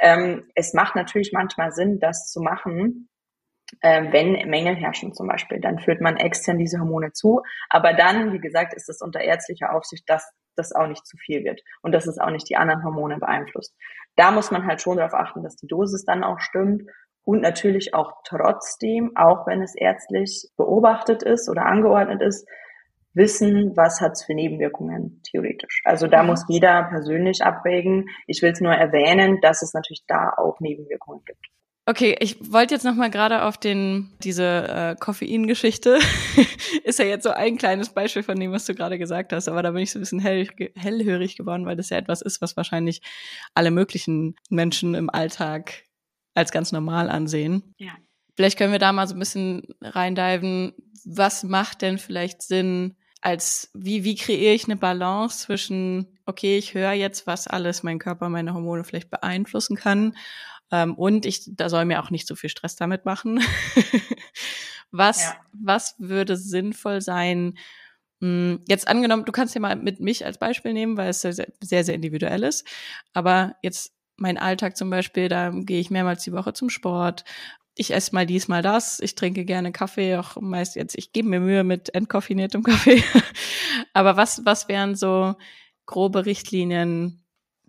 Ähm, 0.00 0.44
es 0.54 0.72
macht 0.72 0.94
natürlich 0.94 1.32
manchmal 1.32 1.72
Sinn, 1.72 1.98
das 2.00 2.30
zu 2.30 2.40
machen, 2.40 3.08
äh, 3.80 4.12
wenn 4.12 4.48
Mängel 4.48 4.74
herrschen 4.74 5.14
zum 5.14 5.26
Beispiel. 5.26 5.60
Dann 5.60 5.78
führt 5.78 6.00
man 6.00 6.16
extern 6.16 6.58
diese 6.58 6.78
Hormone 6.78 7.12
zu. 7.12 7.42
Aber 7.68 7.92
dann, 7.92 8.32
wie 8.32 8.40
gesagt, 8.40 8.74
ist 8.74 8.88
es 8.88 9.00
unter 9.00 9.20
ärztlicher 9.20 9.74
Aufsicht, 9.74 10.08
dass 10.08 10.32
das 10.56 10.72
auch 10.72 10.86
nicht 10.86 11.06
zu 11.06 11.16
viel 11.16 11.44
wird 11.44 11.60
und 11.82 11.92
dass 11.92 12.06
es 12.06 12.18
auch 12.18 12.30
nicht 12.30 12.48
die 12.48 12.56
anderen 12.56 12.84
Hormone 12.84 13.18
beeinflusst. 13.18 13.74
Da 14.16 14.30
muss 14.30 14.50
man 14.50 14.66
halt 14.66 14.80
schon 14.80 14.98
darauf 14.98 15.14
achten, 15.14 15.42
dass 15.42 15.56
die 15.56 15.66
Dosis 15.66 16.04
dann 16.04 16.22
auch 16.22 16.38
stimmt 16.38 16.82
und 17.24 17.40
natürlich 17.40 17.94
auch 17.94 18.12
trotzdem, 18.24 19.16
auch 19.16 19.46
wenn 19.46 19.62
es 19.62 19.74
ärztlich 19.74 20.48
beobachtet 20.56 21.22
ist 21.22 21.48
oder 21.48 21.66
angeordnet 21.66 22.22
ist, 22.22 22.48
wissen, 23.14 23.76
was 23.76 24.00
hat 24.00 24.12
es 24.12 24.24
für 24.24 24.34
Nebenwirkungen 24.34 25.22
theoretisch. 25.22 25.82
Also 25.84 26.06
da 26.06 26.22
mhm. 26.22 26.30
muss 26.30 26.44
jeder 26.48 26.84
persönlich 26.84 27.42
abwägen. 27.42 28.08
Ich 28.26 28.42
will 28.42 28.52
es 28.52 28.60
nur 28.60 28.74
erwähnen, 28.74 29.40
dass 29.40 29.62
es 29.62 29.72
natürlich 29.72 30.04
da 30.06 30.32
auch 30.36 30.60
Nebenwirkungen 30.60 31.24
gibt. 31.24 31.46
Okay, 31.86 32.16
ich 32.18 32.36
wollte 32.50 32.74
jetzt 32.74 32.84
noch 32.84 32.94
mal 32.94 33.10
gerade 33.10 33.42
auf 33.42 33.58
den 33.58 34.10
diese 34.20 34.68
äh, 34.68 34.96
Koffeingeschichte 34.98 35.98
ist 36.84 36.98
ja 36.98 37.04
jetzt 37.04 37.24
so 37.24 37.30
ein 37.30 37.58
kleines 37.58 37.90
Beispiel 37.90 38.22
von 38.22 38.40
dem, 38.40 38.52
was 38.52 38.64
du 38.64 38.74
gerade 38.74 38.98
gesagt 38.98 39.34
hast, 39.34 39.48
aber 39.48 39.62
da 39.62 39.70
bin 39.70 39.82
ich 39.82 39.92
so 39.92 39.98
ein 39.98 40.02
bisschen 40.02 40.18
hell, 40.18 40.48
hellhörig 40.74 41.36
geworden, 41.36 41.66
weil 41.66 41.76
das 41.76 41.90
ja 41.90 41.98
etwas 41.98 42.22
ist, 42.22 42.40
was 42.40 42.56
wahrscheinlich 42.56 43.02
alle 43.52 43.70
möglichen 43.70 44.34
Menschen 44.48 44.94
im 44.94 45.10
Alltag 45.10 45.84
als 46.32 46.52
ganz 46.52 46.72
normal 46.72 47.10
ansehen. 47.10 47.74
Ja. 47.76 47.92
Vielleicht 48.34 48.56
können 48.56 48.72
wir 48.72 48.78
da 48.78 48.92
mal 48.92 49.06
so 49.06 49.14
ein 49.14 49.20
bisschen 49.20 49.62
reindiven, 49.82 50.72
was 51.04 51.42
macht 51.42 51.82
denn 51.82 51.98
vielleicht 51.98 52.40
Sinn, 52.40 52.96
als 53.20 53.70
wie 53.74 54.04
wie 54.04 54.14
kreiere 54.14 54.54
ich 54.54 54.64
eine 54.64 54.76
Balance 54.76 55.40
zwischen 55.40 56.18
okay, 56.24 56.56
ich 56.56 56.72
höre 56.72 56.92
jetzt, 56.92 57.26
was 57.26 57.46
alles 57.46 57.82
mein 57.82 57.98
Körper, 57.98 58.30
meine 58.30 58.54
Hormone 58.54 58.84
vielleicht 58.84 59.10
beeinflussen 59.10 59.76
kann 59.76 60.14
ähm, 60.70 60.94
und 60.94 61.26
ich, 61.26 61.44
da 61.54 61.68
soll 61.68 61.84
mir 61.84 62.02
auch 62.02 62.10
nicht 62.10 62.26
so 62.26 62.34
viel 62.34 62.50
Stress 62.50 62.76
damit 62.76 63.04
machen. 63.04 63.40
was, 64.90 65.22
ja. 65.22 65.36
was 65.52 65.94
würde 65.98 66.36
sinnvoll 66.36 67.00
sein? 67.00 67.58
Hm, 68.20 68.60
jetzt 68.68 68.88
angenommen, 68.88 69.24
du 69.24 69.32
kannst 69.32 69.54
ja 69.54 69.60
mal 69.60 69.76
mit 69.76 70.00
mich 70.00 70.24
als 70.24 70.38
Beispiel 70.38 70.72
nehmen, 70.72 70.96
weil 70.96 71.10
es 71.10 71.20
sehr, 71.20 71.32
sehr, 71.32 71.84
sehr 71.84 71.94
individuell 71.94 72.42
ist. 72.42 72.66
Aber 73.12 73.56
jetzt 73.62 73.92
mein 74.16 74.38
Alltag 74.38 74.76
zum 74.76 74.90
Beispiel, 74.90 75.28
da 75.28 75.50
gehe 75.50 75.80
ich 75.80 75.90
mehrmals 75.90 76.24
die 76.24 76.32
Woche 76.32 76.52
zum 76.52 76.70
Sport. 76.70 77.24
Ich 77.76 77.92
esse 77.92 78.14
mal 78.14 78.24
dies, 78.24 78.46
mal 78.46 78.62
das. 78.62 79.00
Ich 79.00 79.16
trinke 79.16 79.44
gerne 79.44 79.72
Kaffee, 79.72 80.16
auch 80.16 80.40
meist 80.40 80.76
jetzt, 80.76 80.96
ich 80.96 81.12
gebe 81.12 81.28
mir 81.28 81.40
Mühe 81.40 81.64
mit 81.64 81.94
entkoffiniertem 81.94 82.62
Kaffee. 82.62 83.02
Aber 83.92 84.16
was, 84.16 84.44
was 84.44 84.68
wären 84.68 84.94
so 84.94 85.34
grobe 85.86 86.24
Richtlinien, 86.24 87.24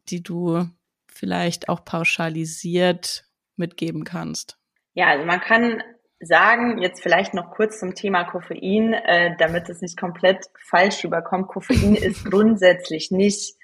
die 0.09 0.21
du 0.21 0.69
vielleicht 1.15 1.69
auch 1.69 1.83
pauschalisiert 1.85 3.25
mitgeben 3.55 4.03
kannst? 4.03 4.57
Ja, 4.93 5.07
also 5.07 5.25
man 5.25 5.39
kann 5.39 5.81
sagen, 6.19 6.81
jetzt 6.81 7.01
vielleicht 7.01 7.33
noch 7.33 7.51
kurz 7.51 7.79
zum 7.79 7.95
Thema 7.95 8.23
Koffein, 8.25 8.93
äh, 8.93 9.35
damit 9.37 9.69
es 9.69 9.81
nicht 9.81 9.97
komplett 9.97 10.45
falsch 10.69 11.03
rüberkommt. 11.03 11.47
Koffein 11.47 11.95
ist 11.95 12.25
grundsätzlich 12.25 13.11
nicht 13.11 13.55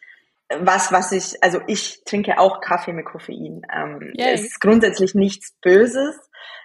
was, 0.60 0.92
was 0.92 1.12
ich, 1.12 1.42
also 1.42 1.62
ich 1.68 2.04
trinke 2.06 2.38
auch 2.38 2.62
Kaffee 2.62 2.94
mit 2.94 3.06
Koffein. 3.06 3.62
Ähm, 3.74 4.14
es 4.18 4.42
ist 4.42 4.60
grundsätzlich 4.60 5.16
nichts 5.16 5.54
Böses. 5.62 6.16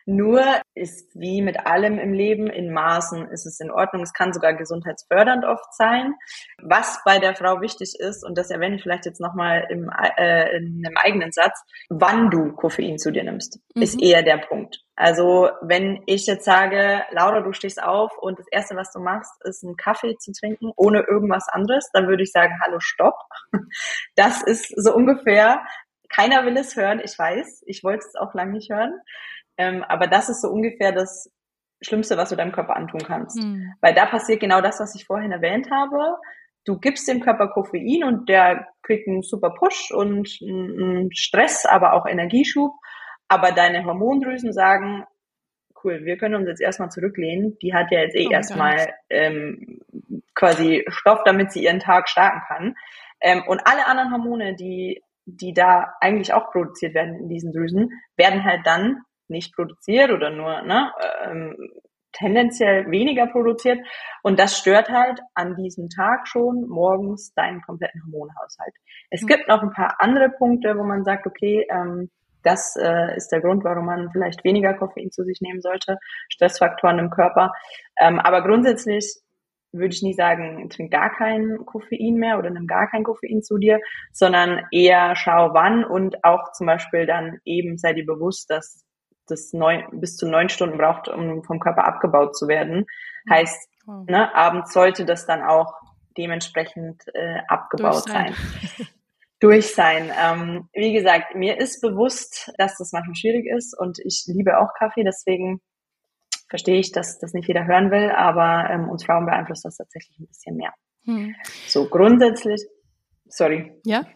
Nur 0.05 0.43
ist 0.75 1.11
wie 1.15 1.43
mit 1.43 1.67
allem 1.67 1.99
im 1.99 2.13
Leben 2.13 2.47
in 2.47 2.73
Maßen 2.73 3.29
ist 3.31 3.47
es 3.47 3.61
in 3.61 3.71
Ordnung. 3.71 4.03
Es 4.03 4.13
kann 4.13 4.33
sogar 4.33 4.55
gesundheitsfördernd 4.55 5.45
oft 5.45 5.75
sein. 5.75 6.15
Was 6.63 7.01
bei 7.05 7.19
der 7.19 7.35
Frau 7.35 7.61
wichtig 7.61 7.95
ist, 7.99 8.25
und 8.25 8.39
das 8.39 8.51
erwähne 8.51 8.77
ich 8.77 8.83
vielleicht 8.83 9.07
jetzt 9.07 9.21
nochmal 9.21 9.67
im, 9.71 9.91
äh, 10.17 10.57
in 10.57 10.83
einem 10.85 10.97
eigenen 10.97 11.33
Satz, 11.33 11.61
wann 11.89 12.31
du 12.31 12.53
Koffein 12.53 12.99
zu 12.99 13.11
dir 13.11 13.25
nimmst, 13.25 13.59
mhm. 13.75 13.83
ist 13.83 14.01
eher 14.01 14.23
der 14.23 14.39
Punkt. 14.39 14.81
Also 14.97 15.51
wenn 15.61 16.03
ich 16.07 16.27
jetzt 16.27 16.47
sage, 16.47 17.03
Laura, 17.11 17.41
du 17.41 17.53
stehst 17.53 17.83
auf 17.83 18.17
und 18.19 18.39
das 18.39 18.47
Erste, 18.51 18.77
was 18.77 18.93
du 18.93 19.01
machst, 19.01 19.33
ist 19.45 19.63
einen 19.63 19.77
Kaffee 19.77 20.17
zu 20.17 20.33
trinken, 20.33 20.73
ohne 20.77 21.01
irgendwas 21.01 21.49
anderes, 21.49 21.91
dann 21.93 22.09
würde 22.09 22.23
ich 22.23 22.33
sagen, 22.33 22.55
hallo, 22.65 22.79
stopp. 22.81 23.17
Das 24.15 24.43
ist 24.43 24.73
so 24.77 24.95
ungefähr, 24.95 25.61
keiner 26.09 26.47
will 26.47 26.57
es 26.57 26.77
hören, 26.77 27.01
ich 27.05 27.19
weiß, 27.19 27.65
ich 27.67 27.85
wollte 27.85 28.05
es 28.07 28.15
auch 28.15 28.33
lange 28.35 28.53
nicht 28.53 28.71
hören. 28.71 28.95
Ähm, 29.59 29.85
aber 29.85 30.07
das 30.07 30.29
ist 30.29 30.43
so 30.43 30.49
ungefähr 30.49 30.93
das 30.93 31.31
Schlimmste, 31.81 32.17
was 32.17 32.31
du 32.31 32.37
deinem 32.37 32.53
Körper 32.53 32.77
antun 32.77 33.01
kannst. 33.01 33.39
Mhm. 33.39 33.75
Weil 33.81 33.95
da 33.95 34.07
passiert 34.07 34.41
genau 34.41 34.61
das, 34.61 34.81
was 34.81 34.95
ich 34.95 35.07
vorhin 35.07 35.33
erwähnt 35.33 35.71
habe. 35.71 36.17
Du 36.65 36.79
gibst 36.79 37.07
dem 37.07 37.21
Körper 37.21 37.49
Koffein 37.49 38.05
und 38.05 38.29
der 38.29 38.67
kriegt 38.83 39.07
einen 39.07 39.23
super 39.23 39.51
Push 39.51 39.93
und 39.93 40.29
einen 40.43 41.15
Stress, 41.15 41.65
aber 41.65 41.93
auch 41.93 42.07
Energieschub. 42.07 42.73
Aber 43.29 43.53
deine 43.53 43.85
Hormondrüsen 43.85 44.53
sagen, 44.53 45.05
cool, 45.85 46.05
wir 46.05 46.17
können 46.17 46.35
uns 46.35 46.49
jetzt 46.49 46.61
erstmal 46.61 46.91
zurücklehnen. 46.91 47.57
Die 47.63 47.75
hat 47.75 47.91
ja 47.91 48.01
jetzt 48.01 48.17
eh 48.17 48.27
oh 48.29 48.33
erstmal 48.33 48.95
ähm, 49.11 49.81
quasi 50.35 50.85
Stoff, 50.89 51.21
damit 51.25 51.53
sie 51.53 51.65
ihren 51.65 51.81
Tag 51.81 52.09
starten 52.09 52.41
kann. 52.49 52.75
Ähm, 53.21 53.43
und 53.47 53.63
alle 53.65 53.87
anderen 53.87 54.13
Hormone, 54.13 54.55
die, 54.57 55.03
die 55.25 55.53
da 55.53 55.95
eigentlich 56.01 56.33
auch 56.33 56.51
produziert 56.51 56.95
werden 56.95 57.15
in 57.15 57.29
diesen 57.29 57.53
Drüsen, 57.53 57.91
werden 58.17 58.45
halt 58.45 58.61
dann 58.65 59.03
nicht 59.29 59.55
produziert 59.55 60.11
oder 60.11 60.31
nur 60.31 60.63
ne, 60.63 60.93
ähm, 61.25 61.57
tendenziell 62.13 62.91
weniger 62.91 63.27
produziert. 63.27 63.79
Und 64.23 64.39
das 64.39 64.59
stört 64.59 64.89
halt 64.89 65.21
an 65.35 65.55
diesem 65.57 65.89
Tag 65.89 66.27
schon 66.29 66.67
morgens 66.69 67.33
deinen 67.35 67.61
kompletten 67.63 68.03
Hormonhaushalt. 68.05 68.75
Es 69.11 69.23
mhm. 69.23 69.27
gibt 69.27 69.49
noch 69.49 69.63
ein 69.63 69.73
paar 69.73 69.97
andere 69.99 70.31
Punkte, 70.31 70.77
wo 70.79 70.83
man 70.83 71.05
sagt, 71.05 71.27
okay, 71.27 71.67
ähm, 71.71 72.11
das 72.43 72.77
äh, 72.77 73.17
ist 73.17 73.31
der 73.33 73.41
Grund, 73.41 73.65
warum 73.65 73.87
man 73.87 74.11
vielleicht 74.13 74.45
weniger 74.45 74.75
Koffein 74.75 75.11
zu 75.11 75.25
sich 75.25 75.41
nehmen 75.41 75.61
sollte, 75.61 75.99
Stressfaktoren 76.29 76.99
im 77.01 77.11
Körper. 77.11 77.53
Ähm, 77.99 78.21
aber 78.21 78.43
grundsätzlich 78.43 79.17
würde 79.73 79.93
ich 79.93 80.03
nie 80.03 80.15
sagen, 80.15 80.69
trink 80.71 80.93
gar 80.93 81.11
kein 81.11 81.59
Koffein 81.67 82.15
mehr 82.15 82.39
oder 82.39 82.51
nimm 82.51 82.67
gar 82.67 82.89
kein 82.89 83.03
Koffein 83.03 83.43
zu 83.43 83.59
dir, 83.59 83.81
sondern 84.13 84.65
eher 84.71 85.17
schau 85.17 85.51
wann 85.55 85.85
und 85.85 86.25
auch 86.25 86.53
zum 86.53 86.69
Beispiel 86.69 87.05
dann 87.05 87.39
eben 87.45 87.79
sei 87.79 87.93
dir 87.93 88.07
bewusst, 88.07 88.49
dass 88.49 88.86
das 89.27 89.53
neun, 89.53 89.85
bis 89.93 90.17
zu 90.17 90.27
neun 90.27 90.49
Stunden 90.49 90.79
braucht, 90.79 91.09
um 91.09 91.43
vom 91.45 91.61
Körper 91.61 91.87
abgebaut 91.87 92.37
zu 92.37 92.49
werden. 92.49 92.87
Mhm. 93.25 93.31
Heißt, 93.31 93.69
wow. 93.87 94.07
ne, 94.09 94.35
abends 94.35 94.73
sollte 94.73 95.05
das 95.05 95.27
dann 95.27 95.43
auch 95.43 95.75
dementsprechend 96.17 97.03
äh, 97.15 97.41
abgebaut 97.49 98.07
Durch 98.07 98.15
sein. 98.15 98.35
sein. 98.79 98.87
Durch 99.41 99.75
sein. 99.75 100.13
Ähm, 100.19 100.69
wie 100.73 100.95
gesagt, 100.95 101.35
mir 101.35 101.59
ist 101.59 101.83
bewusst, 101.83 102.51
dass 102.57 102.79
das 102.79 102.93
manchmal 102.93 103.17
schwierig 103.17 103.47
ist 103.55 103.79
und 103.79 103.99
ich 104.03 104.25
liebe 104.27 104.59
auch 104.59 104.73
Kaffee, 104.79 105.05
deswegen 105.05 105.61
verstehe 106.49 106.79
ich, 106.79 106.93
dass 106.93 107.19
das 107.19 107.35
nicht 107.35 107.49
jeder 107.49 107.67
hören 107.67 107.91
will, 107.91 108.11
aber 108.11 108.71
ähm, 108.71 108.89
uns 108.89 109.05
Frauen 109.05 109.27
beeinflusst 109.27 109.65
das 109.65 109.77
tatsächlich 109.77 110.19
ein 110.19 110.27
bisschen 110.27 110.57
mehr. 110.57 110.73
Hm. 111.05 111.35
So 111.67 111.89
grundsätzlich, 111.89 112.65
sorry. 113.29 113.79
Ja. 113.85 114.07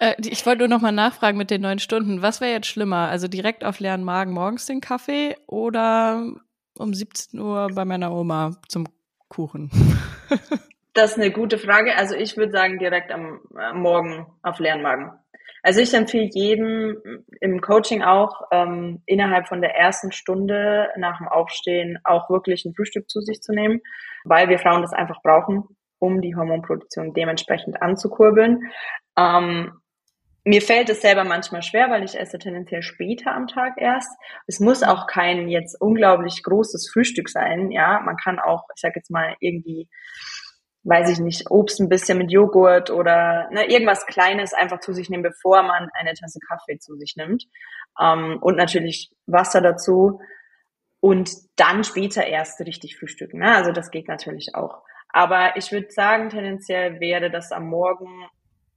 Äh, 0.00 0.14
ich 0.18 0.44
wollte 0.46 0.60
nur 0.60 0.68
noch 0.68 0.80
mal 0.80 0.92
nachfragen 0.92 1.38
mit 1.38 1.50
den 1.50 1.62
neun 1.62 1.78
Stunden. 1.78 2.22
Was 2.22 2.40
wäre 2.40 2.52
jetzt 2.52 2.66
schlimmer? 2.66 3.08
Also 3.08 3.28
direkt 3.28 3.64
auf 3.64 3.80
leeren 3.80 4.04
Magen 4.04 4.32
morgens 4.32 4.66
den 4.66 4.80
Kaffee 4.80 5.36
oder 5.46 6.24
um 6.78 6.94
17 6.94 7.38
Uhr 7.40 7.68
bei 7.74 7.84
meiner 7.84 8.12
Oma 8.12 8.56
zum 8.68 8.86
Kuchen? 9.28 9.70
das 10.94 11.12
ist 11.12 11.18
eine 11.18 11.30
gute 11.30 11.58
Frage. 11.58 11.96
Also 11.96 12.14
ich 12.14 12.36
würde 12.36 12.52
sagen 12.52 12.78
direkt 12.78 13.10
am 13.12 13.40
äh, 13.58 13.72
Morgen 13.72 14.26
auf 14.42 14.58
leeren 14.58 14.82
Magen. 14.82 15.12
Also 15.64 15.80
ich 15.80 15.94
empfehle 15.94 16.28
jedem 16.32 17.24
im 17.40 17.60
Coaching 17.60 18.02
auch 18.02 18.42
ähm, 18.50 19.00
innerhalb 19.06 19.46
von 19.46 19.60
der 19.60 19.76
ersten 19.76 20.10
Stunde 20.10 20.88
nach 20.96 21.18
dem 21.18 21.28
Aufstehen 21.28 21.98
auch 22.02 22.28
wirklich 22.30 22.64
ein 22.64 22.74
Frühstück 22.74 23.08
zu 23.08 23.20
sich 23.20 23.40
zu 23.42 23.52
nehmen, 23.52 23.80
weil 24.24 24.48
wir 24.48 24.58
Frauen 24.58 24.82
das 24.82 24.92
einfach 24.92 25.22
brauchen, 25.22 25.64
um 26.00 26.20
die 26.20 26.34
Hormonproduktion 26.34 27.14
dementsprechend 27.14 27.80
anzukurbeln. 27.80 28.72
Ähm, 29.16 29.72
mir 30.44 30.60
fällt 30.60 30.88
es 30.90 31.00
selber 31.00 31.24
manchmal 31.24 31.62
schwer, 31.62 31.88
weil 31.90 32.02
ich 32.02 32.18
esse 32.18 32.38
tendenziell 32.38 32.82
später 32.82 33.32
am 33.32 33.46
Tag 33.46 33.74
erst. 33.76 34.10
Es 34.46 34.58
muss 34.58 34.82
auch 34.82 35.06
kein 35.06 35.48
jetzt 35.48 35.80
unglaublich 35.80 36.42
großes 36.42 36.90
Frühstück 36.90 37.28
sein. 37.28 37.70
Ja, 37.70 38.00
man 38.00 38.16
kann 38.16 38.40
auch, 38.40 38.64
ich 38.74 38.80
sag 38.80 38.96
jetzt 38.96 39.10
mal 39.10 39.36
irgendwie, 39.38 39.88
weiß 40.82 41.10
ich 41.10 41.20
nicht, 41.20 41.48
Obst 41.50 41.80
ein 41.80 41.88
bisschen 41.88 42.18
mit 42.18 42.32
Joghurt 42.32 42.90
oder 42.90 43.48
ne, 43.52 43.66
irgendwas 43.70 44.04
Kleines 44.06 44.52
einfach 44.52 44.80
zu 44.80 44.92
sich 44.92 45.08
nehmen, 45.10 45.22
bevor 45.22 45.62
man 45.62 45.88
eine 45.94 46.14
Tasse 46.14 46.40
Kaffee 46.40 46.78
zu 46.78 46.96
sich 46.96 47.14
nimmt. 47.16 47.44
Ähm, 48.00 48.38
und 48.40 48.56
natürlich 48.56 49.12
Wasser 49.26 49.60
dazu. 49.60 50.20
Und 50.98 51.30
dann 51.56 51.84
später 51.84 52.26
erst 52.26 52.60
richtig 52.60 52.96
frühstücken. 52.96 53.38
Ne? 53.38 53.54
Also 53.54 53.70
das 53.70 53.90
geht 53.90 54.08
natürlich 54.08 54.54
auch. 54.54 54.82
Aber 55.08 55.56
ich 55.56 55.70
würde 55.70 55.90
sagen, 55.90 56.30
tendenziell 56.30 56.98
wäre 56.98 57.30
das 57.30 57.52
am 57.52 57.68
Morgen 57.68 58.26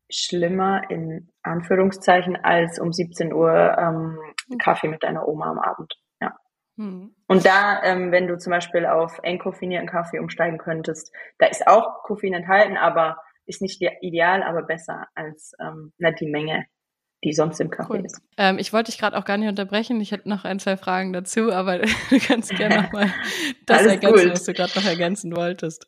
schlimmer 0.09 0.89
in 0.89 1.29
Anführungszeichen 1.41 2.35
als 2.35 2.79
um 2.79 2.93
17 2.93 3.33
Uhr 3.33 3.75
ähm, 3.77 4.17
Kaffee 4.59 4.87
mit 4.87 5.03
deiner 5.03 5.27
Oma 5.27 5.51
am 5.51 5.59
Abend. 5.59 5.93
Ja. 6.21 6.35
Mhm. 6.75 7.15
Und 7.27 7.45
da, 7.45 7.81
ähm, 7.83 8.11
wenn 8.11 8.27
du 8.27 8.37
zum 8.37 8.51
Beispiel 8.51 8.85
auf 8.85 9.19
entkoffinierten 9.23 9.89
Kaffee 9.89 10.19
umsteigen 10.19 10.57
könntest, 10.57 11.11
da 11.39 11.47
ist 11.47 11.67
auch 11.67 12.03
Koffein 12.03 12.33
enthalten, 12.33 12.77
aber 12.77 13.17
ist 13.45 13.61
nicht 13.61 13.81
ideal, 14.01 14.43
aber 14.43 14.63
besser 14.63 15.07
als 15.13 15.53
ähm, 15.59 15.93
nicht 15.97 16.19
die 16.19 16.29
Menge, 16.29 16.65
die 17.23 17.33
sonst 17.33 17.59
im 17.59 17.69
Kaffee 17.69 17.93
cool. 17.93 18.05
ist. 18.05 18.21
Ähm, 18.37 18.57
ich 18.57 18.73
wollte 18.73 18.91
dich 18.91 18.99
gerade 18.99 19.17
auch 19.17 19.25
gar 19.25 19.37
nicht 19.37 19.49
unterbrechen. 19.49 20.01
Ich 20.01 20.11
hätte 20.11 20.29
noch 20.29 20.45
ein, 20.45 20.59
zwei 20.59 20.77
Fragen 20.77 21.13
dazu, 21.13 21.51
aber 21.51 21.79
du 22.09 22.19
kannst 22.19 22.55
gerne 22.55 22.83
nochmal 22.83 23.13
das 23.65 23.85
ergänzen, 23.85 24.23
gut. 24.23 24.31
was 24.31 24.43
du 24.43 24.53
gerade 24.53 24.71
noch 24.75 24.85
ergänzen 24.85 25.35
wolltest. 25.35 25.87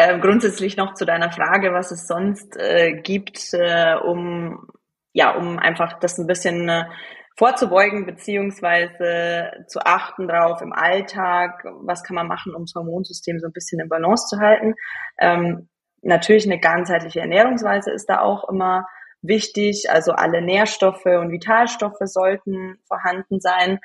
Ähm, 0.00 0.20
grundsätzlich 0.20 0.76
noch 0.76 0.94
zu 0.94 1.04
deiner 1.04 1.32
Frage, 1.32 1.72
was 1.72 1.90
es 1.90 2.06
sonst 2.06 2.56
äh, 2.56 3.00
gibt, 3.02 3.52
äh, 3.52 3.96
um 3.96 4.68
ja, 5.12 5.34
um 5.34 5.58
einfach 5.58 5.98
das 5.98 6.16
ein 6.18 6.28
bisschen 6.28 6.68
äh, 6.68 6.84
vorzubeugen 7.36 8.06
beziehungsweise 8.06 9.50
zu 9.66 9.80
achten 9.80 10.28
drauf 10.28 10.62
im 10.62 10.72
Alltag, 10.72 11.64
was 11.80 12.04
kann 12.04 12.14
man 12.14 12.28
machen, 12.28 12.54
um 12.54 12.62
das 12.62 12.74
Hormonsystem 12.76 13.40
so 13.40 13.48
ein 13.48 13.52
bisschen 13.52 13.80
in 13.80 13.88
Balance 13.88 14.28
zu 14.28 14.40
halten. 14.40 14.74
Ähm, 15.18 15.68
natürlich 16.02 16.46
eine 16.46 16.60
ganzheitliche 16.60 17.18
Ernährungsweise 17.18 17.90
ist 17.90 18.08
da 18.08 18.20
auch 18.20 18.48
immer 18.48 18.86
wichtig. 19.20 19.90
Also 19.90 20.12
alle 20.12 20.42
Nährstoffe 20.42 21.06
und 21.06 21.32
Vitalstoffe 21.32 21.98
sollten 22.04 22.78
vorhanden 22.86 23.40
sein. 23.40 23.80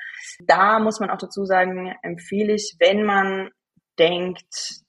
Da 0.46 0.78
muss 0.78 1.00
man 1.00 1.10
auch 1.10 1.18
dazu 1.18 1.44
sagen, 1.44 1.92
empfehle 2.02 2.52
ich, 2.54 2.76
wenn 2.78 3.02
man 3.02 3.50
denkt, 3.98 4.83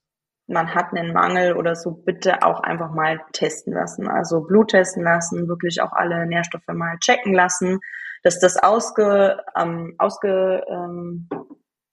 man 0.48 0.76
hat 0.76 0.94
einen 0.94 1.14
Mangel 1.14 1.56
oder 1.56 1.76
so, 1.76 1.92
bitte 1.92 2.44
auch 2.44 2.60
einfach 2.62 2.92
mal 2.92 3.20
testen 3.32 3.74
lassen. 3.74 4.08
Also 4.08 4.42
Blut 4.42 4.70
testen 4.70 5.04
lassen, 5.04 5.48
wirklich 5.48 5.82
auch 5.82 5.92
alle 5.92 6.26
Nährstoffe 6.28 6.68
mal 6.68 6.98
checken 7.00 7.34
lassen, 7.34 7.80
dass 8.24 8.40
das 8.40 8.58
ausge, 8.58 9.38
ähm, 9.56 9.96
ausge 9.98 10.64
ähm, 10.68 11.28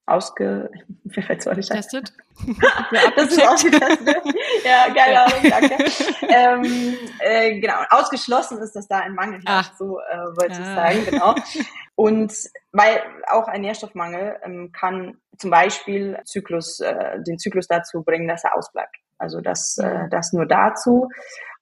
ausge, 0.06 0.70
mir 1.04 1.22
fällt's 1.22 1.46
auch 1.46 1.54
nicht 1.54 1.70
Testet? 1.70 2.12
das 3.16 3.26
ist 3.28 3.46
ausgetestet. 3.46 4.16
ja, 4.64 4.92
keine 4.94 5.12
ja. 5.12 5.24
Ahnung, 5.24 5.50
danke. 5.50 5.84
ähm, 6.28 6.96
äh, 7.20 7.60
genau, 7.60 7.76
ausgeschlossen 7.90 8.58
ist, 8.58 8.74
dass 8.74 8.88
da 8.88 8.98
ein 8.98 9.14
Mangel 9.14 9.40
herrscht, 9.46 9.74
so 9.78 10.00
äh, 10.00 10.16
wollte 10.36 10.60
ich 10.60 10.66
sagen, 10.66 11.06
genau. 11.08 11.34
Und 11.94 12.32
weil 12.72 13.02
auch 13.28 13.48
ein 13.48 13.60
Nährstoffmangel 13.60 14.38
ähm, 14.44 14.72
kann 14.72 15.18
zum 15.38 15.50
Beispiel 15.50 16.18
Zyklus, 16.24 16.80
äh, 16.80 17.20
den 17.22 17.38
Zyklus 17.38 17.68
dazu 17.68 18.02
bringen, 18.02 18.28
dass 18.28 18.44
er 18.44 18.56
ausbleibt. 18.56 18.96
Also 19.18 19.40
das, 19.40 19.78
äh, 19.78 20.08
das 20.10 20.32
nur 20.32 20.46
dazu. 20.46 21.08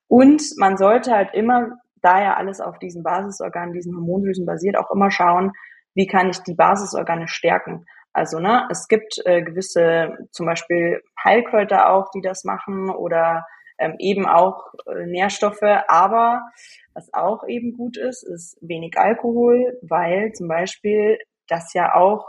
Und 0.08 0.42
man 0.56 0.76
sollte 0.76 1.12
halt 1.12 1.34
immer, 1.34 1.78
da 2.00 2.22
ja 2.22 2.34
alles 2.36 2.60
auf 2.60 2.78
diesen 2.78 3.02
Basisorganen, 3.02 3.74
diesen 3.74 3.94
Hormondrüsen 3.94 4.46
basiert, 4.46 4.76
auch 4.76 4.90
immer 4.90 5.10
schauen, 5.10 5.52
wie 5.94 6.06
kann 6.06 6.30
ich 6.30 6.38
die 6.38 6.54
Basisorgane 6.54 7.28
stärken. 7.28 7.84
Also 8.12 8.38
ne, 8.38 8.66
es 8.70 8.88
gibt 8.88 9.20
äh, 9.24 9.42
gewisse, 9.42 10.16
zum 10.32 10.46
Beispiel 10.46 11.02
Heilkräuter 11.22 11.90
auch, 11.92 12.10
die 12.14 12.20
das 12.20 12.44
machen 12.44 12.90
oder 12.90 13.46
ähm, 13.78 13.94
eben 13.98 14.26
auch 14.26 14.74
äh, 14.86 15.06
Nährstoffe. 15.06 15.62
Aber 15.88 16.42
was 16.94 17.12
auch 17.14 17.46
eben 17.46 17.76
gut 17.76 17.96
ist, 17.96 18.22
ist 18.22 18.58
wenig 18.60 18.98
Alkohol, 18.98 19.78
weil 19.82 20.32
zum 20.32 20.48
Beispiel 20.48 21.18
das 21.48 21.72
ja 21.72 21.94
auch 21.94 22.26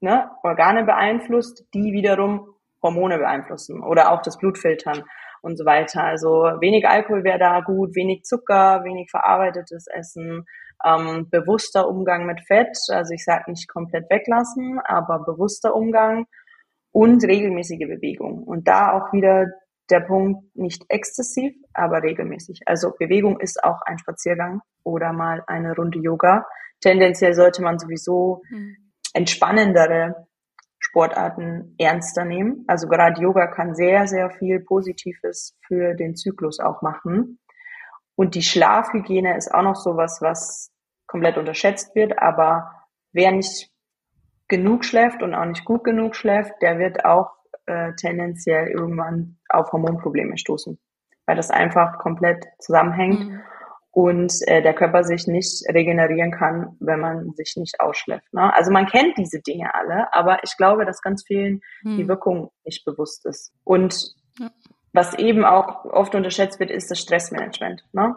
ne, 0.00 0.30
Organe 0.42 0.84
beeinflusst, 0.84 1.64
die 1.74 1.92
wiederum 1.92 2.54
Hormone 2.82 3.18
beeinflussen 3.18 3.82
oder 3.82 4.12
auch 4.12 4.22
das 4.22 4.38
Blutfiltern 4.38 5.04
und 5.42 5.56
so 5.56 5.64
weiter. 5.64 6.04
Also 6.04 6.28
wenig 6.60 6.86
Alkohol 6.86 7.24
wäre 7.24 7.38
da 7.38 7.60
gut, 7.60 7.94
wenig 7.94 8.22
Zucker, 8.24 8.84
wenig 8.84 9.10
verarbeitetes 9.10 9.86
Essen, 9.88 10.46
ähm, 10.84 11.28
bewusster 11.30 11.88
Umgang 11.88 12.26
mit 12.26 12.40
Fett, 12.46 12.76
also 12.90 13.12
ich 13.14 13.24
sage 13.24 13.50
nicht 13.50 13.68
komplett 13.68 14.10
weglassen, 14.10 14.80
aber 14.84 15.20
bewusster 15.20 15.74
Umgang 15.74 16.26
und 16.92 17.24
regelmäßige 17.24 17.86
Bewegung. 17.88 18.42
Und 18.44 18.68
da 18.68 18.92
auch 18.92 19.12
wieder 19.12 19.46
der 19.90 20.00
Punkt 20.00 20.54
nicht 20.56 20.84
exzessiv, 20.88 21.54
aber 21.72 22.02
regelmäßig. 22.02 22.62
Also 22.66 22.92
Bewegung 22.98 23.40
ist 23.40 23.62
auch 23.62 23.82
ein 23.82 23.98
Spaziergang 23.98 24.60
oder 24.82 25.12
mal 25.12 25.42
eine 25.46 25.74
Runde 25.74 25.98
Yoga. 25.98 26.46
Tendenziell 26.80 27.34
sollte 27.34 27.62
man 27.62 27.78
sowieso 27.78 28.42
mhm. 28.50 28.76
entspannendere 29.12 30.26
Sportarten 30.78 31.74
ernster 31.78 32.24
nehmen. 32.24 32.64
Also 32.66 32.88
gerade 32.88 33.20
Yoga 33.20 33.46
kann 33.48 33.74
sehr, 33.74 34.06
sehr 34.06 34.30
viel 34.30 34.60
Positives 34.60 35.56
für 35.66 35.94
den 35.94 36.14
Zyklus 36.14 36.60
auch 36.60 36.82
machen. 36.82 37.38
Und 38.16 38.34
die 38.34 38.42
Schlafhygiene 38.42 39.36
ist 39.36 39.52
auch 39.52 39.62
noch 39.62 39.76
sowas, 39.76 40.18
was 40.20 40.70
komplett 41.06 41.38
unterschätzt 41.38 41.94
wird. 41.94 42.18
Aber 42.18 42.70
wer 43.12 43.32
nicht 43.32 43.70
genug 44.48 44.84
schläft 44.84 45.22
und 45.22 45.34
auch 45.34 45.44
nicht 45.44 45.64
gut 45.64 45.84
genug 45.84 46.14
schläft, 46.14 46.52
der 46.60 46.78
wird 46.78 47.04
auch 47.04 47.30
äh, 47.66 47.92
tendenziell 47.94 48.68
irgendwann 48.68 49.38
auf 49.48 49.72
Hormonprobleme 49.72 50.36
stoßen, 50.36 50.78
weil 51.26 51.36
das 51.36 51.50
einfach 51.50 51.98
komplett 51.98 52.44
zusammenhängt 52.58 53.20
mhm. 53.20 53.40
und 53.90 54.32
äh, 54.46 54.62
der 54.62 54.74
Körper 54.74 55.04
sich 55.04 55.26
nicht 55.26 55.64
regenerieren 55.72 56.30
kann, 56.30 56.76
wenn 56.80 57.00
man 57.00 57.32
sich 57.32 57.54
nicht 57.56 57.80
ausschläft. 57.80 58.32
Ne? 58.34 58.54
Also 58.54 58.70
man 58.70 58.86
kennt 58.86 59.16
diese 59.16 59.40
Dinge 59.40 59.74
alle, 59.74 60.12
aber 60.12 60.44
ich 60.44 60.56
glaube, 60.56 60.84
dass 60.84 61.00
ganz 61.00 61.24
vielen 61.26 61.62
mhm. 61.82 61.96
die 61.96 62.08
Wirkung 62.08 62.50
nicht 62.64 62.84
bewusst 62.84 63.24
ist. 63.24 63.52
Und 63.64 64.14
ja. 64.38 64.50
was 64.92 65.14
eben 65.14 65.44
auch 65.44 65.86
oft 65.86 66.14
unterschätzt 66.14 66.60
wird, 66.60 66.70
ist 66.70 66.90
das 66.90 67.00
Stressmanagement. 67.00 67.82
Ne? 67.92 68.14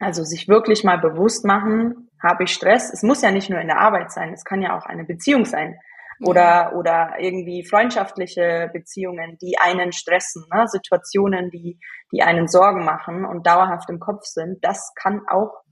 Also 0.00 0.24
sich 0.24 0.48
wirklich 0.48 0.82
mal 0.82 0.98
bewusst 0.98 1.44
machen, 1.44 2.10
habe 2.22 2.44
ich 2.44 2.52
Stress? 2.52 2.92
Es 2.92 3.02
muss 3.02 3.22
ja 3.22 3.30
nicht 3.30 3.50
nur 3.50 3.60
in 3.60 3.68
der 3.68 3.78
Arbeit 3.78 4.10
sein, 4.10 4.32
es 4.32 4.44
kann 4.44 4.62
ja 4.62 4.76
auch 4.76 4.86
eine 4.86 5.04
Beziehung 5.04 5.44
sein 5.44 5.78
oder, 6.22 6.74
oder 6.76 7.14
irgendwie 7.18 7.64
freundschaftliche 7.64 8.70
Beziehungen, 8.72 9.38
die 9.40 9.56
einen 9.58 9.92
stressen, 9.92 10.44
ne? 10.52 10.66
Situationen, 10.68 11.50
die, 11.50 11.78
die 12.12 12.22
einen 12.22 12.46
Sorgen 12.46 12.84
machen 12.84 13.24
und 13.24 13.46
dauerhaft 13.46 13.88
im 13.88 14.00
Kopf 14.00 14.24
sind, 14.24 14.62
das 14.62 14.92
kann 14.94 15.22
auch 15.28 15.62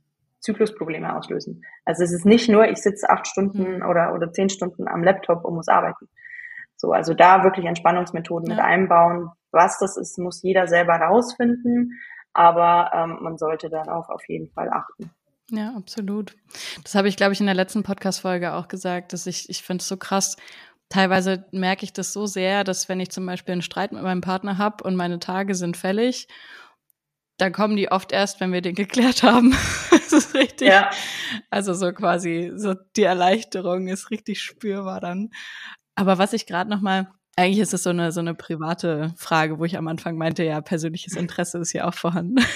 Zyklusprobleme 0.41 1.15
auslösen. 1.15 1.63
Also 1.85 2.05
es 2.05 2.13
ist 2.13 2.25
nicht 2.25 2.49
nur, 2.49 2.69
ich 2.69 2.79
sitze 2.79 3.11
acht 3.11 3.27
Stunden 3.27 3.79
mhm. 3.79 3.87
oder, 3.87 4.15
oder 4.15 4.33
zehn 4.33 4.49
Stunden 4.49 4.89
am 4.89 5.03
Laptop 5.03 5.45
und 5.45 5.55
muss 5.55 5.69
arbeiten. 5.69 6.09
So, 6.77 6.93
also 6.93 7.13
da 7.13 7.43
wirklich 7.43 7.67
Entspannungsmethoden 7.67 8.49
ja. 8.49 8.57
mit 8.57 8.65
einbauen. 8.65 9.31
Was 9.51 9.79
das 9.79 9.97
ist, 9.97 10.19
muss 10.19 10.43
jeder 10.43 10.67
selber 10.69 10.95
rausfinden, 10.95 11.99
aber 12.33 12.91
ähm, 12.95 13.19
man 13.21 13.39
sollte 13.39 13.69
darauf 13.69 14.09
auf 14.09 14.29
jeden 14.29 14.51
Fall 14.51 14.71
achten. 14.71 15.11
Ja, 15.51 15.75
absolut. 15.75 16.37
Das 16.83 16.95
habe 16.95 17.09
ich, 17.09 17.17
glaube 17.17 17.33
ich, 17.33 17.41
in 17.41 17.47
der 17.47 17.55
letzten 17.55 17.83
Podcast-Folge 17.83 18.53
auch 18.53 18.69
gesagt, 18.69 19.13
dass 19.13 19.27
ich, 19.27 19.49
ich 19.49 19.63
finde 19.63 19.81
es 19.81 19.89
so 19.89 19.97
krass. 19.97 20.37
Teilweise 20.91 21.47
merke 21.53 21.85
ich 21.85 21.93
das 21.93 22.13
so 22.13 22.27
sehr, 22.27 22.65
dass 22.65 22.89
wenn 22.89 23.01
ich 23.01 23.11
zum 23.11 23.25
Beispiel 23.25 23.53
einen 23.53 23.63
Streit 23.63 23.93
mit 23.93 24.03
meinem 24.03 24.21
Partner 24.21 24.59
habe 24.59 24.85
und 24.85 24.97
meine 24.97 25.19
Tage 25.19 25.55
sind 25.55 25.77
fällig, 25.77 26.29
dann 27.39 27.53
kommen 27.53 27.77
die 27.77 27.91
oft 27.91 28.13
erst, 28.13 28.41
wenn 28.41 28.53
wir 28.53 28.61
den 28.61 28.75
geklärt 28.75 29.23
haben. 29.23 29.57
das 29.91 30.13
ist 30.13 30.35
richtig. 30.35 30.69
Ja. 30.69 30.91
Also 31.51 31.73
so 31.73 31.93
quasi, 31.93 32.53
so 32.57 32.75
die 32.97 33.05
Erleichterung 33.05 33.89
ist 33.89 34.11
richtig 34.11 34.43
spürbar 34.43 35.01
dann. 35.01 35.31
Aber 35.95 36.19
was 36.19 36.33
ich 36.33 36.47
gerade 36.47 36.69
noch 36.71 36.81
mal 36.81 37.11
eigentlich 37.39 37.61
ist 37.61 37.73
es 37.73 37.85
so 37.85 37.91
eine 37.91 38.11
so 38.11 38.19
eine 38.19 38.35
private 38.35 39.15
Frage, 39.17 39.61
wo 39.61 39.65
ich 39.65 39.79
am 39.79 39.87
Anfang 39.87 40.17
meinte, 40.17 40.43
ja, 40.43 40.61
persönliches 40.61 41.15
Interesse 41.15 41.59
ist 41.59 41.73
ja 41.73 41.87
auch 41.87 41.95
vorhanden. 41.95 42.37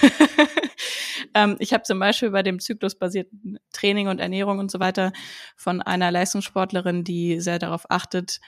Ähm, 1.35 1.55
ich 1.57 1.73
habe 1.73 1.83
zum 1.83 1.97
Beispiel 1.97 2.29
bei 2.29 2.43
dem 2.43 2.59
zyklusbasierten 2.59 3.57
Training 3.71 4.07
und 4.07 4.19
Ernährung 4.19 4.59
und 4.59 4.69
so 4.69 4.79
weiter 4.79 5.13
von 5.55 5.81
einer 5.81 6.11
Leistungssportlerin, 6.11 7.03
die 7.03 7.39
sehr 7.39 7.57
darauf 7.57 7.89
achtet. 7.89 8.39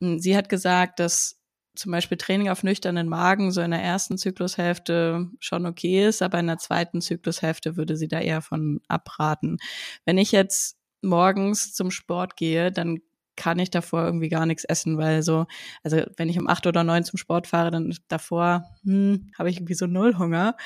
Hm, 0.00 0.18
sie 0.18 0.36
hat 0.36 0.50
gesagt, 0.50 1.00
dass 1.00 1.40
zum 1.74 1.92
Beispiel 1.92 2.18
Training 2.18 2.50
auf 2.50 2.62
nüchternen 2.62 3.08
Magen 3.08 3.50
so 3.50 3.62
in 3.62 3.70
der 3.70 3.82
ersten 3.82 4.18
Zyklushälfte 4.18 5.30
schon 5.38 5.64
okay 5.64 6.06
ist, 6.06 6.20
aber 6.20 6.38
in 6.38 6.48
der 6.48 6.58
zweiten 6.58 7.00
Zyklushälfte 7.00 7.76
würde 7.76 7.96
sie 7.96 8.08
da 8.08 8.20
eher 8.20 8.42
von 8.42 8.80
abraten. 8.88 9.56
Wenn 10.04 10.18
ich 10.18 10.32
jetzt 10.32 10.76
morgens 11.00 11.72
zum 11.72 11.90
Sport 11.90 12.36
gehe, 12.36 12.72
dann 12.72 13.00
kann 13.36 13.58
ich 13.58 13.70
davor 13.70 14.04
irgendwie 14.04 14.28
gar 14.28 14.46
nichts 14.46 14.64
essen, 14.64 14.98
weil 14.98 15.22
so, 15.22 15.46
also 15.82 16.02
wenn 16.16 16.28
ich 16.28 16.38
um 16.38 16.48
acht 16.48 16.66
oder 16.66 16.84
neun 16.84 17.04
zum 17.04 17.18
Sport 17.18 17.46
fahre, 17.46 17.70
dann 17.70 17.96
davor 18.08 18.64
hm, 18.82 19.30
habe 19.38 19.50
ich 19.50 19.56
irgendwie 19.56 19.74
so 19.74 19.86
null 19.86 20.18
Hunger. 20.18 20.56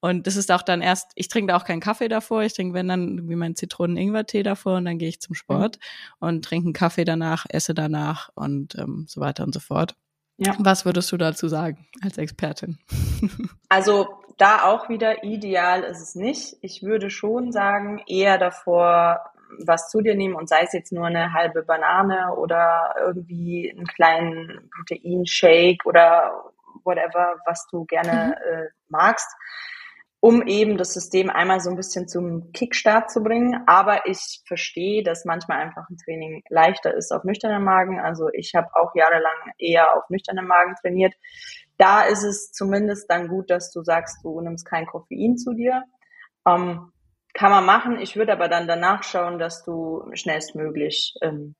Und 0.00 0.26
das 0.26 0.36
ist 0.36 0.52
auch 0.52 0.62
dann 0.62 0.82
erst, 0.82 1.12
ich 1.14 1.28
trinke 1.28 1.52
da 1.52 1.58
auch 1.58 1.64
keinen 1.64 1.80
Kaffee 1.80 2.08
davor, 2.08 2.42
ich 2.42 2.54
trinke, 2.54 2.74
wenn 2.74 2.88
dann 2.88 3.16
irgendwie 3.16 3.36
meinen 3.36 3.56
Zitronen-Ingwer-Tee 3.56 4.42
davor 4.42 4.76
und 4.76 4.84
dann 4.84 4.98
gehe 4.98 5.08
ich 5.08 5.20
zum 5.20 5.34
Sport 5.34 5.78
mhm. 6.20 6.28
und 6.28 6.44
trinke 6.44 6.66
einen 6.66 6.74
Kaffee 6.74 7.04
danach, 7.04 7.46
esse 7.48 7.74
danach 7.74 8.30
und 8.34 8.76
ähm, 8.76 9.06
so 9.08 9.20
weiter 9.20 9.44
und 9.44 9.54
so 9.54 9.60
fort. 9.60 9.96
Ja. 10.38 10.54
Was 10.58 10.84
würdest 10.84 11.10
du 11.12 11.16
dazu 11.16 11.48
sagen 11.48 11.86
als 12.02 12.18
Expertin? 12.18 12.78
Also 13.68 14.06
da 14.36 14.62
auch 14.62 14.88
wieder 14.88 15.24
ideal 15.24 15.82
ist 15.82 16.00
es 16.00 16.14
nicht. 16.14 16.56
Ich 16.60 16.84
würde 16.84 17.10
schon 17.10 17.50
sagen, 17.50 18.00
eher 18.06 18.38
davor 18.38 19.32
was 19.64 19.88
zu 19.90 20.00
dir 20.00 20.14
nehmen 20.14 20.34
und 20.34 20.48
sei 20.48 20.62
es 20.62 20.72
jetzt 20.72 20.92
nur 20.92 21.06
eine 21.06 21.32
halbe 21.32 21.62
Banane 21.62 22.34
oder 22.36 22.94
irgendwie 23.00 23.72
einen 23.74 23.86
kleinen 23.86 24.70
Proteinshake 24.70 25.86
oder 25.86 26.44
whatever, 26.84 27.36
was 27.46 27.66
du 27.70 27.84
gerne 27.84 28.36
mhm. 28.36 28.54
äh, 28.54 28.68
magst. 28.88 29.28
um 30.20 30.42
eben 30.46 30.76
das 30.76 30.92
System 30.92 31.30
einmal 31.30 31.60
so 31.60 31.70
ein 31.70 31.76
bisschen 31.76 32.08
zum 32.08 32.50
Kickstart 32.52 33.10
zu 33.10 33.22
bringen. 33.22 33.62
Aber 33.66 34.06
ich 34.06 34.42
verstehe, 34.46 35.04
dass 35.04 35.24
manchmal 35.24 35.58
einfach 35.58 35.88
ein 35.88 35.98
Training 35.98 36.42
leichter 36.48 36.94
ist 36.94 37.12
auf 37.12 37.22
nüchternen 37.24 37.62
Magen. 37.62 38.00
Also 38.00 38.28
ich 38.32 38.54
habe 38.54 38.68
auch 38.74 38.94
jahrelang 38.94 39.52
eher 39.58 39.96
auf 39.96 40.08
nüchternen 40.08 40.46
Magen 40.46 40.74
trainiert. 40.80 41.14
Da 41.78 42.02
ist 42.02 42.24
es 42.24 42.50
zumindest 42.50 43.08
dann 43.10 43.28
gut, 43.28 43.50
dass 43.50 43.70
du 43.70 43.82
sagst, 43.84 44.24
du 44.24 44.40
nimmst 44.40 44.66
kein 44.66 44.86
Koffein 44.86 45.36
zu 45.36 45.52
dir. 45.52 45.84
Ähm, 46.46 46.90
kann 47.36 47.50
man 47.50 47.66
machen. 47.66 48.00
Ich 48.00 48.16
würde 48.16 48.32
aber 48.32 48.48
dann 48.48 48.66
danach 48.66 49.02
schauen, 49.02 49.38
dass 49.38 49.62
du 49.62 50.08
schnellstmöglich 50.14 51.14
ähm, 51.20 51.54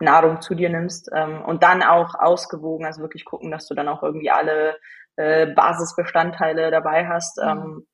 Nahrung 0.00 0.40
zu 0.40 0.56
dir 0.56 0.68
nimmst 0.68 1.08
ähm, 1.14 1.42
und 1.42 1.62
dann 1.62 1.82
auch 1.82 2.16
ausgewogen, 2.16 2.84
also 2.84 3.02
wirklich 3.02 3.24
gucken, 3.24 3.52
dass 3.52 3.68
du 3.68 3.74
dann 3.74 3.88
auch 3.88 4.02
irgendwie 4.02 4.30
alle 4.30 4.76
äh, 5.16 5.46
Basisbestandteile 5.46 6.72
dabei 6.72 7.06
hast. 7.06 7.38
Mhm. 7.38 7.48
Ähm, 7.48 7.86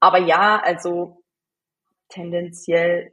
aber 0.00 0.18
ja, 0.18 0.60
also 0.60 1.22
tendenziell, 2.08 3.12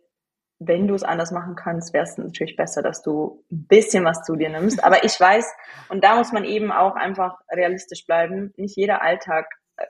wenn 0.58 0.88
du 0.88 0.96
es 0.96 1.04
anders 1.04 1.32
machen 1.32 1.56
kannst, 1.56 1.94
wäre 1.94 2.06
es 2.06 2.18
natürlich 2.18 2.56
besser, 2.56 2.82
dass 2.82 3.04
du 3.04 3.44
ein 3.52 3.68
bisschen 3.68 4.06
was 4.06 4.24
zu 4.24 4.36
dir 4.36 4.50
nimmst. 4.50 4.84
Aber 4.84 5.04
ich 5.04 5.20
weiß, 5.20 5.46
und 5.90 6.04
da 6.04 6.16
muss 6.16 6.32
man 6.32 6.46
eben 6.46 6.72
auch 6.72 6.96
einfach 6.96 7.38
realistisch 7.52 8.08
bleiben, 8.08 8.54
nicht 8.58 8.76
jeder 8.76 9.04
Alltag 9.04 9.46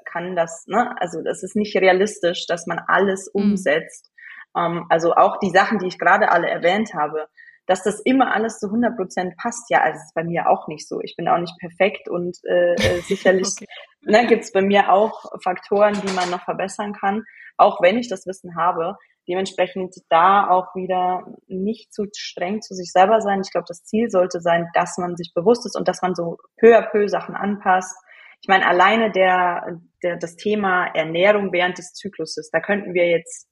kann 0.05 0.35
das, 0.35 0.65
ne? 0.67 0.95
Also 0.99 1.21
das 1.21 1.43
ist 1.43 1.55
nicht 1.55 1.75
realistisch, 1.75 2.45
dass 2.47 2.67
man 2.67 2.79
alles 2.87 3.29
mhm. 3.33 3.43
umsetzt. 3.43 4.11
Mhm. 4.55 4.61
Ähm, 4.61 4.85
also 4.89 5.13
auch 5.13 5.37
die 5.39 5.51
Sachen, 5.51 5.79
die 5.79 5.87
ich 5.87 5.99
gerade 5.99 6.31
alle 6.31 6.49
erwähnt 6.49 6.93
habe, 6.93 7.27
dass 7.65 7.83
das 7.83 7.99
immer 8.01 8.33
alles 8.33 8.59
zu 8.59 8.67
100 8.67 8.97
Prozent 8.97 9.37
passt, 9.37 9.69
ja, 9.69 9.81
also 9.81 9.97
ist 9.97 10.13
bei 10.13 10.23
mir 10.23 10.49
auch 10.49 10.67
nicht 10.67 10.87
so. 10.87 10.99
Ich 11.01 11.15
bin 11.15 11.27
auch 11.27 11.37
nicht 11.37 11.57
perfekt 11.59 12.09
und 12.09 12.37
äh, 12.45 12.73
äh 12.73 12.99
sicherlich 13.07 13.47
okay. 13.57 13.65
ne, 14.01 14.27
gibt 14.27 14.43
es 14.43 14.51
bei 14.51 14.61
mir 14.61 14.91
auch 14.91 15.31
Faktoren, 15.41 15.93
die 15.93 16.13
man 16.13 16.29
noch 16.29 16.43
verbessern 16.43 16.93
kann, 16.93 17.23
auch 17.57 17.81
wenn 17.81 17.97
ich 17.97 18.09
das 18.09 18.25
Wissen 18.25 18.55
habe. 18.57 18.97
Dementsprechend 19.27 19.95
da 20.09 20.49
auch 20.49 20.75
wieder 20.75 21.25
nicht 21.47 21.93
zu 21.93 22.07
streng 22.13 22.61
zu 22.61 22.73
sich 22.73 22.91
selber 22.91 23.21
sein. 23.21 23.39
Ich 23.41 23.51
glaube, 23.51 23.65
das 23.69 23.85
Ziel 23.85 24.09
sollte 24.09 24.41
sein, 24.41 24.67
dass 24.73 24.97
man 24.97 25.15
sich 25.15 25.31
bewusst 25.33 25.65
ist 25.65 25.77
und 25.77 25.87
dass 25.87 26.01
man 26.01 26.13
so 26.13 26.37
peu 26.59 26.77
à 26.77 26.81
peu 26.81 27.07
Sachen 27.07 27.33
anpasst. 27.33 27.95
Ich 28.43 28.49
meine, 28.49 28.67
alleine 28.67 29.09
der, 29.09 29.79
der, 30.03 30.17
das 30.17 30.35
Thema 30.35 30.87
Ernährung 30.87 31.53
während 31.53 31.77
des 31.77 31.93
Zykluses, 31.93 32.49
da 32.51 32.59
könnten 32.59 32.93
wir 32.93 33.07
jetzt 33.07 33.47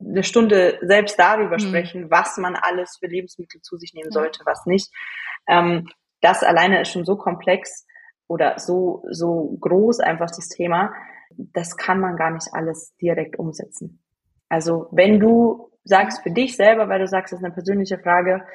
eine 0.00 0.24
Stunde 0.24 0.78
selbst 0.80 1.18
darüber 1.18 1.56
mhm. 1.56 1.60
sprechen, 1.60 2.10
was 2.10 2.38
man 2.38 2.56
alles 2.56 2.96
für 2.98 3.08
Lebensmittel 3.08 3.60
zu 3.60 3.76
sich 3.76 3.92
nehmen 3.92 4.10
sollte, 4.10 4.40
was 4.46 4.64
nicht. 4.64 4.90
Ähm, 5.46 5.86
das 6.22 6.42
alleine 6.42 6.80
ist 6.80 6.92
schon 6.92 7.04
so 7.04 7.16
komplex 7.16 7.86
oder 8.26 8.58
so, 8.58 9.04
so 9.10 9.54
groß 9.60 10.00
einfach 10.00 10.30
das 10.30 10.48
Thema. 10.48 10.94
Das 11.36 11.76
kann 11.76 12.00
man 12.00 12.16
gar 12.16 12.30
nicht 12.30 12.48
alles 12.54 12.96
direkt 12.96 13.38
umsetzen. 13.38 14.02
Also 14.48 14.88
wenn 14.92 15.20
du 15.20 15.70
sagst 15.84 16.22
für 16.22 16.30
dich 16.30 16.56
selber, 16.56 16.88
weil 16.88 17.00
du 17.00 17.06
sagst, 17.06 17.34
das 17.34 17.40
ist 17.40 17.44
eine 17.44 17.52
persönliche 17.52 17.98
Frage, 17.98 18.46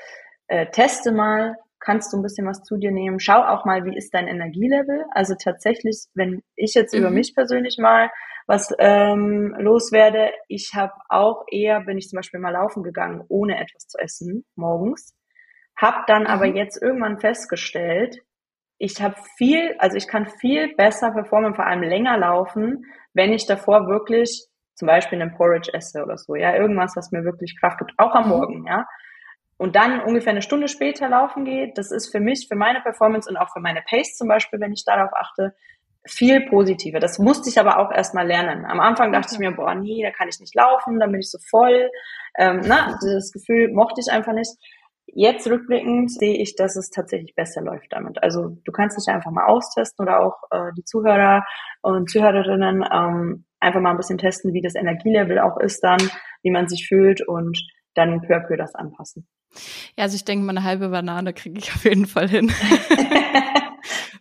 äh, 0.48 0.66
teste 0.72 1.12
mal, 1.12 1.56
kannst 1.80 2.12
du 2.12 2.18
ein 2.18 2.24
bisschen 2.24 2.48
was 2.48 2.64
zu 2.64 2.78
dir 2.78 2.92
nehmen. 2.92 3.20
Schau 3.20 3.42
auch 3.44 3.66
mal, 3.66 3.86
wie 3.86 3.96
ist 3.96 4.14
dein 4.14 4.28
Energielevel. 4.28 5.06
Also 5.12 5.36
tatsächlich, 5.42 6.06
wenn 6.14 6.42
ich 6.56 6.74
jetzt 6.74 6.94
mhm. 6.94 7.02
über 7.02 7.10
mich 7.10 7.34
persönlich 7.36 7.78
mal 7.78 8.10
was 8.48 8.74
ähm, 8.80 9.54
loswerde. 9.60 10.32
Ich 10.48 10.72
habe 10.74 10.94
auch 11.10 11.44
eher, 11.52 11.82
bin 11.82 11.98
ich 11.98 12.08
zum 12.08 12.18
Beispiel 12.18 12.40
mal 12.40 12.54
laufen 12.54 12.82
gegangen, 12.82 13.24
ohne 13.28 13.60
etwas 13.60 13.88
zu 13.88 13.98
essen 14.00 14.46
morgens. 14.56 15.14
Hab 15.76 16.08
dann 16.08 16.24
mhm. 16.24 16.28
aber 16.28 16.46
jetzt 16.46 16.82
irgendwann 16.82 17.20
festgestellt, 17.20 18.24
ich 18.80 19.02
habe 19.02 19.16
viel, 19.38 19.76
also 19.80 19.98
ich 19.98 20.08
kann 20.08 20.28
viel 20.28 20.74
besser 20.76 21.12
performen, 21.12 21.56
vor 21.56 21.66
allem 21.66 21.82
länger 21.82 22.18
laufen, 22.18 22.86
wenn 23.14 23.34
ich 23.34 23.48
davor 23.48 23.88
wirklich 23.88 24.48
zum 24.76 24.88
Beispiel 24.88 25.20
einen 25.20 25.36
Porridge 25.36 25.72
esse 25.74 26.04
oder 26.04 26.18
so, 26.18 26.36
ja, 26.36 26.56
irgendwas, 26.56 26.96
was 26.96 27.12
mir 27.12 27.24
wirklich 27.24 27.60
Kraft 27.60 27.80
gibt, 27.80 27.94
auch 27.98 28.14
am 28.14 28.26
mhm. 28.26 28.30
Morgen, 28.30 28.66
ja. 28.68 28.86
Und 29.58 29.76
dann 29.76 30.02
ungefähr 30.02 30.32
eine 30.32 30.44
Stunde 30.44 30.68
später 30.68 31.10
laufen 31.10 31.44
geht, 31.44 31.78
das 31.78 31.92
ist 31.92 32.12
für 32.12 32.20
mich, 32.20 32.48
für 32.48 32.56
meine 32.56 32.80
Performance 32.82 33.30
und 33.30 33.38
auch 33.38 33.52
für 33.52 33.60
meine 33.60 33.82
Pace 33.82 34.16
zum 34.16 34.28
Beispiel, 34.28 34.60
wenn 34.60 34.72
ich 34.72 34.86
darauf 34.86 35.12
achte, 35.14 35.56
viel 36.06 36.48
positiver. 36.48 37.00
Das 37.00 37.20
musste 37.20 37.50
ich 37.50 37.60
aber 37.60 37.80
auch 37.80 37.92
erstmal 37.92 38.28
lernen. 38.28 38.66
Am 38.66 38.80
Anfang 38.80 39.12
dachte 39.12 39.34
ich 39.34 39.40
mir, 39.40 39.52
boah, 39.52 39.76
nee, 39.76 40.02
da 40.04 40.12
kann 40.12 40.30
ich 40.30 40.40
nicht 40.40 40.56
laufen, 40.56 41.00
dann 41.00 41.12
bin 41.12 41.22
ich 41.22 41.30
so 41.30 41.38
voll. 41.50 41.90
Ähm, 42.38 42.62
na, 42.66 42.98
das 43.02 43.32
Gefühl 43.32 43.74
mochte 43.74 44.00
ich 44.00 44.12
einfach 44.12 44.34
nicht. 44.34 44.52
Jetzt 45.08 45.48
rückblickend 45.48 46.12
sehe 46.12 46.38
ich, 46.38 46.56
dass 46.56 46.76
es 46.76 46.90
tatsächlich 46.90 47.34
besser 47.34 47.62
läuft 47.62 47.92
damit. 47.92 48.22
Also 48.22 48.58
du 48.64 48.72
kannst 48.72 48.98
dich 48.98 49.14
einfach 49.14 49.32
mal 49.32 49.46
austesten 49.46 50.06
oder 50.06 50.20
auch 50.20 50.36
äh, 50.52 50.72
die 50.78 50.84
Zuhörer 50.84 51.46
und 51.82 52.10
Zuhörerinnen 52.10 52.86
ähm, 52.92 53.46
einfach 53.60 53.80
mal 53.80 53.92
ein 53.92 53.98
bisschen 53.98 54.18
testen, 54.18 54.54
wie 54.54 54.62
das 54.62 54.76
Energielevel 54.76 55.40
auch 55.40 55.58
ist 55.58 55.84
dann, 55.84 56.00
wie 56.44 56.52
man 56.52 56.68
sich 56.68 56.88
fühlt 56.88 57.26
und 57.28 57.58
dann 57.96 58.22
peu 58.22 58.36
à 58.36 58.46
peu 58.46 58.58
das 58.58 58.76
anpassen. 58.76 59.28
Ja, 59.98 60.04
also 60.04 60.16
ich 60.16 60.26
denke, 60.26 60.46
meine 60.46 60.64
halbe 60.64 60.90
Banane 60.90 61.34
kriege 61.34 61.60
ich 61.60 61.74
auf 61.74 61.84
jeden 61.84 62.06
Fall 62.06 62.30
hin. 62.30 62.52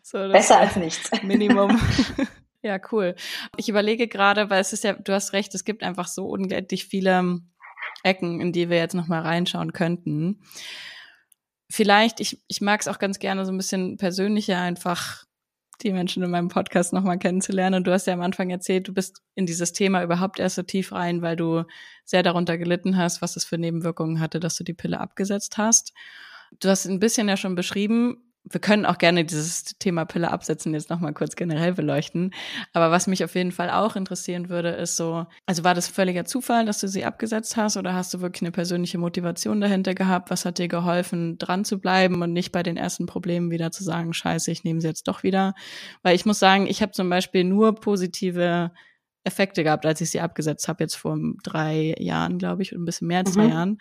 So, 0.07 0.19
Besser 0.19 0.61
als 0.61 0.77
nichts. 0.77 1.11
Minimum. 1.25 1.81
ja, 2.63 2.79
cool. 2.93 3.17
Ich 3.57 3.69
überlege 3.69 4.07
gerade, 4.07 4.51
weil 4.51 4.61
es 4.61 4.73
ist 4.73 4.85
ja, 4.85 4.93
du 4.93 5.13
hast 5.13 5.33
recht, 5.33 5.53
es 5.55 5.65
gibt 5.65 5.83
einfach 5.83 6.07
so 6.07 6.27
unglaublich 6.27 6.87
viele 6.87 7.41
Ecken, 8.05 8.41
in 8.41 8.53
die 8.53 8.71
wir 8.71 8.77
jetzt 8.77 8.95
nochmal 8.95 9.23
reinschauen 9.23 9.73
könnten. 9.73 10.43
Vielleicht, 11.69 12.21
ich, 12.21 12.41
ich 12.47 12.61
mag 12.61 12.81
es 12.81 12.87
auch 12.87 13.01
ganz 13.01 13.19
gerne 13.19 13.45
so 13.45 13.51
ein 13.51 13.57
bisschen 13.57 13.97
persönlicher 13.97 14.61
einfach 14.61 15.25
die 15.83 15.93
Menschen 15.93 16.23
in 16.23 16.31
meinem 16.31 16.49
Podcast 16.49 16.93
nochmal 16.93 17.19
kennenzulernen. 17.19 17.77
Und 17.77 17.87
du 17.87 17.93
hast 17.93 18.07
ja 18.07 18.15
am 18.15 18.21
Anfang 18.21 18.51
erzählt, 18.51 18.89
du 18.89 18.95
bist 18.95 19.23
in 19.35 19.47
dieses 19.47 19.73
Thema 19.73 20.03
überhaupt 20.03 20.39
erst 20.39 20.57
so 20.57 20.63
tief 20.63 20.93
rein, 20.93 21.23
weil 21.23 21.37
du 21.37 21.65
sehr 22.05 22.23
darunter 22.23 22.59
gelitten 22.59 22.97
hast, 22.97 23.23
was 23.23 23.37
es 23.37 23.45
für 23.45 23.59
Nebenwirkungen 23.59 24.21
hatte, 24.21 24.41
dass 24.41 24.57
du 24.57 24.65
die 24.65 24.75
Pille 24.75 25.01
abgesetzt 25.01 25.59
hast. 25.59 25.93
Du 26.61 26.69
hast 26.69 26.87
ein 26.87 27.01
bisschen 27.01 27.29
ja 27.29 27.37
schon 27.37 27.55
beschrieben, 27.55 28.26
wir 28.49 28.61
können 28.61 28.87
auch 28.87 28.99
gerne 28.99 29.25
dieses 29.25 29.65
Thema 29.79 30.05
Pille 30.05 30.31
absetzen, 30.31 30.73
jetzt 30.73 30.89
nochmal 30.89 31.13
kurz 31.13 31.35
generell 31.35 31.73
beleuchten. 31.73 32.33
Aber 32.73 32.91
was 32.91 33.07
mich 33.09 33.25
auf 33.25 33.35
jeden 33.35 33.51
Fall 33.51 33.71
auch 33.71 33.97
interessieren 33.97 34.49
würde, 34.49 34.71
ist 34.71 34.97
so, 34.97 35.27
also 35.47 35.65
war 35.65 35.75
das 35.75 35.89
völliger 35.89 36.25
Zufall, 36.25 36.65
dass 36.65 36.81
du 36.81 36.89
sie 36.89 37.05
abgesetzt 37.05 37.57
hast 37.57 37.77
oder 37.77 37.95
hast 37.95 38.15
du 38.15 38.21
wirklich 38.21 38.43
eine 38.43 38.53
persönliche 38.53 38.99
Motivation 38.99 39.61
dahinter 39.61 39.95
gehabt? 39.95 40.31
Was 40.31 40.45
hat 40.45 40.59
dir 40.59 40.69
geholfen, 40.69 41.39
dran 41.39 41.65
zu 41.65 41.81
bleiben 41.81 42.23
und 42.23 42.33
nicht 42.33 42.53
bei 42.53 42.63
den 42.63 42.77
ersten 42.77 43.07
Problemen 43.07 43.51
wieder 43.51 43.73
zu 43.73 43.83
sagen, 43.83 44.13
scheiße, 44.13 44.51
ich 44.51 44.63
nehme 44.63 44.81
sie 44.81 44.89
jetzt 44.89 45.09
doch 45.09 45.25
wieder? 45.25 45.55
Weil 46.03 46.15
ich 46.15 46.25
muss 46.25 46.39
sagen, 46.39 46.67
ich 46.69 46.83
habe 46.83 46.93
zum 46.93 47.11
Beispiel 47.11 47.43
nur 47.43 47.75
positive 47.75 48.71
Effekte 49.27 49.65
gehabt, 49.65 49.85
als 49.85 50.01
ich 50.01 50.11
sie 50.11 50.21
abgesetzt 50.21 50.69
habe, 50.69 50.85
jetzt 50.85 50.95
vor 50.95 51.19
drei 51.43 51.95
Jahren, 51.99 52.39
glaube 52.39 52.63
ich, 52.63 52.73
und 52.73 52.83
ein 52.83 52.85
bisschen 52.85 53.09
mehr 53.09 53.19
als 53.19 53.33
zwei 53.33 53.45
mhm. 53.45 53.51
Jahren. 53.51 53.79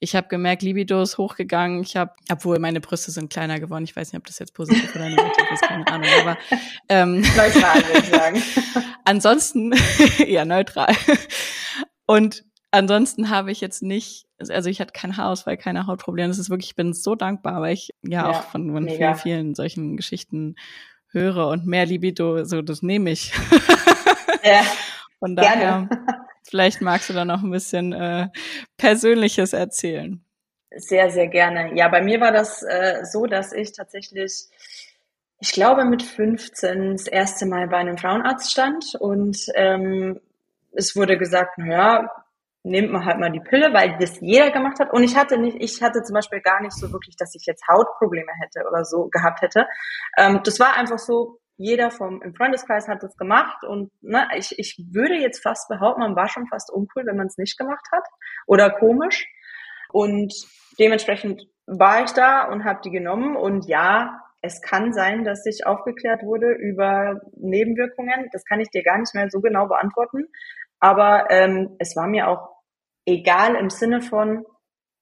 Ich 0.00 0.16
habe 0.16 0.28
gemerkt, 0.28 0.62
Libido 0.62 1.00
ist 1.00 1.18
hochgegangen. 1.18 1.82
Ich 1.82 1.96
habe, 1.96 2.12
obwohl 2.30 2.58
meine 2.58 2.80
Brüste 2.80 3.10
sind 3.10 3.30
kleiner 3.32 3.60
geworden. 3.60 3.84
Ich 3.84 3.94
weiß 3.94 4.12
nicht, 4.12 4.18
ob 4.18 4.26
das 4.26 4.38
jetzt 4.38 4.54
positiv 4.54 4.94
oder 4.94 5.08
negativ 5.08 5.50
ist, 5.52 5.62
keine 5.62 5.86
Ahnung. 5.86 6.08
Aber 6.20 6.38
ähm, 6.88 7.20
neutral 7.36 7.76
würde 7.86 7.98
ich 7.98 8.08
sagen. 8.08 8.42
ansonsten, 9.04 9.72
ja, 10.26 10.44
neutral. 10.44 10.92
Und 12.06 12.44
ansonsten 12.72 13.30
habe 13.30 13.52
ich 13.52 13.60
jetzt 13.60 13.82
nicht, 13.82 14.26
also 14.38 14.68
ich 14.68 14.80
hatte 14.80 14.92
kein 14.92 15.16
Haarausfall, 15.16 15.56
keine 15.56 15.86
Hautprobleme. 15.86 16.28
Das 16.28 16.38
ist 16.38 16.50
wirklich, 16.50 16.70
ich 16.70 16.76
bin 16.76 16.92
so 16.92 17.14
dankbar, 17.14 17.60
weil 17.60 17.74
ich 17.74 17.90
ja, 18.02 18.22
ja 18.22 18.30
auch 18.30 18.42
von, 18.44 18.72
von 18.72 18.88
vielen, 18.88 19.14
vielen 19.14 19.54
solchen 19.54 19.96
Geschichten 19.96 20.56
höre 21.10 21.48
und 21.48 21.66
mehr 21.66 21.86
Libido, 21.86 22.44
so 22.44 22.62
das 22.62 22.82
nehme 22.82 23.10
ich. 23.10 23.32
Ja, 24.42 24.62
Von 25.18 25.36
daher, 25.36 25.56
gerne. 25.56 25.88
vielleicht 26.48 26.80
magst 26.80 27.08
du 27.10 27.12
da 27.12 27.24
noch 27.24 27.42
ein 27.42 27.50
bisschen 27.50 27.92
äh, 27.92 28.28
Persönliches 28.76 29.52
erzählen. 29.52 30.24
Sehr, 30.70 31.10
sehr 31.10 31.28
gerne. 31.28 31.74
Ja, 31.76 31.88
bei 31.88 32.02
mir 32.02 32.20
war 32.20 32.32
das 32.32 32.62
äh, 32.62 33.04
so, 33.04 33.26
dass 33.26 33.52
ich 33.52 33.72
tatsächlich, 33.72 34.46
ich 35.40 35.52
glaube, 35.52 35.84
mit 35.84 36.02
15 36.02 36.92
das 36.92 37.06
erste 37.06 37.46
Mal 37.46 37.68
bei 37.68 37.78
einem 37.78 37.96
Frauenarzt 37.96 38.50
stand 38.50 38.94
und 38.98 39.38
ähm, 39.54 40.20
es 40.72 40.94
wurde 40.94 41.16
gesagt, 41.16 41.58
naja, 41.58 42.10
nimmt 42.62 42.92
man 42.92 43.04
halt 43.04 43.18
mal 43.18 43.30
die 43.30 43.40
Pille, 43.40 43.72
weil 43.72 43.96
das 43.98 44.20
jeder 44.20 44.50
gemacht 44.50 44.78
hat. 44.78 44.92
Und 44.92 45.02
ich 45.02 45.16
hatte 45.16 45.38
nicht, 45.38 45.56
ich 45.60 45.82
hatte 45.82 46.02
zum 46.02 46.14
Beispiel 46.14 46.40
gar 46.40 46.60
nicht 46.60 46.74
so 46.74 46.92
wirklich, 46.92 47.16
dass 47.16 47.34
ich 47.34 47.46
jetzt 47.46 47.66
Hautprobleme 47.68 48.32
hätte 48.40 48.68
oder 48.68 48.84
so 48.84 49.08
gehabt 49.08 49.42
hätte. 49.42 49.66
Ähm, 50.16 50.40
das 50.44 50.60
war 50.60 50.76
einfach 50.76 50.98
so, 50.98 51.40
jeder 51.58 51.90
vom 51.90 52.22
im 52.22 52.34
Freundeskreis 52.34 52.88
hat 52.88 53.02
das 53.02 53.16
gemacht 53.16 53.64
und 53.64 53.90
ne, 54.00 54.28
ich, 54.36 54.58
ich 54.58 54.78
würde 54.92 55.14
jetzt 55.14 55.42
fast 55.42 55.68
behaupten, 55.68 56.00
man 56.00 56.16
war 56.16 56.28
schon 56.28 56.46
fast 56.46 56.72
uncool, 56.72 57.04
wenn 57.04 57.16
man 57.16 57.26
es 57.26 57.36
nicht 57.36 57.58
gemacht 57.58 57.84
hat 57.92 58.04
oder 58.46 58.70
komisch. 58.70 59.26
Und 59.90 60.32
dementsprechend 60.78 61.42
war 61.66 62.04
ich 62.04 62.12
da 62.12 62.44
und 62.44 62.64
habe 62.64 62.80
die 62.84 62.90
genommen 62.90 63.36
und 63.36 63.66
ja, 63.66 64.20
es 64.40 64.62
kann 64.62 64.92
sein, 64.92 65.24
dass 65.24 65.44
ich 65.46 65.66
aufgeklärt 65.66 66.22
wurde 66.22 66.52
über 66.52 67.20
Nebenwirkungen. 67.36 68.28
Das 68.32 68.44
kann 68.44 68.60
ich 68.60 68.70
dir 68.70 68.84
gar 68.84 68.98
nicht 68.98 69.12
mehr 69.14 69.28
so 69.30 69.40
genau 69.40 69.66
beantworten. 69.66 70.26
Aber 70.78 71.28
ähm, 71.30 71.74
es 71.80 71.96
war 71.96 72.06
mir 72.06 72.28
auch 72.28 72.50
egal 73.04 73.56
im 73.56 73.68
Sinne 73.68 74.00
von, 74.00 74.44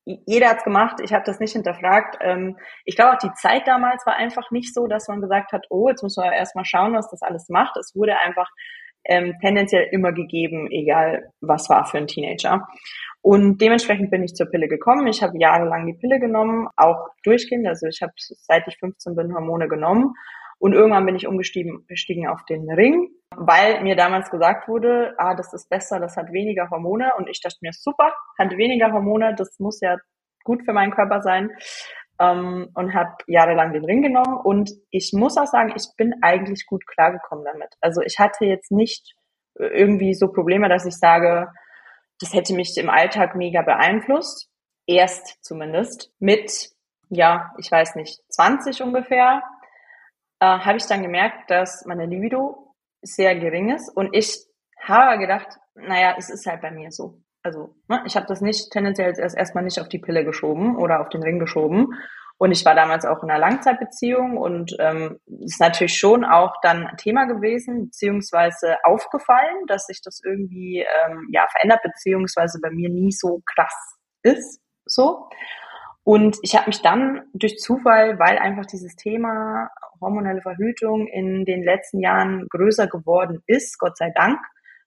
jeder 0.06 0.50
hat's 0.50 0.62
gemacht, 0.62 1.00
ich 1.02 1.12
habe 1.12 1.24
das 1.26 1.40
nicht 1.40 1.52
hinterfragt. 1.52 2.18
Ähm, 2.20 2.56
ich 2.84 2.94
glaube 2.94 3.14
auch 3.14 3.18
die 3.18 3.32
Zeit 3.34 3.66
damals 3.66 4.06
war 4.06 4.14
einfach 4.14 4.50
nicht 4.52 4.72
so, 4.72 4.86
dass 4.86 5.08
man 5.08 5.20
gesagt 5.20 5.52
hat, 5.52 5.66
oh, 5.68 5.88
jetzt 5.88 6.02
müssen 6.02 6.22
wir 6.22 6.32
erstmal 6.32 6.64
schauen, 6.64 6.94
was 6.94 7.10
das 7.10 7.22
alles 7.22 7.48
macht. 7.48 7.76
Es 7.76 7.92
wurde 7.96 8.16
einfach 8.20 8.48
ähm, 9.04 9.34
tendenziell 9.40 9.88
immer 9.90 10.12
gegeben, 10.12 10.68
egal 10.70 11.32
was 11.40 11.68
war 11.68 11.84
für 11.86 11.98
ein 11.98 12.06
Teenager. 12.06 12.66
Und 13.20 13.60
dementsprechend 13.60 14.12
bin 14.12 14.22
ich 14.22 14.34
zur 14.34 14.46
Pille 14.46 14.68
gekommen. 14.68 15.08
Ich 15.08 15.22
habe 15.22 15.38
jahrelang 15.38 15.86
die 15.86 15.98
Pille 15.98 16.20
genommen, 16.20 16.68
auch 16.76 17.08
durchgehend. 17.24 17.66
Also 17.66 17.88
ich 17.88 18.00
habe 18.00 18.12
seit 18.16 18.68
ich 18.68 18.78
15 18.78 19.16
bin 19.16 19.34
Hormone 19.34 19.66
genommen. 19.66 20.14
Und 20.58 20.72
irgendwann 20.72 21.06
bin 21.06 21.16
ich 21.16 21.26
umgestiegen 21.26 21.84
gestiegen 21.86 22.28
auf 22.28 22.44
den 22.46 22.70
Ring, 22.70 23.10
weil 23.34 23.82
mir 23.82 23.96
damals 23.96 24.30
gesagt 24.30 24.68
wurde, 24.68 25.14
ah, 25.18 25.34
das 25.34 25.52
ist 25.52 25.68
besser, 25.68 26.00
das 26.00 26.16
hat 26.16 26.32
weniger 26.32 26.70
Hormone. 26.70 27.12
Und 27.18 27.28
ich 27.28 27.40
dachte 27.40 27.58
mir, 27.60 27.72
super, 27.72 28.14
hat 28.38 28.56
weniger 28.56 28.92
Hormone, 28.92 29.34
das 29.36 29.58
muss 29.58 29.80
ja 29.80 29.96
gut 30.44 30.64
für 30.64 30.72
meinen 30.72 30.92
Körper 30.92 31.20
sein. 31.20 31.50
Ähm, 32.18 32.70
und 32.74 32.94
habe 32.94 33.12
jahrelang 33.26 33.74
den 33.74 33.84
Ring 33.84 34.00
genommen. 34.00 34.38
Und 34.42 34.70
ich 34.90 35.12
muss 35.12 35.36
auch 35.36 35.46
sagen, 35.46 35.74
ich 35.76 35.84
bin 35.98 36.14
eigentlich 36.22 36.64
gut 36.66 36.86
klargekommen 36.86 37.44
damit. 37.44 37.74
Also 37.82 38.00
ich 38.00 38.18
hatte 38.18 38.46
jetzt 38.46 38.72
nicht 38.72 39.14
irgendwie 39.58 40.14
so 40.14 40.28
Probleme, 40.28 40.68
dass 40.68 40.86
ich 40.86 40.96
sage, 40.96 41.48
das 42.20 42.32
hätte 42.32 42.54
mich 42.54 42.76
im 42.78 42.90
Alltag 42.90 43.36
mega 43.36 43.62
beeinflusst. 43.62 44.50
Erst 44.86 45.44
zumindest. 45.44 46.12
Mit, 46.18 46.70
ja, 47.10 47.52
ich 47.58 47.70
weiß 47.70 47.96
nicht, 47.96 48.20
20 48.30 48.82
ungefähr, 48.82 49.42
äh, 50.40 50.46
habe 50.46 50.78
ich 50.78 50.86
dann 50.86 51.02
gemerkt, 51.02 51.50
dass 51.50 51.84
meine 51.86 52.06
Libido 52.06 52.74
sehr 53.02 53.36
gering 53.36 53.74
ist. 53.74 53.88
Und 53.88 54.14
ich 54.14 54.46
habe 54.82 55.18
gedacht, 55.18 55.58
naja, 55.74 56.14
es 56.18 56.30
ist 56.30 56.46
halt 56.46 56.62
bei 56.62 56.70
mir 56.70 56.90
so. 56.90 57.20
Also, 57.42 57.76
ne, 57.88 58.02
ich 58.06 58.16
habe 58.16 58.26
das 58.26 58.40
nicht 58.40 58.72
tendenziell 58.72 59.14
erst 59.16 59.36
erstmal 59.36 59.64
nicht 59.64 59.80
auf 59.80 59.88
die 59.88 60.00
Pille 60.00 60.24
geschoben 60.24 60.76
oder 60.76 61.00
auf 61.00 61.08
den 61.10 61.22
Ring 61.22 61.38
geschoben. 61.38 61.94
Und 62.38 62.52
ich 62.52 62.64
war 62.66 62.74
damals 62.74 63.06
auch 63.06 63.22
in 63.22 63.30
einer 63.30 63.38
Langzeitbeziehung 63.38 64.36
und 64.36 64.76
ähm, 64.78 65.18
ist 65.40 65.60
natürlich 65.60 65.96
schon 65.96 66.24
auch 66.24 66.54
dann 66.60 66.90
Thema 66.98 67.24
gewesen, 67.24 67.86
beziehungsweise 67.86 68.76
aufgefallen, 68.84 69.66
dass 69.68 69.86
sich 69.86 70.02
das 70.02 70.20
irgendwie 70.22 70.80
ähm, 70.80 71.28
ja 71.32 71.46
verändert, 71.50 71.80
beziehungsweise 71.82 72.60
bei 72.60 72.70
mir 72.70 72.90
nie 72.90 73.12
so 73.12 73.42
krass 73.54 73.96
ist. 74.22 74.60
So. 74.84 75.30
Und 76.06 76.38
ich 76.42 76.54
habe 76.54 76.68
mich 76.68 76.82
dann 76.82 77.22
durch 77.34 77.58
Zufall, 77.58 78.16
weil 78.20 78.38
einfach 78.38 78.64
dieses 78.64 78.94
Thema 78.94 79.70
hormonelle 80.00 80.40
Verhütung 80.40 81.08
in 81.08 81.44
den 81.44 81.64
letzten 81.64 81.98
Jahren 81.98 82.46
größer 82.48 82.86
geworden 82.86 83.42
ist, 83.48 83.76
Gott 83.80 83.96
sei 83.96 84.12
Dank, 84.14 84.38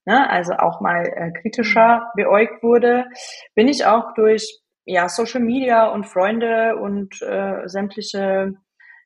ne, 0.06 0.30
also 0.30 0.54
auch 0.54 0.80
mal 0.80 1.04
äh, 1.06 1.32
kritischer 1.34 2.10
beäugt 2.16 2.64
wurde, 2.64 3.06
bin 3.54 3.68
ich 3.68 3.86
auch 3.86 4.14
durch 4.14 4.62
ja, 4.86 5.10
Social 5.10 5.42
Media 5.42 5.88
und 5.88 6.08
Freunde 6.08 6.78
und 6.78 7.22
äh, 7.22 7.68
sämtliche 7.68 8.54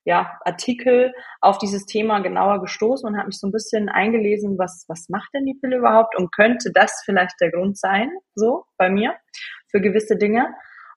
ja, 0.05 0.37
Artikel 0.45 1.13
auf 1.41 1.57
dieses 1.57 1.87
Thema 1.87 2.19
genauer 2.19 2.61
gestoßen 2.61 3.09
und 3.09 3.17
habe 3.17 3.29
mich 3.29 3.39
so 3.39 3.47
ein 3.47 3.51
bisschen 3.51 3.89
eingelesen, 3.89 4.59
was, 4.59 4.85
was 4.87 5.09
macht 5.09 5.33
denn 5.33 5.45
die 5.45 5.57
Pille 5.59 5.77
überhaupt 5.77 6.15
und 6.15 6.31
könnte 6.31 6.69
das 6.71 7.01
vielleicht 7.05 7.41
der 7.41 7.49
Grund 7.49 7.75
sein, 7.75 8.11
so 8.35 8.65
bei 8.77 8.91
mir, 8.91 9.15
für 9.71 9.81
gewisse 9.81 10.15
Dinge. 10.15 10.53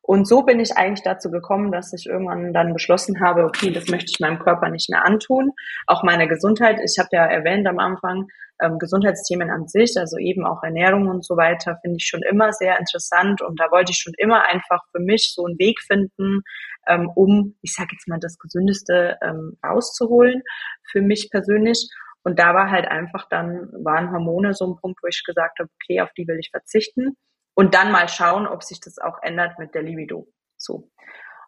Und 0.07 0.29
so 0.29 0.43
bin 0.43 0.61
ich 0.61 0.77
eigentlich 0.77 1.03
dazu 1.03 1.33
gekommen, 1.33 1.73
dass 1.73 1.93
ich 1.93 2.07
irgendwann 2.07 2.53
dann 2.53 2.73
beschlossen 2.73 3.21
habe, 3.21 3.45
okay, 3.45 3.73
das 3.73 3.89
möchte 3.89 4.13
ich 4.13 4.21
meinem 4.21 4.39
Körper 4.39 4.69
nicht 4.69 4.89
mehr 4.89 5.05
antun. 5.05 5.51
Auch 5.89 6.05
meine 6.05 6.29
Gesundheit, 6.29 6.79
ich 6.85 6.97
habe 7.01 7.09
ja 7.11 7.27
erwähnt 7.27 7.67
am 7.67 7.81
Anfang, 7.81 8.29
ähm, 8.63 8.79
Gesundheitsthemen 8.79 9.51
an 9.51 9.67
sich, 9.67 9.95
also 9.99 10.17
eben 10.17 10.47
auch 10.47 10.63
Ernährung 10.63 11.09
und 11.09 11.25
so 11.25 11.37
weiter, 11.37 11.79
finde 11.83 11.97
ich 11.97 12.07
schon 12.07 12.23
immer 12.23 12.53
sehr 12.53 12.79
interessant. 12.79 13.43
Und 13.43 13.59
da 13.59 13.65
wollte 13.73 13.91
ich 13.91 13.99
schon 13.99 14.15
immer 14.17 14.45
einfach 14.47 14.81
für 14.93 15.01
mich 15.01 15.33
so 15.35 15.45
einen 15.45 15.59
Weg 15.59 15.81
finden, 15.81 16.43
ähm, 16.87 17.11
um, 17.17 17.57
ich 17.63 17.75
sage 17.75 17.89
jetzt 17.93 18.07
mal, 18.07 18.21
das 18.21 18.39
Gesündeste 18.39 19.17
ähm, 19.23 19.59
rauszuholen 19.67 20.43
für 20.89 21.03
mich 21.03 21.31
persönlich. 21.33 21.89
Und 22.23 22.39
da 22.39 22.55
war 22.55 22.71
halt 22.71 22.87
einfach 22.87 23.29
dann, 23.29 23.71
waren 23.85 24.13
Hormone 24.13 24.55
so 24.55 24.69
ein 24.69 24.81
Punkt, 24.81 25.01
wo 25.03 25.09
ich 25.09 25.25
gesagt 25.25 25.59
habe, 25.59 25.69
okay, 25.83 26.01
auf 26.01 26.13
die 26.17 26.29
will 26.29 26.39
ich 26.39 26.51
verzichten 26.51 27.17
und 27.57 27.75
dann 27.75 27.91
mal 27.91 28.09
schauen, 28.09 28.47
ob 28.47 28.63
sich 28.63 28.81
das 28.81 28.99
auch 28.99 29.23
ändert 29.23 29.59
mit 29.59 29.75
der 29.75 29.83
Libido. 29.83 30.29
So. 30.59 30.91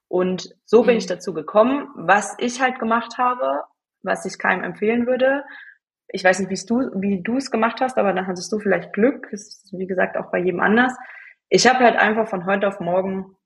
Und 0.09 0.55
so 0.65 0.83
bin 0.83 0.95
mhm. 0.95 0.99
ich 0.99 1.07
dazu 1.07 1.35
gekommen. 1.35 1.89
Was 1.95 2.35
ich 2.39 2.61
halt 2.63 2.79
gemacht 2.79 3.19
habe, 3.19 3.63
was 4.03 4.25
ich 4.25 4.39
keinem 4.39 4.65
empfehlen 4.65 5.07
würde, 5.07 5.45
ich 6.11 6.25
weiß 6.25 6.39
nicht, 6.39 6.51
wie 6.51 6.67
du, 6.67 6.91
wie 6.99 7.23
du 7.23 7.37
es 7.37 7.51
gemacht 7.51 7.83
hast, 7.83 7.99
aber 7.99 8.15
dann 8.15 8.27
hattest 8.27 8.51
du 8.51 8.59
vielleicht 8.59 8.95
Glück. 8.95 9.29
Das 9.31 9.43
ist, 9.43 9.75
wie 9.77 9.87
gesagt, 9.87 10.17
auch 10.17 10.31
bei 10.31 10.39
jedem 10.39 10.61
anders. 10.61 10.97
Ich 11.51 11.67
habe 11.67 11.81
halt 11.81 11.97
einfach 11.97 12.27
von 12.27 12.47
heute 12.47 12.67
auf 12.67 12.81
morgen 12.81 13.37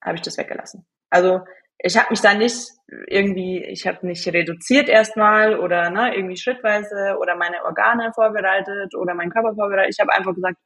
habe 0.00 0.14
ich 0.14 0.22
das 0.22 0.38
weggelassen. 0.38 0.86
Also 1.10 1.40
ich 1.78 1.98
habe 1.98 2.10
mich 2.10 2.20
da 2.20 2.34
nicht 2.34 2.70
irgendwie, 3.08 3.64
ich 3.64 3.88
habe 3.88 4.06
nicht 4.06 4.24
reduziert 4.28 4.88
erstmal 4.88 5.58
oder 5.58 5.90
ne, 5.90 6.14
irgendwie 6.14 6.36
schrittweise 6.36 7.16
oder 7.20 7.34
meine 7.34 7.64
Organe 7.64 8.12
vorbereitet 8.14 8.94
oder 8.94 9.14
meinen 9.14 9.30
Körper 9.30 9.54
vorbereitet. 9.56 9.92
Ich 9.92 10.00
habe 10.00 10.14
einfach 10.14 10.34
gesagt, 10.34 10.56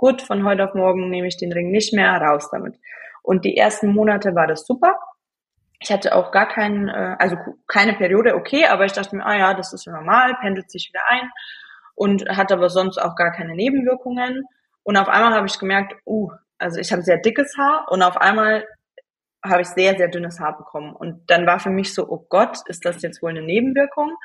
gut, 0.00 0.22
von 0.22 0.44
heute 0.44 0.64
auf 0.64 0.74
morgen 0.74 1.10
nehme 1.10 1.28
ich 1.28 1.36
den 1.36 1.52
Ring 1.52 1.70
nicht 1.70 1.92
mehr, 1.92 2.10
raus 2.20 2.48
damit. 2.50 2.74
Und 3.22 3.44
die 3.44 3.56
ersten 3.56 3.92
Monate 3.92 4.34
war 4.34 4.46
das 4.46 4.66
super. 4.66 4.98
Ich 5.78 5.92
hatte 5.92 6.14
auch 6.16 6.32
gar 6.32 6.48
keinen, 6.48 6.88
äh, 6.88 7.16
also 7.18 7.36
keine 7.68 7.92
Periode, 7.92 8.34
okay, 8.34 8.64
aber 8.64 8.86
ich 8.86 8.92
dachte 8.92 9.14
mir, 9.14 9.26
ah 9.26 9.36
ja, 9.36 9.54
das 9.54 9.74
ist 9.74 9.86
normal, 9.86 10.36
pendelt 10.40 10.70
sich 10.70 10.88
wieder 10.88 11.02
ein 11.06 11.30
und 11.94 12.26
hatte 12.30 12.54
aber 12.54 12.70
sonst 12.70 12.96
auch 12.96 13.14
gar 13.14 13.30
keine 13.30 13.54
Nebenwirkungen. 13.54 14.44
Und 14.84 14.96
auf 14.96 15.08
einmal 15.08 15.34
habe 15.34 15.46
ich 15.46 15.58
gemerkt, 15.58 15.94
uh, 16.06 16.30
also 16.58 16.80
ich 16.80 16.92
habe 16.92 17.02
sehr 17.02 17.18
dickes 17.18 17.56
Haar 17.58 17.86
und 17.90 18.02
auf 18.02 18.16
einmal 18.16 18.64
habe 19.44 19.62
ich 19.62 19.68
sehr, 19.68 19.96
sehr 19.96 20.08
dünnes 20.08 20.40
Haar 20.40 20.56
bekommen. 20.56 20.96
Und 20.96 21.30
dann 21.30 21.46
war 21.46 21.60
für 21.60 21.70
mich 21.70 21.94
so, 21.94 22.08
oh 22.08 22.24
Gott, 22.30 22.58
ist 22.66 22.86
das 22.86 23.02
jetzt 23.02 23.22
wohl 23.22 23.30
eine 23.30 23.42
Nebenwirkung? 23.42 24.16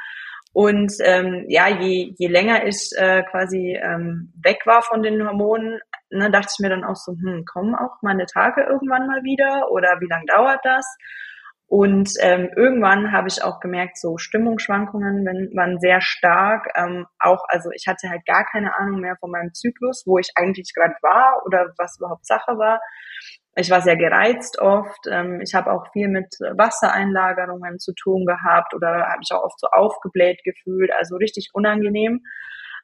Und 0.56 0.94
ähm, 1.02 1.44
ja, 1.50 1.68
je, 1.68 2.14
je 2.18 2.28
länger 2.30 2.66
ich 2.66 2.90
äh, 2.96 3.24
quasi 3.24 3.78
ähm, 3.78 4.32
weg 4.42 4.62
war 4.64 4.82
von 4.84 5.04
den 5.04 5.22
Hormonen, 5.28 5.82
ne, 6.10 6.32
dachte 6.32 6.48
ich 6.56 6.64
mir 6.64 6.70
dann 6.70 6.86
auch 6.86 6.96
so, 6.96 7.12
hm, 7.12 7.44
kommen 7.44 7.76
auch 7.76 8.02
meine 8.02 8.26
Tage 8.26 8.62
irgendwann 8.62 9.06
mal 9.06 9.22
wieder 9.24 9.70
oder 9.70 10.00
wie 10.00 10.08
lange 10.08 10.24
dauert 10.28 10.62
das? 10.64 10.86
Und 11.68 12.10
ähm, 12.22 12.52
irgendwann 12.56 13.12
habe 13.12 13.28
ich 13.28 13.44
auch 13.44 13.60
gemerkt, 13.60 13.98
so 14.00 14.18
Stimmungsschwankungen 14.18 15.26
wenn, 15.26 15.52
waren 15.58 15.78
sehr 15.82 16.00
stark. 16.00 16.72
Ähm, 16.76 17.06
auch, 17.20 17.44
also 17.50 17.70
ich 17.76 17.86
hatte 17.86 18.10
halt 18.10 18.26
gar 18.26 18.46
keine 18.46 18.78
Ahnung 18.78 19.02
mehr 19.02 19.18
von 19.20 19.32
meinem 19.32 19.54
Zyklus, 19.54 20.04
wo 20.06 20.20
ich 20.20 20.30
eigentlich 20.36 20.72
gerade 20.74 20.96
war 21.02 21.42
oder 21.46 21.74
was 21.78 21.98
überhaupt 22.00 22.26
Sache 22.26 22.58
war. 22.58 22.80
Ich 23.56 23.72
war 23.72 23.82
sehr 23.82 23.96
gereizt 23.96 24.60
oft. 24.60 25.08
Ähm, 25.10 25.40
ich 25.42 25.54
habe 25.56 25.72
auch 25.72 25.92
viel 25.94 26.10
mit 26.10 26.28
Wassereinlagerungen 26.40 27.80
zu 27.80 27.94
tun 27.94 28.26
gehabt 28.26 28.74
oder 28.74 29.08
habe 29.08 29.22
ich 29.22 29.32
auch 29.32 29.44
oft 29.44 29.60
so 29.60 29.68
aufgebläht 29.68 30.42
gefühlt, 30.44 30.92
also 30.98 31.16
richtig 31.16 31.52
unangenehm. 31.54 32.22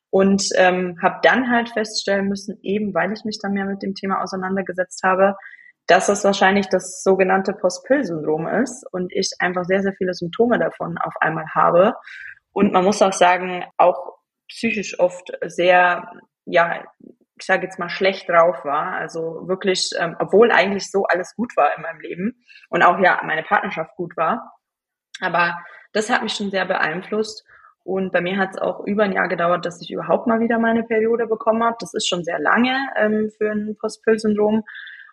Und 0.10 0.44
ähm, 0.56 0.98
habe 1.02 1.20
dann 1.24 1.50
halt 1.50 1.70
feststellen 1.70 2.28
müssen, 2.28 2.58
eben 2.64 2.94
weil 2.94 3.14
ich 3.14 3.24
mich 3.24 3.40
dann 3.42 3.54
mehr 3.54 3.66
mit 3.66 3.82
dem 3.82 3.96
Thema 3.96 4.22
auseinandergesetzt 4.22 5.04
habe, 5.04 5.36
dass 5.88 6.08
das 6.08 6.24
wahrscheinlich 6.24 6.68
das 6.68 7.02
sogenannte 7.04 7.54
Post-Pill-Syndrom 7.54 8.48
ist 8.48 8.86
und 8.92 9.12
ich 9.14 9.32
einfach 9.40 9.66
sehr, 9.66 9.82
sehr 9.82 9.94
viele 9.94 10.14
Symptome 10.14 10.60
davon 10.60 10.98
auf 10.98 11.14
einmal 11.20 11.46
habe. 11.54 11.94
Und 12.54 12.74
man 12.74 12.84
muss 12.84 13.02
auch 13.02 13.14
sagen, 13.14 13.66
auch 13.78 14.18
psychisch 14.50 15.00
oft 15.00 15.32
sehr, 15.46 16.12
ja, 16.46 16.84
ich 17.42 17.48
sage 17.48 17.64
jetzt 17.64 17.80
mal, 17.80 17.90
schlecht 17.90 18.30
drauf 18.30 18.64
war. 18.64 18.94
Also 18.94 19.48
wirklich, 19.48 19.90
ähm, 20.00 20.16
obwohl 20.20 20.52
eigentlich 20.52 20.92
so 20.92 21.06
alles 21.06 21.36
gut 21.36 21.58
war 21.58 21.76
in 21.76 21.82
meinem 21.82 22.00
Leben 22.00 22.46
und 22.70 22.84
auch 22.84 23.00
ja 23.00 23.20
meine 23.26 23.42
Partnerschaft 23.44 23.96
gut 23.96 24.16
war. 24.16 24.54
Aber 25.22 25.60
das 25.92 26.10
hat 26.10 26.22
mich 26.22 26.34
schon 26.34 26.52
sehr 26.52 26.66
beeinflusst. 26.66 27.44
Und 27.84 28.12
bei 28.12 28.22
mir 28.22 28.38
hat 28.38 28.52
es 28.52 28.58
auch 28.60 28.86
über 28.86 29.04
ein 29.04 29.12
Jahr 29.12 29.28
gedauert, 29.28 29.66
dass 29.66 29.82
ich 29.82 29.92
überhaupt 29.92 30.28
mal 30.28 30.40
wieder 30.40 30.60
meine 30.60 30.84
Periode 30.84 31.26
bekommen 31.26 31.64
habe. 31.64 31.78
Das 31.80 31.96
ist 31.96 32.08
schon 32.08 32.24
sehr 32.24 32.40
lange 32.40 32.78
ähm, 32.96 33.32
für 33.36 33.52
ein 33.52 33.76
Postpill-Syndrom. 33.80 34.64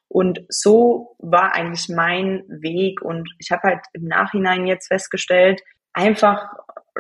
Und 0.09 0.45
so 0.51 1.17
war 1.19 1.55
eigentlich 1.55 1.89
mein 1.89 2.45
Weg. 2.49 3.01
Und 3.01 3.31
ich 3.39 3.51
habe 3.51 3.63
halt 3.69 3.81
im 3.95 4.05
Nachhinein 4.05 4.67
jetzt 4.67 4.89
festgestellt, 4.89 5.63
einfach 5.95 6.47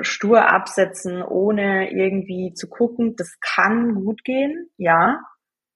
stur 0.02 0.50
absetzen, 0.50 1.22
ohne 1.22 1.90
irgendwie 1.90 2.52
zu 2.54 2.68
gucken. 2.68 3.16
Das 3.16 3.38
kann 3.40 3.94
gut 3.94 4.24
gehen, 4.24 4.70
ja, 4.76 5.20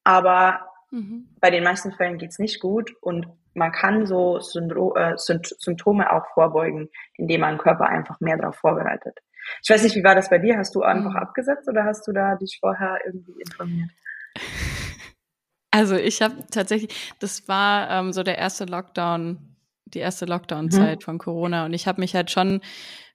aber 0.05 0.61
mhm. 0.91 1.29
bei 1.41 1.51
den 1.51 1.65
meisten 1.65 1.93
Fällen 1.93 2.19
geht's 2.19 2.39
nicht 2.39 2.61
gut 2.61 2.93
und 3.01 3.27
man 3.55 3.73
kann 3.73 4.07
so 4.07 4.41
Syndro 4.41 4.95
äh, 4.97 5.15
Symptome 5.17 6.11
auch 6.13 6.25
vorbeugen, 6.35 6.89
indem 7.17 7.43
man 7.43 7.55
den 7.55 7.61
Körper 7.61 7.87
einfach 7.87 8.19
mehr 8.21 8.39
darauf 8.39 8.57
vorbereitet. 8.57 9.19
Ich 9.63 9.71
weiß 9.71 9.83
nicht, 9.83 9.97
wie 9.97 10.05
war 10.05 10.15
das 10.15 10.31
bei 10.31 10.39
dir? 10.39 10.57
Hast 10.57 10.75
du 10.75 10.83
einfach 10.83 11.11
mhm. 11.11 11.17
abgesetzt 11.17 11.69
oder 11.69 11.85
hast 11.85 12.07
du 12.07 12.13
da 12.13 12.37
dich 12.37 12.59
vorher 12.61 12.99
irgendwie 13.05 13.41
informiert? 13.41 13.91
Also 15.75 15.97
ich 15.97 16.21
habe 16.21 16.35
tatsächlich, 16.51 17.15
das 17.19 17.49
war 17.49 17.89
ähm, 17.89 18.13
so 18.13 18.23
der 18.23 18.37
erste 18.37 18.67
Lockdown, 18.67 19.57
die 19.87 20.01
erste 20.01 20.27
Lockdown-Zeit 20.27 20.99
mhm. 20.99 21.03
von 21.03 21.17
Corona 21.17 21.65
und 21.65 21.73
ich 21.73 21.89
habe 21.89 21.99
mich 21.99 22.15
halt 22.15 22.31
schon 22.31 22.61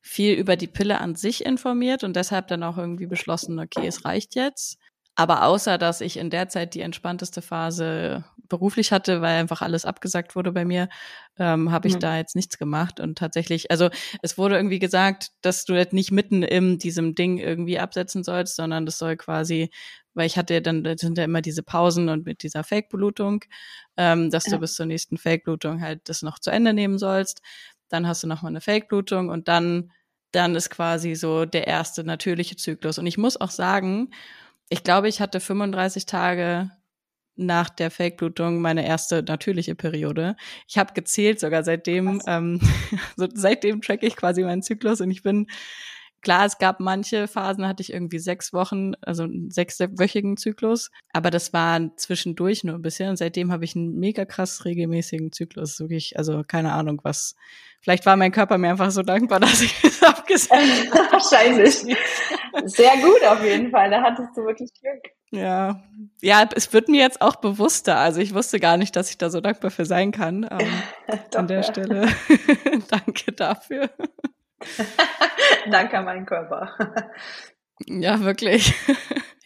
viel 0.08 0.34
über 0.34 0.56
die 0.56 0.68
Pille 0.68 1.02
an 1.02 1.16
sich 1.16 1.46
informiert 1.46 2.04
und 2.04 2.16
deshalb 2.16 2.48
dann 2.48 2.64
auch 2.64 2.78
irgendwie 2.78 3.08
beschlossen, 3.08 3.60
okay, 3.60 3.88
es 3.88 4.06
reicht 4.06 4.36
jetzt. 4.36 4.78
Aber 5.20 5.46
außer, 5.46 5.80
dass 5.80 6.00
ich 6.02 6.18
in 6.18 6.30
der 6.30 6.48
Zeit 6.48 6.76
die 6.76 6.82
entspannteste 6.82 7.42
Phase 7.42 8.24
beruflich 8.48 8.92
hatte, 8.92 9.20
weil 9.22 9.40
einfach 9.40 9.64
alles 9.64 9.84
abgesagt 9.84 10.36
wurde 10.36 10.52
bei 10.52 10.64
mir, 10.64 10.90
ähm, 11.40 11.72
habe 11.72 11.88
ich 11.88 11.96
mhm. 11.96 12.02
da 12.02 12.18
jetzt 12.18 12.36
nichts 12.36 12.60
gemacht. 12.60 13.00
Und 13.00 13.18
tatsächlich, 13.18 13.72
also 13.72 13.90
es 14.22 14.38
wurde 14.38 14.58
irgendwie 14.58 14.78
gesagt, 14.78 15.32
dass 15.42 15.66
du 15.66 15.74
jetzt 15.74 15.92
nicht 15.92 16.12
mitten 16.12 16.44
in 16.44 16.78
diesem 16.78 17.16
Ding 17.16 17.40
irgendwie 17.40 17.80
absetzen 17.80 18.24
sollst, 18.24 18.56
sondern 18.56 18.86
das 18.86 19.00
soll 19.00 19.18
quasi, 19.18 19.72
weil 20.14 20.28
ich 20.28 20.38
hatte 20.38 20.54
ja 20.54 20.60
dann, 20.60 20.84
das 20.84 21.02
sind 21.02 21.18
ja 21.18 21.24
immer 21.24 21.42
diese 21.42 21.64
Pausen 21.64 22.10
und 22.10 22.26
mit 22.28 22.44
dieser 22.44 22.64
Fake-Blutung, 22.64 23.44
ähm, 23.98 24.30
dass 24.30 24.46
ja. 24.46 24.54
du 24.54 24.60
bis 24.60 24.76
zur 24.76 24.86
nächsten 24.86 25.18
Fake-Blutung 25.18 25.82
halt 25.82 26.08
das 26.10 26.22
noch 26.22 26.38
zu 26.38 26.52
Ende 26.52 26.74
nehmen 26.74 27.00
sollst. 27.00 27.42
Dann 27.90 28.08
hast 28.08 28.22
du 28.22 28.28
nochmal 28.28 28.52
eine 28.52 28.62
Fake-Blutung 28.62 29.30
und 29.30 29.48
dann, 29.48 29.92
dann 30.32 30.56
ist 30.56 30.70
quasi 30.70 31.16
so 31.16 31.46
der 31.46 31.68
erste 31.68 32.04
natürliche 32.04 32.56
Zyklus. 32.56 32.98
Und 33.00 33.08
ich 33.08 33.18
muss 33.18 33.40
auch 33.40 33.52
sagen, 33.52 34.12
ich 34.70 34.84
glaube, 34.84 35.08
ich 35.08 35.22
hatte 35.22 35.40
35 35.40 36.06
Tage 36.06 36.72
nach 37.38 37.70
der 37.70 37.92
Fake-Blutung 37.92 38.62
meine 38.62 38.86
erste 38.86 39.24
natürliche 39.24 39.76
Periode. 39.76 40.36
Ich 40.68 40.78
habe 40.78 40.94
gezählt 40.94 41.40
sogar 41.40 41.64
seitdem, 41.64 42.22
ähm, 42.28 42.60
so, 43.16 43.28
seitdem 43.34 43.82
track 43.82 44.04
ich 44.04 44.16
quasi 44.16 44.44
meinen 44.44 44.64
Zyklus 44.64 45.02
und 45.02 45.12
ich 45.12 45.24
bin 45.24 45.48
Klar, 46.22 46.46
es 46.46 46.58
gab 46.58 46.80
manche 46.80 47.28
Phasen, 47.28 47.68
hatte 47.68 47.82
ich 47.82 47.94
irgendwie 47.94 48.20
sechs 48.20 48.52
Wochen, 48.52 48.94
also 49.02 49.24
einen 49.24 49.52
sechswöchigen 49.52 50.36
Zyklus, 50.38 50.92
aber 51.14 51.30
das 51.30 51.54
war 51.54 51.96
zwischendurch 51.96 52.64
nur 52.64 52.76
ein 52.76 52.82
bisschen 52.82 53.10
und 53.10 53.18
seitdem 53.18 53.52
habe 53.52 53.66
ich 53.66 53.76
einen 53.76 54.00
mega 54.00 54.26
krass 54.26 54.66
regelmäßigen 54.66 55.32
Zyklus. 55.32 55.80
Wirklich, 55.80 56.18
also 56.18 56.44
keine 56.46 56.74
Ahnung, 56.74 57.02
was. 57.04 57.36
Vielleicht 57.82 58.06
war 58.06 58.18
mein 58.18 58.32
Körper 58.32 58.58
mir 58.58 58.70
einfach 58.72 58.92
so 58.92 59.04
dankbar, 59.04 59.40
dass 59.42 59.62
ich 59.62 59.84
es 59.84 60.04
abgesagt 60.04 60.62
habe. 60.94 61.12
Wahrscheinlich. 61.12 61.76
Sehr 62.66 62.98
gut 62.98 63.24
auf 63.28 63.44
jeden 63.44 63.72
Fall. 63.72 63.90
Da 63.90 64.02
hattest 64.02 64.36
du 64.36 64.46
wirklich 64.46 64.72
Glück. 64.82 65.14
Ja, 65.30 65.84
ja, 66.22 66.48
es 66.56 66.72
wird 66.74 66.88
mir 66.88 67.02
jetzt 67.02 67.22
auch 67.22 67.36
bewusster. 67.36 67.98
Also 67.98 68.22
ich 68.22 68.34
wusste 68.34 68.60
gar 68.60 68.78
nicht, 68.78 68.96
dass 68.96 69.10
ich 69.10 69.18
da 69.18 69.30
so 69.30 69.42
dankbar 69.42 69.72
für 69.72 69.86
sein 69.86 70.12
kann. 70.12 70.48
Ähm, 70.50 71.20
an 71.36 71.48
der 71.48 71.64
Stelle 71.64 72.08
danke 72.90 73.32
dafür. 73.34 73.90
Danke 75.72 75.98
an 75.98 76.06
meinen 76.06 76.26
Körper. 76.26 76.74
Ja, 77.86 78.22
wirklich. 78.22 78.74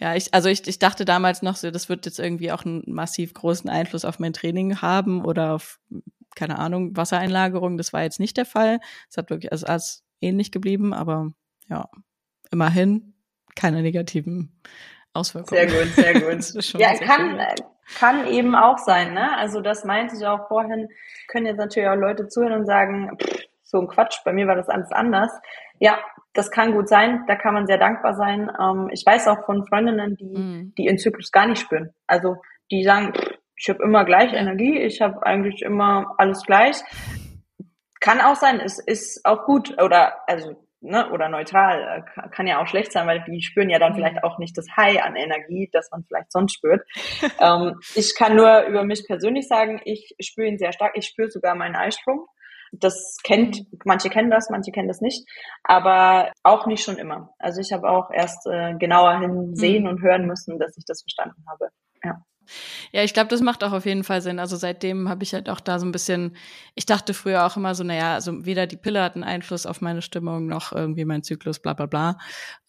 Ja, 0.01 0.16
ich, 0.16 0.34
also 0.34 0.49
ich, 0.49 0.68
ich 0.68 0.80
dachte 0.80 1.05
damals 1.05 1.43
noch 1.43 1.55
so, 1.55 1.70
das 1.70 1.88
wird 1.88 2.07
jetzt 2.07 2.18
irgendwie 2.18 2.51
auch 2.51 2.66
einen 2.66 2.82
massiv 2.88 3.36
großen 3.36 3.70
Einfluss 3.70 4.03
auf 4.03 4.18
mein 4.18 4.34
Training 4.34 4.82
haben 4.82 5.24
oder 5.24 5.53
auf, 5.53 5.80
keine 6.36 6.57
Ahnung, 6.57 6.97
Wassereinlagerung. 6.97 7.78
Das 7.78 7.93
war 7.93 8.01
jetzt 8.01 8.20
nicht 8.20 8.36
der 8.36 8.45
Fall. 8.45 8.80
Es 9.12 9.18
hat 9.18 9.30
wirklich 9.30 9.51
also 9.51 9.68
als 9.68 10.03
ähnlich 10.20 10.51
geblieben, 10.51 10.91
aber 10.95 11.30
ja, 11.68 11.88
immerhin 12.49 13.14
keine 13.55 13.84
negativen 13.84 14.59
Auswirkungen. 15.14 15.70
Sehr 15.70 15.86
gut, 15.86 15.93
sehr 15.93 16.14
gut. 16.14 16.64
ja, 16.80 16.95
sehr 16.95 17.07
kann, 17.07 17.36
cool. 17.36 17.47
kann 17.99 18.26
eben 18.26 18.55
auch 18.55 18.80
sein, 18.80 19.14
ne? 19.14 19.38
Also 19.38 19.62
das 19.62 19.86
meinte 19.86 20.16
ich 20.16 20.26
auch 20.26 20.47
vorhin, 20.47 20.88
können 21.28 21.45
jetzt 21.45 21.59
natürlich 21.59 21.89
auch 21.89 21.95
Leute 21.95 22.28
zuhören 22.28 22.53
und 22.53 22.66
sagen, 22.66 23.20
pff, 23.22 23.51
so 23.72 23.80
ein 23.80 23.88
Quatsch, 23.88 24.19
bei 24.24 24.34
mir 24.34 24.47
war 24.47 24.55
das 24.55 24.69
alles 24.69 24.91
anders. 24.91 25.32
Ja, 25.80 25.97
das 26.34 26.51
kann 26.51 26.74
gut 26.74 26.88
sein, 26.88 27.24
da 27.28 27.36
kann 27.36 27.53
man 27.53 27.65
sehr 27.65 27.78
dankbar 27.78 28.13
sein. 28.13 28.51
Ähm, 28.59 28.89
ich 28.91 29.03
weiß 29.05 29.28
auch 29.30 29.45
von 29.45 29.65
Freundinnen, 29.65 30.15
die, 30.17 30.38
mhm. 30.38 30.74
die 30.78 30.86
ihren 30.86 30.97
Zyklus 30.97 31.32
gar 31.32 31.47
nicht 31.47 31.61
spüren. 31.61 31.93
Also 32.05 32.36
die 32.69 32.84
sagen, 32.84 33.13
ich 33.55 33.69
habe 33.69 33.84
immer 33.84 34.05
gleich 34.05 34.34
Energie, 34.34 34.78
ich 34.78 35.01
habe 35.01 35.26
eigentlich 35.26 35.61
immer 35.61 36.13
alles 36.17 36.43
gleich. 36.43 36.78
Kann 37.99 38.22
auch 38.22 38.36
sein, 38.36 38.59
es 38.59 38.80
ist 38.80 39.26
auch 39.26 39.45
gut 39.45 39.82
oder 39.82 40.17
also 40.28 40.55
ne, 40.82 41.09
oder 41.11 41.30
neutral, 41.30 42.03
äh, 42.05 42.30
kann 42.30 42.47
ja 42.47 42.61
auch 42.61 42.67
schlecht 42.67 42.91
sein, 42.91 43.07
weil 43.07 43.24
die 43.28 43.41
spüren 43.41 43.69
ja 43.69 43.80
dann 43.80 43.93
mhm. 43.93 43.97
vielleicht 43.97 44.24
auch 44.24 44.38
nicht 44.39 44.57
das 44.57 44.65
High 44.76 45.01
an 45.03 45.15
Energie, 45.15 45.69
das 45.72 45.89
man 45.91 46.03
vielleicht 46.03 46.32
sonst 46.32 46.53
spürt. 46.53 46.86
ähm, 47.39 47.80
ich 47.95 48.15
kann 48.15 48.36
nur 48.36 48.63
über 48.63 48.84
mich 48.84 49.05
persönlich 49.07 49.47
sagen, 49.47 49.80
ich 49.86 50.15
spüre 50.19 50.47
ihn 50.47 50.57
sehr 50.57 50.74
stark. 50.74 50.93
Ich 50.95 51.05
spüre 51.05 51.30
sogar 51.30 51.55
meinen 51.55 51.76
Eisprung. 51.76 52.28
Das 52.72 53.17
kennt, 53.24 53.59
mhm. 53.59 53.80
manche 53.86 54.09
kennen 54.09 54.32
das, 54.32 54.49
manche 54.49 54.72
kennen 54.72 54.88
das 54.88 55.01
nicht, 55.01 55.28
aber 55.63 56.32
auch 56.43 56.65
nicht 56.67 56.84
schon 56.84 56.97
immer. 56.97 57.34
Also 57.38 57.59
ich 57.61 57.74
habe 57.74 57.89
auch 57.89 58.11
erst 58.11 58.47
äh, 58.47 58.76
genauer 58.76 59.19
hinsehen 59.19 59.84
mhm. 59.84 59.89
und 59.89 60.01
hören 60.01 60.26
müssen, 60.26 60.57
dass 60.59 60.78
ich 60.78 60.86
das 60.86 61.01
verstanden 61.01 61.43
habe. 61.47 61.69
Ja. 62.03 62.24
Ja, 62.91 63.03
ich 63.03 63.13
glaube, 63.13 63.30
das 63.30 63.41
macht 63.41 63.63
auch 63.63 63.72
auf 63.72 63.86
jeden 63.86 64.03
Fall 64.03 64.22
Sinn. 64.22 64.39
Also 64.39 64.55
seitdem 64.55 65.09
habe 65.09 65.24
ich 65.24 65.34
halt 65.34 65.49
auch 65.49 65.59
da 65.59 65.80
so 65.80 65.86
ein 65.86 65.91
bisschen, 65.91 66.36
ich 66.76 66.86
dachte 66.86 67.13
früher 67.13 67.45
auch 67.45 67.55
immer 67.55 67.76
so, 67.76 67.84
naja, 67.84 68.13
also 68.13 68.45
weder 68.45 68.67
die 68.67 68.78
Pille 68.78 69.01
hat 69.01 69.15
einen 69.15 69.24
Einfluss 69.24 69.65
auf 69.65 69.82
meine 69.82 70.01
Stimmung 70.01 70.47
noch 70.47 70.72
irgendwie 70.72 71.05
mein 71.05 71.24
Zyklus, 71.24 71.59
bla 71.59 71.74
bla 71.74 71.86
bla. 71.86 72.17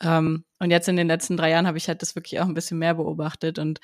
Ähm, 0.02 0.44
und 0.58 0.70
jetzt 0.70 0.88
in 0.88 0.96
den 0.96 1.08
letzten 1.08 1.36
drei 1.36 1.50
Jahren 1.50 1.66
habe 1.66 1.78
ich 1.78 1.88
halt 1.88 2.02
das 2.02 2.14
wirklich 2.14 2.40
auch 2.40 2.46
ein 2.46 2.54
bisschen 2.54 2.78
mehr 2.78 2.94
beobachtet 2.94 3.58
und 3.58 3.80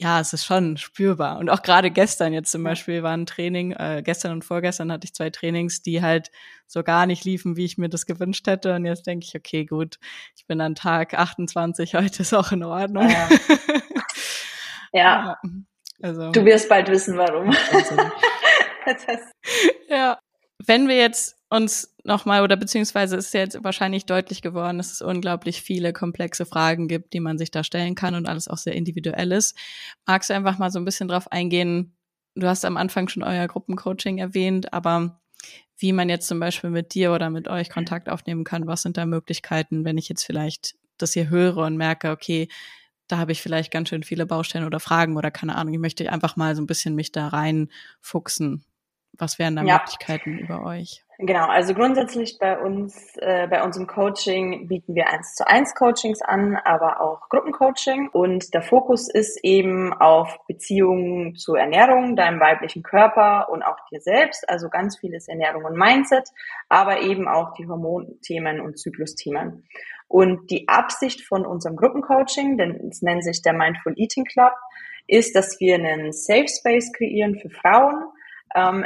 ja, 0.00 0.20
es 0.20 0.32
ist 0.32 0.44
schon 0.44 0.76
spürbar. 0.76 1.38
Und 1.38 1.50
auch 1.50 1.60
gerade 1.62 1.90
gestern 1.90 2.32
jetzt 2.32 2.52
zum 2.52 2.62
Beispiel 2.62 3.02
war 3.02 3.16
ein 3.16 3.26
Training, 3.26 3.72
äh, 3.72 4.00
gestern 4.04 4.30
und 4.30 4.44
vorgestern 4.44 4.92
hatte 4.92 5.06
ich 5.06 5.12
zwei 5.12 5.30
Trainings, 5.30 5.82
die 5.82 6.02
halt 6.02 6.30
so 6.68 6.84
gar 6.84 7.04
nicht 7.06 7.24
liefen, 7.24 7.56
wie 7.56 7.64
ich 7.64 7.78
mir 7.78 7.88
das 7.88 8.06
gewünscht 8.06 8.46
hätte. 8.46 8.76
Und 8.76 8.84
jetzt 8.84 9.08
denke 9.08 9.26
ich, 9.26 9.34
okay, 9.34 9.64
gut, 9.64 9.98
ich 10.36 10.46
bin 10.46 10.60
an 10.60 10.76
Tag 10.76 11.14
28, 11.14 11.94
heute 11.96 12.22
ist 12.22 12.32
auch 12.32 12.52
in 12.52 12.62
Ordnung. 12.62 13.08
Ja. 14.90 15.36
ja. 15.44 15.52
Also, 16.00 16.32
du 16.32 16.46
wirst 16.46 16.70
bald 16.70 16.88
wissen, 16.88 17.18
warum. 17.18 17.54
ja. 19.90 20.18
Wenn 20.64 20.88
wir 20.88 20.96
jetzt 20.96 21.36
uns 21.50 21.94
nochmal, 22.04 22.42
oder 22.42 22.56
beziehungsweise 22.56 23.16
ist 23.16 23.32
jetzt 23.32 23.62
wahrscheinlich 23.62 24.06
deutlich 24.06 24.42
geworden, 24.42 24.78
dass 24.78 24.92
es 24.92 25.02
unglaublich 25.02 25.62
viele 25.62 25.92
komplexe 25.92 26.44
Fragen 26.46 26.88
gibt, 26.88 27.12
die 27.12 27.20
man 27.20 27.38
sich 27.38 27.50
da 27.50 27.64
stellen 27.64 27.94
kann 27.94 28.14
und 28.14 28.26
alles 28.26 28.48
auch 28.48 28.58
sehr 28.58 28.74
individuell 28.74 29.32
ist. 29.32 29.56
Magst 30.06 30.30
du 30.30 30.34
einfach 30.34 30.58
mal 30.58 30.70
so 30.70 30.78
ein 30.78 30.84
bisschen 30.84 31.08
drauf 31.08 31.30
eingehen? 31.32 31.96
Du 32.34 32.46
hast 32.46 32.64
am 32.64 32.76
Anfang 32.76 33.08
schon 33.08 33.22
euer 33.22 33.46
Gruppencoaching 33.46 34.18
erwähnt, 34.18 34.72
aber 34.72 35.20
wie 35.78 35.92
man 35.92 36.08
jetzt 36.08 36.26
zum 36.28 36.40
Beispiel 36.40 36.70
mit 36.70 36.94
dir 36.94 37.12
oder 37.12 37.30
mit 37.30 37.48
euch 37.48 37.70
Kontakt 37.70 38.08
aufnehmen 38.08 38.44
kann, 38.44 38.66
was 38.66 38.82
sind 38.82 38.96
da 38.96 39.06
Möglichkeiten, 39.06 39.84
wenn 39.84 39.96
ich 39.96 40.08
jetzt 40.08 40.24
vielleicht 40.24 40.74
das 40.98 41.12
hier 41.12 41.30
höre 41.30 41.58
und 41.58 41.76
merke, 41.76 42.10
okay, 42.10 42.48
da 43.06 43.18
habe 43.18 43.32
ich 43.32 43.42
vielleicht 43.42 43.72
ganz 43.72 43.88
schön 43.88 44.02
viele 44.02 44.26
Baustellen 44.26 44.66
oder 44.66 44.80
Fragen 44.80 45.16
oder 45.16 45.30
keine 45.30 45.56
Ahnung, 45.56 45.74
ich 45.74 45.80
möchte 45.80 46.10
einfach 46.12 46.36
mal 46.36 46.54
so 46.56 46.62
ein 46.62 46.66
bisschen 46.66 46.94
mich 46.94 47.12
da 47.12 47.28
reinfuchsen. 47.28 48.64
Was 49.18 49.38
wären 49.38 49.56
da 49.56 49.62
ja. 49.62 49.78
Möglichkeiten 49.78 50.38
über 50.38 50.64
euch? 50.64 51.04
Genau, 51.20 51.48
also 51.48 51.74
grundsätzlich 51.74 52.38
bei 52.38 52.56
uns, 52.56 53.16
äh, 53.16 53.48
bei 53.48 53.64
unserem 53.64 53.88
Coaching 53.88 54.68
bieten 54.68 54.94
wir 54.94 55.08
eins 55.08 55.34
zu 55.34 55.44
eins 55.48 55.74
Coachings 55.74 56.22
an, 56.22 56.54
aber 56.64 57.00
auch 57.00 57.28
Gruppencoaching. 57.28 58.08
Und 58.12 58.54
der 58.54 58.62
Fokus 58.62 59.12
ist 59.12 59.40
eben 59.42 59.92
auf 59.92 60.38
Beziehungen 60.46 61.34
zur 61.34 61.58
Ernährung, 61.58 62.14
deinem 62.14 62.38
weiblichen 62.38 62.84
Körper 62.84 63.48
und 63.50 63.64
auch 63.64 63.78
dir 63.90 64.00
selbst. 64.00 64.48
Also 64.48 64.68
ganz 64.68 65.00
vieles 65.00 65.26
Ernährung 65.26 65.64
und 65.64 65.76
Mindset, 65.76 66.28
aber 66.68 67.00
eben 67.00 67.26
auch 67.26 67.52
die 67.54 67.66
Hormonthemen 67.66 68.60
und 68.60 68.78
Zyklusthemen. 68.78 69.64
Und 70.06 70.52
die 70.52 70.68
Absicht 70.68 71.22
von 71.22 71.44
unserem 71.44 71.74
Gruppencoaching, 71.74 72.56
denn 72.58 72.88
es 72.88 73.02
nennt 73.02 73.24
sich 73.24 73.42
der 73.42 73.54
Mindful 73.54 73.94
Eating 73.96 74.24
Club, 74.24 74.52
ist, 75.08 75.34
dass 75.34 75.58
wir 75.58 75.74
einen 75.74 76.12
Safe 76.12 76.46
Space 76.46 76.92
kreieren 76.92 77.40
für 77.40 77.50
Frauen, 77.50 78.04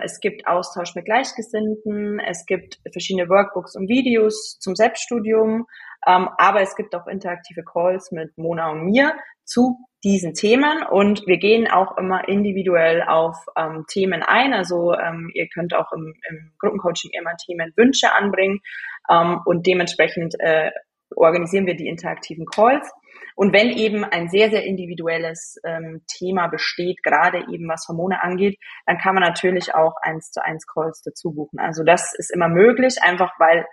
es 0.03 0.21
gibt 0.21 0.47
Austausch 0.47 0.95
mit 0.95 1.05
Gleichgesinnten, 1.05 2.21
es 2.21 2.47
gibt 2.47 2.81
verschiedene 2.91 3.29
Workbooks 3.29 3.77
und 3.77 3.89
Videos 3.89 4.59
zum 4.61 4.75
Selbststudium, 4.75 5.67
ähm, 6.07 6.29
aber 6.39 6.61
es 6.63 6.75
gibt 6.75 6.95
auch 6.95 7.07
interaktive 7.07 7.63
Calls 7.65 8.11
mit 8.11 8.37
Mona 8.37 8.71
und 8.71 8.85
mir 8.85 9.15
zu 9.45 9.79
diesen 10.05 10.35
Themen 10.35 10.83
und 10.83 11.27
wir 11.27 11.39
gehen 11.39 11.71
auch 11.71 11.97
immer 11.97 12.27
individuell 12.29 13.03
auf 13.03 13.37
ähm, 13.57 13.85
Themen 13.89 14.23
ein. 14.23 14.53
Also 14.53 14.95
ähm, 14.95 15.31
ihr 15.35 15.49
könnt 15.49 15.75
auch 15.75 15.93
im, 15.93 16.15
im 16.29 16.53
Gruppencoaching 16.59 17.13
immer 17.13 17.37
Themenwünsche 17.37 18.13
anbringen 18.13 18.61
ähm, 19.09 19.41
und 19.45 19.67
dementsprechend 19.67 20.35
äh, 20.41 20.71
organisieren 21.15 21.67
wir 21.67 21.77
die 21.77 21.87
interaktiven 21.87 22.47
Calls. 22.47 22.91
Und 23.37 23.53
wenn 23.53 23.71
eben 23.71 24.05
ein 24.05 24.29
sehr, 24.29 24.51
sehr 24.51 24.65
individuelles 24.65 25.57
ähm, 25.65 26.03
Thema 26.07 26.49
besteht, 26.49 27.03
gerade 27.03 27.39
eben 27.51 27.69
was 27.69 27.87
Hormone 27.89 28.23
angeht, 28.23 28.59
dann 28.87 28.99
kann 28.99 29.15
man 29.15 29.23
natürlich 29.23 29.75
auch 29.75 29.95
eins 30.03 30.31
zu 30.31 30.45
eins 30.45 30.67
Calls 30.67 31.03
dazu 31.03 31.33
buchen. 31.33 31.59
Also 31.59 31.85
das 31.85 32.15
ist 32.17 32.33
immer 32.33 32.49
möglich, 32.49 33.03
einfach 33.03 33.33
weil, 33.39 33.67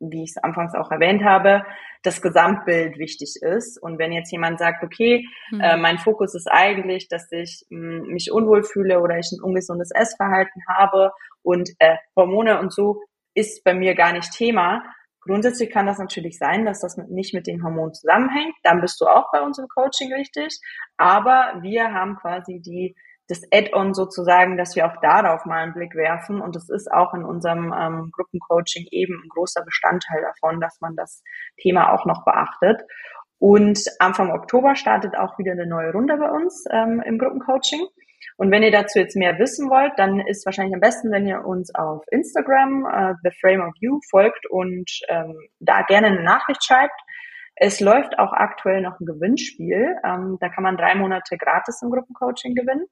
wie 0.00 0.24
ich 0.24 0.32
es 0.36 0.42
anfangs 0.42 0.74
auch 0.74 0.90
erwähnt 0.90 1.24
habe, 1.24 1.64
das 2.02 2.22
Gesamtbild 2.22 2.98
wichtig 2.98 3.36
ist. 3.40 3.82
Und 3.82 3.98
wenn 3.98 4.12
jetzt 4.12 4.30
jemand 4.30 4.58
sagt, 4.58 4.84
okay, 4.84 5.26
mhm. 5.50 5.60
äh, 5.60 5.76
mein 5.76 5.98
Fokus 5.98 6.34
ist 6.34 6.48
eigentlich, 6.50 7.08
dass 7.08 7.30
ich 7.32 7.64
mh, 7.70 8.04
hm, 8.04 8.12
mich 8.12 8.30
unwohl 8.30 8.62
fühle 8.62 9.00
oder 9.00 9.18
ich 9.18 9.30
ein 9.32 9.42
ungesundes 9.42 9.90
Essverhalten 9.94 10.62
habe 10.68 11.12
und 11.42 11.70
äh, 11.78 11.96
Hormone 12.14 12.60
und 12.60 12.72
so 12.72 13.02
ist 13.34 13.64
bei 13.64 13.74
mir 13.74 13.94
gar 13.94 14.12
nicht 14.12 14.32
Thema, 14.32 14.82
Grundsätzlich 15.26 15.70
kann 15.70 15.86
das 15.86 15.98
natürlich 15.98 16.38
sein, 16.38 16.64
dass 16.64 16.80
das 16.80 16.96
nicht 16.96 17.34
mit 17.34 17.46
den 17.46 17.62
Hormonen 17.64 17.92
zusammenhängt. 17.92 18.54
Dann 18.62 18.80
bist 18.80 19.00
du 19.00 19.06
auch 19.06 19.30
bei 19.32 19.42
uns 19.42 19.58
im 19.58 19.66
Coaching 19.68 20.12
richtig. 20.14 20.58
Aber 20.96 21.54
wir 21.62 21.92
haben 21.92 22.16
quasi 22.16 22.60
die, 22.60 22.94
das 23.28 23.42
Add-on 23.52 23.92
sozusagen, 23.92 24.56
dass 24.56 24.76
wir 24.76 24.86
auch 24.86 25.00
darauf 25.00 25.44
mal 25.44 25.64
einen 25.64 25.74
Blick 25.74 25.96
werfen. 25.96 26.40
Und 26.40 26.54
das 26.54 26.68
ist 26.68 26.90
auch 26.90 27.12
in 27.12 27.24
unserem 27.24 27.74
ähm, 27.76 28.10
Gruppencoaching 28.12 28.86
eben 28.92 29.20
ein 29.24 29.28
großer 29.28 29.64
Bestandteil 29.64 30.22
davon, 30.22 30.60
dass 30.60 30.80
man 30.80 30.94
das 30.94 31.22
Thema 31.60 31.92
auch 31.92 32.06
noch 32.06 32.24
beachtet. 32.24 32.82
Und 33.38 33.80
Anfang 33.98 34.30
Oktober 34.30 34.76
startet 34.76 35.16
auch 35.16 35.38
wieder 35.38 35.52
eine 35.52 35.66
neue 35.66 35.92
Runde 35.92 36.16
bei 36.16 36.30
uns 36.30 36.64
ähm, 36.70 37.02
im 37.04 37.18
Gruppencoaching. 37.18 37.86
Und 38.36 38.50
wenn 38.50 38.62
ihr 38.62 38.70
dazu 38.70 38.98
jetzt 38.98 39.16
mehr 39.16 39.38
wissen 39.38 39.70
wollt, 39.70 39.92
dann 39.96 40.20
ist 40.20 40.44
wahrscheinlich 40.44 40.74
am 40.74 40.80
besten, 40.80 41.10
wenn 41.10 41.26
ihr 41.26 41.44
uns 41.44 41.74
auf 41.74 42.04
Instagram, 42.10 42.84
uh, 42.84 43.14
The 43.22 43.30
Frame 43.40 43.62
of 43.62 43.74
You, 43.80 44.00
folgt 44.10 44.46
und 44.50 44.90
ähm, 45.08 45.36
da 45.60 45.82
gerne 45.82 46.08
eine 46.08 46.22
Nachricht 46.22 46.64
schreibt. 46.64 47.00
Es 47.54 47.80
läuft 47.80 48.18
auch 48.18 48.32
aktuell 48.32 48.82
noch 48.82 49.00
ein 49.00 49.06
Gewinnspiel. 49.06 49.96
Ähm, 50.04 50.36
da 50.40 50.50
kann 50.50 50.64
man 50.64 50.76
drei 50.76 50.94
Monate 50.94 51.38
gratis 51.38 51.80
im 51.82 51.90
Gruppencoaching 51.90 52.54
gewinnen. 52.54 52.86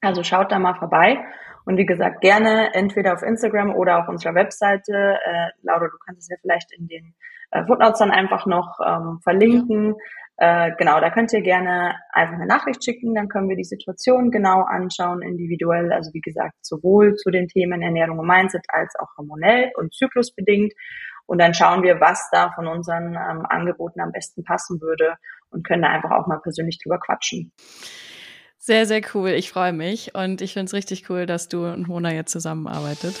Also 0.00 0.22
schaut 0.22 0.50
da 0.50 0.58
mal 0.58 0.74
vorbei. 0.74 1.22
Und 1.66 1.76
wie 1.76 1.84
gesagt, 1.84 2.22
gerne 2.22 2.74
entweder 2.74 3.12
auf 3.12 3.22
Instagram 3.22 3.74
oder 3.74 3.98
auf 3.98 4.08
unserer 4.08 4.34
Webseite. 4.34 5.18
Äh, 5.22 5.48
Laura, 5.62 5.88
du 5.88 5.98
kannst 6.06 6.22
es 6.22 6.28
ja 6.28 6.36
vielleicht 6.40 6.72
in 6.72 6.88
den 6.88 7.14
äh, 7.50 7.64
Footnotes 7.66 7.98
dann 7.98 8.10
einfach 8.10 8.46
noch 8.46 8.78
ähm, 8.84 9.20
verlinken. 9.22 9.94
Äh, 10.42 10.72
genau, 10.78 11.00
da 11.00 11.10
könnt 11.10 11.34
ihr 11.34 11.42
gerne 11.42 11.96
einfach 12.12 12.34
eine 12.34 12.46
Nachricht 12.46 12.82
schicken, 12.82 13.14
dann 13.14 13.28
können 13.28 13.50
wir 13.50 13.56
die 13.56 13.64
Situation 13.64 14.30
genau 14.30 14.62
anschauen, 14.62 15.20
individuell. 15.20 15.92
Also 15.92 16.14
wie 16.14 16.22
gesagt, 16.22 16.54
sowohl 16.62 17.14
zu 17.16 17.30
den 17.30 17.46
Themen 17.46 17.82
Ernährung 17.82 18.18
und 18.18 18.26
Mindset 18.26 18.64
als 18.68 18.94
auch 18.98 19.08
hormonell 19.18 19.70
und 19.76 19.92
zyklusbedingt. 19.92 20.72
Und 21.26 21.42
dann 21.42 21.52
schauen 21.52 21.82
wir, 21.82 22.00
was 22.00 22.30
da 22.32 22.52
von 22.54 22.66
unseren 22.66 23.14
ähm, 23.14 23.44
Angeboten 23.50 24.00
am 24.00 24.12
besten 24.12 24.42
passen 24.42 24.80
würde 24.80 25.16
und 25.50 25.62
können 25.66 25.82
da 25.82 25.88
einfach 25.88 26.10
auch 26.10 26.26
mal 26.26 26.40
persönlich 26.40 26.78
drüber 26.82 26.98
quatschen. 26.98 27.52
Sehr, 28.56 28.86
sehr 28.86 29.02
cool. 29.12 29.30
Ich 29.30 29.50
freue 29.50 29.74
mich 29.74 30.14
und 30.14 30.40
ich 30.40 30.54
finde 30.54 30.66
es 30.66 30.72
richtig 30.72 31.10
cool, 31.10 31.26
dass 31.26 31.48
du 31.48 31.66
und 31.66 31.86
Mona 31.86 32.14
jetzt 32.14 32.32
zusammenarbeitet. 32.32 33.14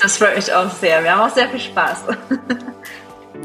Das 0.00 0.16
freut 0.16 0.36
mich 0.36 0.52
auch 0.52 0.70
sehr. 0.70 1.02
Wir 1.02 1.10
haben 1.10 1.28
auch 1.28 1.34
sehr 1.34 1.48
viel 1.48 1.58
Spaß. 1.58 2.04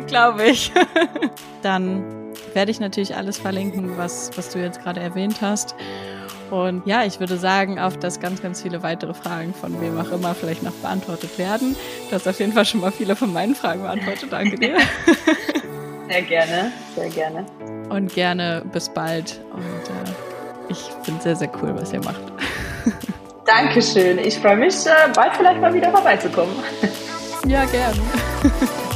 Glaube 0.06 0.44
ich. 0.44 0.72
Dann 1.64 2.23
werde 2.54 2.72
ich 2.72 2.80
natürlich 2.80 3.16
alles 3.16 3.38
verlinken, 3.38 3.98
was, 3.98 4.32
was 4.36 4.50
du 4.50 4.60
jetzt 4.60 4.82
gerade 4.82 5.00
erwähnt 5.00 5.42
hast. 5.42 5.76
Und 6.52 6.86
ja, 6.86 7.04
ich 7.04 7.20
würde 7.20 7.38
sagen, 7.38 7.80
auf 7.80 7.98
dass 7.98 8.20
ganz, 8.20 8.42
ganz 8.42 8.62
viele 8.62 8.84
weitere 8.84 9.14
Fragen 9.14 9.54
von 9.54 9.82
wem 9.82 10.00
auch 10.00 10.12
immer 10.12 10.36
vielleicht 10.36 10.62
noch 10.62 10.74
beantwortet 10.74 11.38
werden. 11.40 11.76
Du 12.10 12.16
hast 12.16 12.28
auf 12.28 12.40
jeden 12.40 12.54
Fall 12.54 12.66
schon 12.66 12.82
mal 12.82 12.92
viele 12.92 13.16
von 13.16 13.34
meinen 13.34 13.56
Fragen 13.56 13.82
beantwortet. 13.82 14.32
Danke 14.32 14.58
dir. 14.58 14.78
Sehr 16.10 16.22
gerne, 16.22 16.72
sehr 16.96 17.10
gerne. 17.10 17.46
Und 17.90 18.14
gerne 18.14 18.64
bis 18.72 18.90
bald. 18.90 19.40
Und 19.54 19.62
äh, 19.62 20.70
ich 20.70 20.78
finde 21.04 21.24
sehr, 21.24 21.36
sehr 21.36 21.50
cool, 21.62 21.74
was 21.76 21.94
ihr 21.94 22.04
macht. 22.04 22.22
Dankeschön. 23.46 24.20
Ich 24.20 24.38
freue 24.38 24.58
mich, 24.58 24.86
äh, 24.86 24.92
bald 25.16 25.36
vielleicht 25.36 25.62
mal 25.62 25.74
wieder 25.74 25.90
vorbeizukommen. 25.90 26.56
Ja, 27.48 27.66
gerne. 27.66 27.98